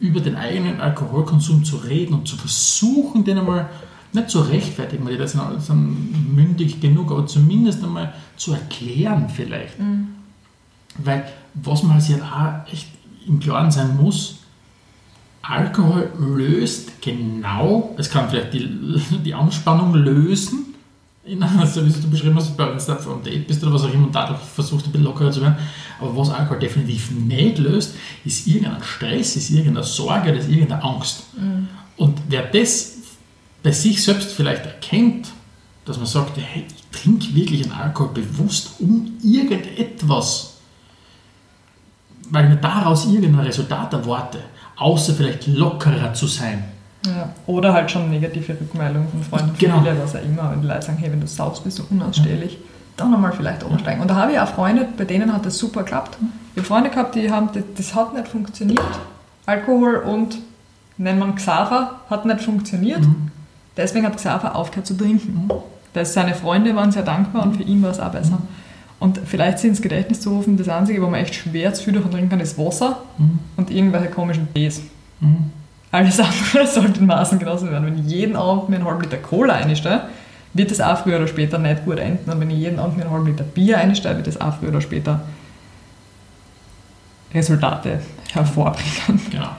über 0.00 0.20
den 0.20 0.36
eigenen 0.36 0.80
Alkoholkonsum 0.80 1.64
zu 1.64 1.76
reden 1.76 2.14
und 2.14 2.28
zu 2.28 2.36
versuchen, 2.36 3.24
den 3.24 3.38
einmal 3.38 3.68
nicht 4.12 4.30
zu 4.30 4.40
rechtfertigen, 4.40 5.04
weil 5.04 5.12
die 5.12 5.18
das 5.18 5.32
sind 5.32 6.34
mündig 6.34 6.80
genug, 6.80 7.10
aber 7.10 7.26
zumindest 7.26 7.82
einmal 7.82 8.14
zu 8.36 8.52
erklären 8.52 9.28
vielleicht. 9.28 9.78
Mhm. 9.78 10.08
Weil 10.98 11.28
was 11.54 11.82
man 11.82 12.00
sich 12.00 12.14
halt 12.14 12.66
auch 12.66 12.72
echt 12.72 12.88
im 13.26 13.40
Klaren 13.40 13.70
sein 13.70 13.96
muss, 13.96 14.36
Alkohol 15.42 16.10
löst 16.18 17.00
genau, 17.00 17.94
es 17.98 18.10
kann 18.10 18.28
vielleicht 18.28 18.54
die, 18.54 18.68
die 19.24 19.34
Anspannung 19.34 19.94
lösen, 19.94 20.67
so 21.66 21.84
wie 21.84 21.90
du 21.90 22.10
beschrieben 22.10 22.36
hast, 22.36 22.56
bei 22.56 22.70
uns 22.70 22.88
auf 22.88 23.22
Date 23.22 23.46
bist 23.46 23.62
oder 23.62 23.72
was 23.74 23.84
auch 23.84 23.92
immer 23.92 24.06
und 24.06 24.14
dadurch 24.14 24.40
versuchst 24.40 24.86
ein 24.86 24.92
bisschen 24.92 25.04
lockerer 25.04 25.30
zu 25.30 25.42
werden. 25.42 25.56
Aber 26.00 26.16
was 26.16 26.30
Alkohol 26.30 26.58
definitiv 26.58 27.10
nicht 27.10 27.58
löst, 27.58 27.94
ist 28.24 28.46
irgendein 28.46 28.82
Stress, 28.82 29.36
ist 29.36 29.50
irgendeine 29.50 29.84
Sorge, 29.84 30.30
ist 30.30 30.48
irgendeine 30.48 30.82
Angst. 30.82 31.24
Mhm. 31.36 31.68
Und 31.96 32.18
wer 32.28 32.42
das 32.42 32.96
bei 33.62 33.72
sich 33.72 34.02
selbst 34.02 34.32
vielleicht 34.32 34.64
erkennt, 34.64 35.28
dass 35.84 35.96
man 35.96 36.06
sagt, 36.06 36.36
hey, 36.36 36.64
ich 36.68 37.00
trinke 37.00 37.34
wirklich 37.34 37.64
einen 37.64 37.72
Alkohol 37.72 38.12
bewusst 38.14 38.72
um 38.78 39.12
irgendetwas, 39.22 40.58
weil 42.30 42.44
ich 42.44 42.50
mir 42.50 42.56
daraus 42.56 43.06
irgendein 43.06 43.40
Resultat 43.40 43.92
erwarte, 43.92 44.40
außer 44.76 45.14
vielleicht 45.14 45.46
lockerer 45.46 46.14
zu 46.14 46.26
sein 46.26 46.64
ja. 47.16 47.30
Oder 47.46 47.72
halt 47.72 47.90
schon 47.90 48.10
negative 48.10 48.52
Rückmeldungen 48.60 49.08
von 49.08 49.22
Freunden, 49.22 49.56
genau. 49.58 49.76
Familie, 49.76 49.96
was 50.02 50.14
auch 50.14 50.22
immer. 50.22 50.50
Wenn 50.52 50.60
die 50.62 50.66
Leute 50.66 50.82
sagen, 50.82 50.98
hey, 50.98 51.10
wenn 51.12 51.20
du 51.20 51.26
saust, 51.26 51.64
bist 51.64 51.78
du 51.78 51.82
unausstehlich, 51.90 52.52
ja. 52.54 52.58
dann 52.96 53.14
einmal 53.14 53.32
vielleicht 53.32 53.62
umsteigen. 53.62 54.00
Und 54.00 54.08
da 54.10 54.16
habe 54.16 54.32
ich 54.32 54.38
auch 54.38 54.48
Freunde, 54.48 54.86
bei 54.96 55.04
denen 55.04 55.32
hat 55.32 55.44
das 55.46 55.58
super 55.58 55.82
geklappt. 55.82 56.16
Ich 56.54 56.58
habe 56.58 56.66
Freunde 56.66 56.90
gehabt, 56.90 57.14
die 57.14 57.30
haben, 57.30 57.50
das, 57.52 57.62
das 57.76 57.94
hat 57.94 58.14
nicht 58.14 58.28
funktioniert. 58.28 58.80
Alkohol 59.46 59.96
und, 59.96 60.38
nennen 60.96 61.18
wir 61.20 61.34
Xaver, 61.34 62.00
hat 62.10 62.26
nicht 62.26 62.40
funktioniert. 62.42 63.00
Mhm. 63.00 63.30
Deswegen 63.76 64.06
hat 64.06 64.16
Xaver 64.16 64.56
aufgehört 64.56 64.86
zu 64.86 64.94
trinken. 64.96 65.48
Das 65.92 66.12
seine 66.12 66.34
Freunde 66.34 66.74
waren 66.76 66.92
sehr 66.92 67.02
dankbar 67.04 67.44
und 67.44 67.56
für 67.56 67.62
ihn 67.62 67.82
war 67.82 67.90
es 67.90 68.00
auch 68.00 68.10
besser. 68.10 68.38
Und 69.00 69.20
vielleicht 69.24 69.60
sich 69.60 69.68
ins 69.70 69.80
Gedächtnis 69.80 70.20
zu 70.20 70.30
rufen, 70.30 70.56
das 70.56 70.68
Einzige, 70.68 71.00
wo 71.02 71.06
man 71.06 71.20
echt 71.20 71.34
schwer 71.36 71.72
zu 71.72 71.84
viel 71.84 71.92
davon 71.94 72.10
trinken 72.10 72.30
kann, 72.30 72.40
ist 72.40 72.58
Wasser 72.58 72.98
Mhm. 73.16 73.38
und 73.56 73.70
irgendwelche 73.70 74.08
komischen 74.08 74.52
Tees. 74.52 74.82
Mhm. 75.20 75.52
Alles 75.90 76.20
andere 76.20 76.66
sollte 76.72 77.00
in 77.00 77.06
Maßen 77.06 77.38
genossen 77.38 77.70
werden. 77.70 77.86
Wenn 77.86 77.98
ich 77.98 78.10
jeden 78.10 78.36
Abend 78.36 78.68
mir 78.68 78.76
einen 78.76 78.84
halben 78.84 79.02
Liter 79.02 79.16
Cola 79.16 79.54
einstelle, 79.54 80.08
wird 80.54 80.70
das 80.70 80.80
auch 80.80 80.98
früher 80.98 81.16
oder 81.16 81.28
später 81.28 81.58
nicht 81.58 81.84
gut 81.84 81.98
enden. 81.98 82.30
Und 82.30 82.40
wenn 82.40 82.50
ich 82.50 82.58
jeden 82.58 82.78
Abend 82.78 82.96
mir 82.96 83.04
einen 83.04 83.12
halben 83.12 83.26
Liter 83.26 83.44
Bier 83.44 83.78
einstelle, 83.78 84.16
wird 84.16 84.26
das 84.26 84.40
auch 84.40 84.58
früher 84.58 84.70
oder 84.70 84.80
später 84.80 85.20
Resultate 87.32 88.00
hervorbringen. 88.32 89.20
Genau. 89.30 89.50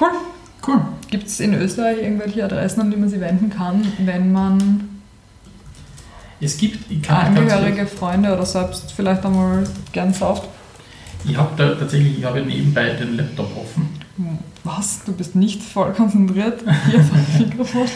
Cool. 0.00 0.10
Cool. 0.66 0.80
Gibt 1.08 1.26
es 1.26 1.40
in 1.40 1.54
Österreich 1.54 1.98
irgendwelche 1.98 2.44
Adressen, 2.44 2.80
an 2.82 2.90
die 2.90 2.96
man 2.96 3.08
sich 3.08 3.20
wenden 3.20 3.50
kann, 3.50 3.82
wenn 4.04 4.30
man 4.32 5.00
Es 6.40 6.56
gibt, 6.58 6.90
ich 6.90 7.02
kann 7.02 7.36
Angehörige, 7.36 7.86
Freunde 7.86 8.32
oder 8.32 8.44
selbst 8.44 8.92
vielleicht 8.92 9.24
einmal 9.24 9.64
gern 9.92 10.12
sauft? 10.12 10.48
Ich 11.24 11.36
habe 11.36 11.50
da 11.56 11.74
tatsächlich, 11.74 12.18
ich 12.18 12.24
habe 12.24 12.40
nebenbei 12.42 12.90
den 12.90 13.16
Laptop 13.16 13.56
offen. 13.56 13.88
Was? 14.64 15.04
Du 15.04 15.12
bist 15.12 15.36
nicht 15.36 15.62
voll 15.62 15.92
konzentriert 15.92 16.62
hier 16.90 17.02
vor 17.02 17.18
dem 17.18 17.48
Mikrofon? 17.48 17.88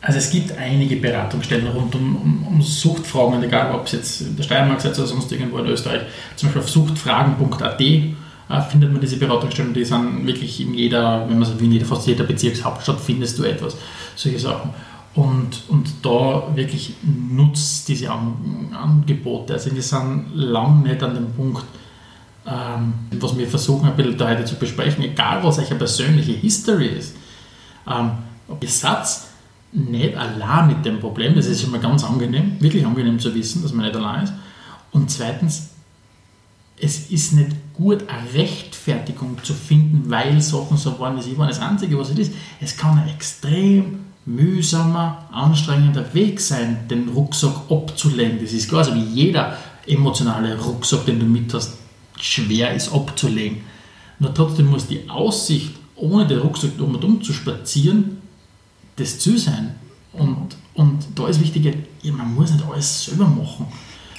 Also 0.00 0.18
es 0.18 0.30
gibt 0.30 0.56
einige 0.56 0.96
Beratungsstellen 0.96 1.66
rund 1.66 1.94
um, 1.94 2.16
um, 2.16 2.46
um 2.46 2.62
Suchtfragen, 2.62 3.42
egal 3.42 3.74
ob 3.74 3.86
es 3.86 3.92
jetzt 3.92 4.20
in 4.20 4.36
der 4.36 4.44
Steiermark 4.44 4.82
ist 4.84 4.98
oder 4.98 5.06
sonst 5.06 5.30
irgendwo 5.32 5.58
in 5.58 5.66
Österreich. 5.66 6.02
Zum 6.36 6.48
Beispiel 6.48 6.62
auf 6.62 6.70
suchtfragen.at 6.70 7.80
äh, 7.80 8.62
findet 8.70 8.92
man 8.92 9.00
diese 9.00 9.16
Beratungsstellen, 9.16 9.74
die 9.74 9.84
sind 9.84 10.26
wirklich 10.26 10.60
in 10.60 10.72
jeder, 10.72 11.28
wenn 11.28 11.38
man 11.38 11.48
so 11.48 11.60
wie 11.60 11.64
in 11.64 11.72
jeder, 11.72 11.84
fast 11.84 12.06
jeder 12.06 12.24
Bezirkshauptstadt 12.24 13.00
findest 13.00 13.38
du 13.38 13.44
etwas, 13.44 13.76
solche 14.14 14.38
Sachen. 14.38 14.70
Und, 15.14 15.64
und 15.68 15.88
da 16.02 16.44
wirklich 16.54 16.94
nutzt 17.02 17.88
diese 17.88 18.10
An 18.10 18.68
Angebote. 18.72 19.54
Also 19.54 19.74
wir 19.74 19.82
sind 19.82 20.26
lang 20.34 20.84
nicht 20.84 21.02
an 21.02 21.14
dem 21.14 21.32
Punkt, 21.32 21.64
ähm, 22.48 22.94
was 23.20 23.36
wir 23.36 23.46
versuchen 23.46 23.88
ein 23.88 23.96
bisschen 23.96 24.16
da 24.16 24.28
heute 24.28 24.44
zu 24.44 24.56
besprechen, 24.56 25.04
egal 25.04 25.42
was 25.42 25.58
eure 25.58 25.74
persönliche 25.74 26.32
History 26.32 26.86
ist. 26.86 27.14
Ähm, 27.86 28.10
ihr 28.60 28.68
nicht 29.72 30.16
allein 30.16 30.68
mit 30.68 30.84
dem 30.84 30.98
Problem, 30.98 31.34
das 31.34 31.46
ist 31.46 31.66
mal 31.70 31.80
ganz 31.80 32.02
angenehm, 32.02 32.56
wirklich 32.60 32.86
angenehm 32.86 33.18
zu 33.18 33.34
wissen, 33.34 33.62
dass 33.62 33.72
man 33.72 33.84
nicht 33.84 33.96
allein 33.96 34.24
ist. 34.24 34.32
Und 34.92 35.10
zweitens, 35.10 35.70
es 36.80 37.10
ist 37.10 37.34
nicht 37.34 37.50
gut, 37.74 38.04
eine 38.08 38.32
Rechtfertigung 38.32 39.36
zu 39.42 39.52
finden, 39.52 40.08
weil 40.08 40.40
Sachen 40.40 40.76
so 40.76 40.98
waren, 40.98 41.18
wie 41.18 41.22
sie 41.22 41.36
waren. 41.36 41.48
Das 41.48 41.60
Einzige, 41.60 41.98
was 41.98 42.10
es 42.10 42.18
ist, 42.18 42.32
es 42.60 42.76
kann 42.76 42.98
ein 42.98 43.08
extrem 43.08 44.06
mühsamer, 44.24 45.28
anstrengender 45.32 46.14
Weg 46.14 46.40
sein, 46.40 46.88
den 46.88 47.08
Rucksack 47.08 47.70
abzulegen. 47.70 48.38
Das 48.40 48.52
ist 48.52 48.68
klar, 48.68 48.84
so 48.84 48.94
wie 48.94 49.04
jeder 49.04 49.56
emotionale 49.86 50.58
Rucksack, 50.58 51.06
den 51.06 51.18
du 51.18 51.26
mit 51.26 51.52
hast, 51.52 51.77
schwer 52.20 52.74
ist 52.74 52.92
abzulegen. 52.92 53.62
Nur 54.18 54.34
trotzdem 54.34 54.66
muss 54.66 54.86
die 54.86 55.08
Aussicht, 55.08 55.74
ohne 55.96 56.26
den 56.26 56.38
Rucksack 56.38 56.72
um 56.78 56.94
und 56.94 57.04
um 57.04 57.22
zu 57.22 57.32
spazieren, 57.32 58.18
das 58.96 59.18
Ziel 59.18 59.38
sein. 59.38 59.74
Und, 60.12 60.56
und 60.74 61.06
da 61.14 61.28
ist 61.28 61.40
wichtig, 61.40 61.76
man 62.04 62.34
muss 62.34 62.52
nicht 62.52 62.64
alles 62.68 63.04
selber 63.04 63.26
machen. 63.26 63.66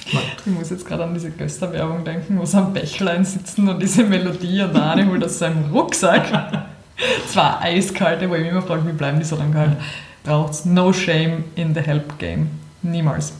Ich 0.06 0.46
muss 0.46 0.70
jetzt 0.70 0.86
gerade 0.86 1.04
an 1.04 1.14
diese 1.14 1.30
Göster-Werbung 1.30 2.04
denken, 2.04 2.38
wo 2.38 2.44
sie 2.44 2.56
am 2.56 2.72
Bächlein 2.72 3.24
sitzen 3.24 3.68
und 3.68 3.80
diese 3.80 4.02
Melodie 4.04 4.62
und 4.62 4.74
der 4.74 4.90
eine 4.90 5.06
holt 5.06 5.22
aus 5.22 5.38
seinem 5.38 5.70
Rucksack 5.72 6.66
zwei 7.28 7.58
eiskalte, 7.60 8.28
wo 8.28 8.34
ich 8.34 8.40
mich 8.40 8.50
immer 8.50 8.62
frage, 8.62 8.86
wie 8.86 8.92
bleiben 8.92 9.18
die 9.18 9.24
so 9.24 9.36
lange 9.36 9.52
kalt. 9.52 9.76
Braucht's 10.24 10.64
no 10.64 10.92
shame 10.92 11.44
in 11.54 11.74
the 11.74 11.80
help 11.80 12.18
game. 12.18 12.50
Niemals. 12.82 13.34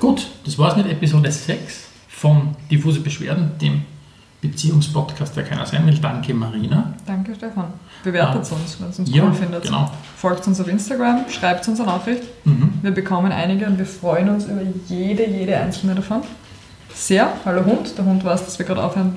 gut, 0.00 0.26
das 0.44 0.58
war's 0.58 0.76
mit 0.76 0.86
Episode 0.86 1.30
6 1.30 1.89
von 2.20 2.54
Diffuse 2.70 3.00
Beschwerden, 3.00 3.52
dem 3.62 3.82
Beziehungspodcast, 4.42 5.36
der 5.36 5.44
keiner 5.44 5.64
sein 5.64 5.86
will. 5.86 5.96
Danke, 5.98 6.34
Marina. 6.34 6.92
Danke, 7.06 7.34
Stefan. 7.34 7.66
Bewertet 8.04 8.34
Ja. 8.46 8.56
uns, 8.56 8.76
wenn 8.78 8.88
es 8.90 8.98
uns 8.98 9.10
Ja, 9.14 9.24
cool 9.24 9.32
findet. 9.32 9.62
genau. 9.62 9.90
Folgt 10.16 10.46
uns 10.46 10.60
auf 10.60 10.68
Instagram, 10.68 11.24
schreibt 11.30 11.66
uns 11.66 11.80
eine 11.80 11.88
Nachricht. 11.90 12.22
Mhm. 12.44 12.74
Wir 12.82 12.90
bekommen 12.90 13.32
einige 13.32 13.64
und 13.66 13.78
wir 13.78 13.86
freuen 13.86 14.28
uns 14.28 14.44
über 14.44 14.60
jede, 14.88 15.26
jede 15.26 15.56
einzelne 15.56 15.94
davon. 15.94 16.20
Sehr. 16.94 17.32
Hallo 17.46 17.64
Hund. 17.64 17.96
Der 17.96 18.04
Hund 18.04 18.22
weiß, 18.22 18.44
dass 18.44 18.58
wir 18.58 18.66
gerade 18.66 18.82
aufhören 18.82 19.16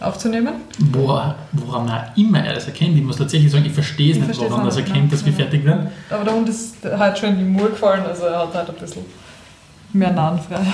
aufzunehmen. 0.00 0.54
Wo, 0.92 1.20
woran 1.52 1.88
er 1.88 2.12
immer 2.16 2.44
er 2.44 2.54
das 2.54 2.66
erkennt. 2.66 2.96
Ich 2.96 3.02
muss 3.02 3.16
tatsächlich 3.16 3.50
sagen, 3.50 3.64
ich 3.64 3.72
verstehe 3.72 4.12
es 4.12 4.18
Ich 4.18 4.26
nicht, 4.28 4.40
woran 4.40 4.60
auch 4.60 4.64
das 4.66 4.76
erkennt, 4.76 5.12
dass 5.12 5.24
wir 5.24 5.32
fertig 5.32 5.64
werden. 5.64 5.88
Aber 6.10 6.24
der 6.24 6.34
Hund 6.34 6.48
ist 6.48 6.76
heute 6.84 7.16
schon 7.20 7.30
in 7.30 7.38
die 7.38 7.44
Mur 7.44 7.70
gefallen, 7.70 8.04
also 8.06 8.24
er 8.26 8.38
hat 8.40 8.54
halt 8.54 8.68
ein 8.70 8.76
bisschen 8.76 9.02
mehr 9.92 10.12
Nahenfreiheit. 10.12 10.66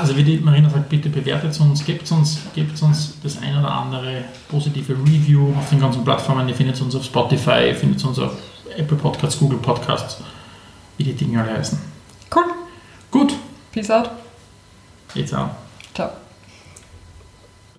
Also 0.00 0.16
wie 0.16 0.22
die 0.22 0.38
Marina 0.38 0.68
sagt, 0.70 0.88
bitte 0.88 1.08
bewertet 1.08 1.58
uns, 1.60 1.84
gebt 1.84 2.10
uns, 2.10 2.38
gebt 2.54 2.80
uns 2.82 3.18
das 3.22 3.38
ein 3.40 3.58
oder 3.58 3.70
andere 3.70 4.24
positive 4.48 4.92
Review 4.92 5.52
auf 5.56 5.68
den 5.70 5.80
ganzen 5.80 6.04
Plattformen. 6.04 6.48
Ihr 6.48 6.54
findet 6.54 6.80
uns 6.80 6.94
auf 6.94 7.04
Spotify, 7.04 7.68
ihr 7.68 7.74
findet 7.74 8.04
uns 8.04 8.18
auf 8.18 8.32
Apple 8.76 8.96
Podcasts, 8.96 9.38
Google 9.38 9.58
Podcasts, 9.58 10.18
wie 10.96 11.04
die 11.04 11.14
Dinge 11.14 11.42
alle 11.42 11.52
heißen. 11.52 11.78
Cool. 12.34 12.44
Gut, 13.10 13.34
Peace 13.72 13.90
out. 13.90 14.10
jetzt 15.14 15.34
auch. 15.34 15.50
Ciao. 15.94 16.23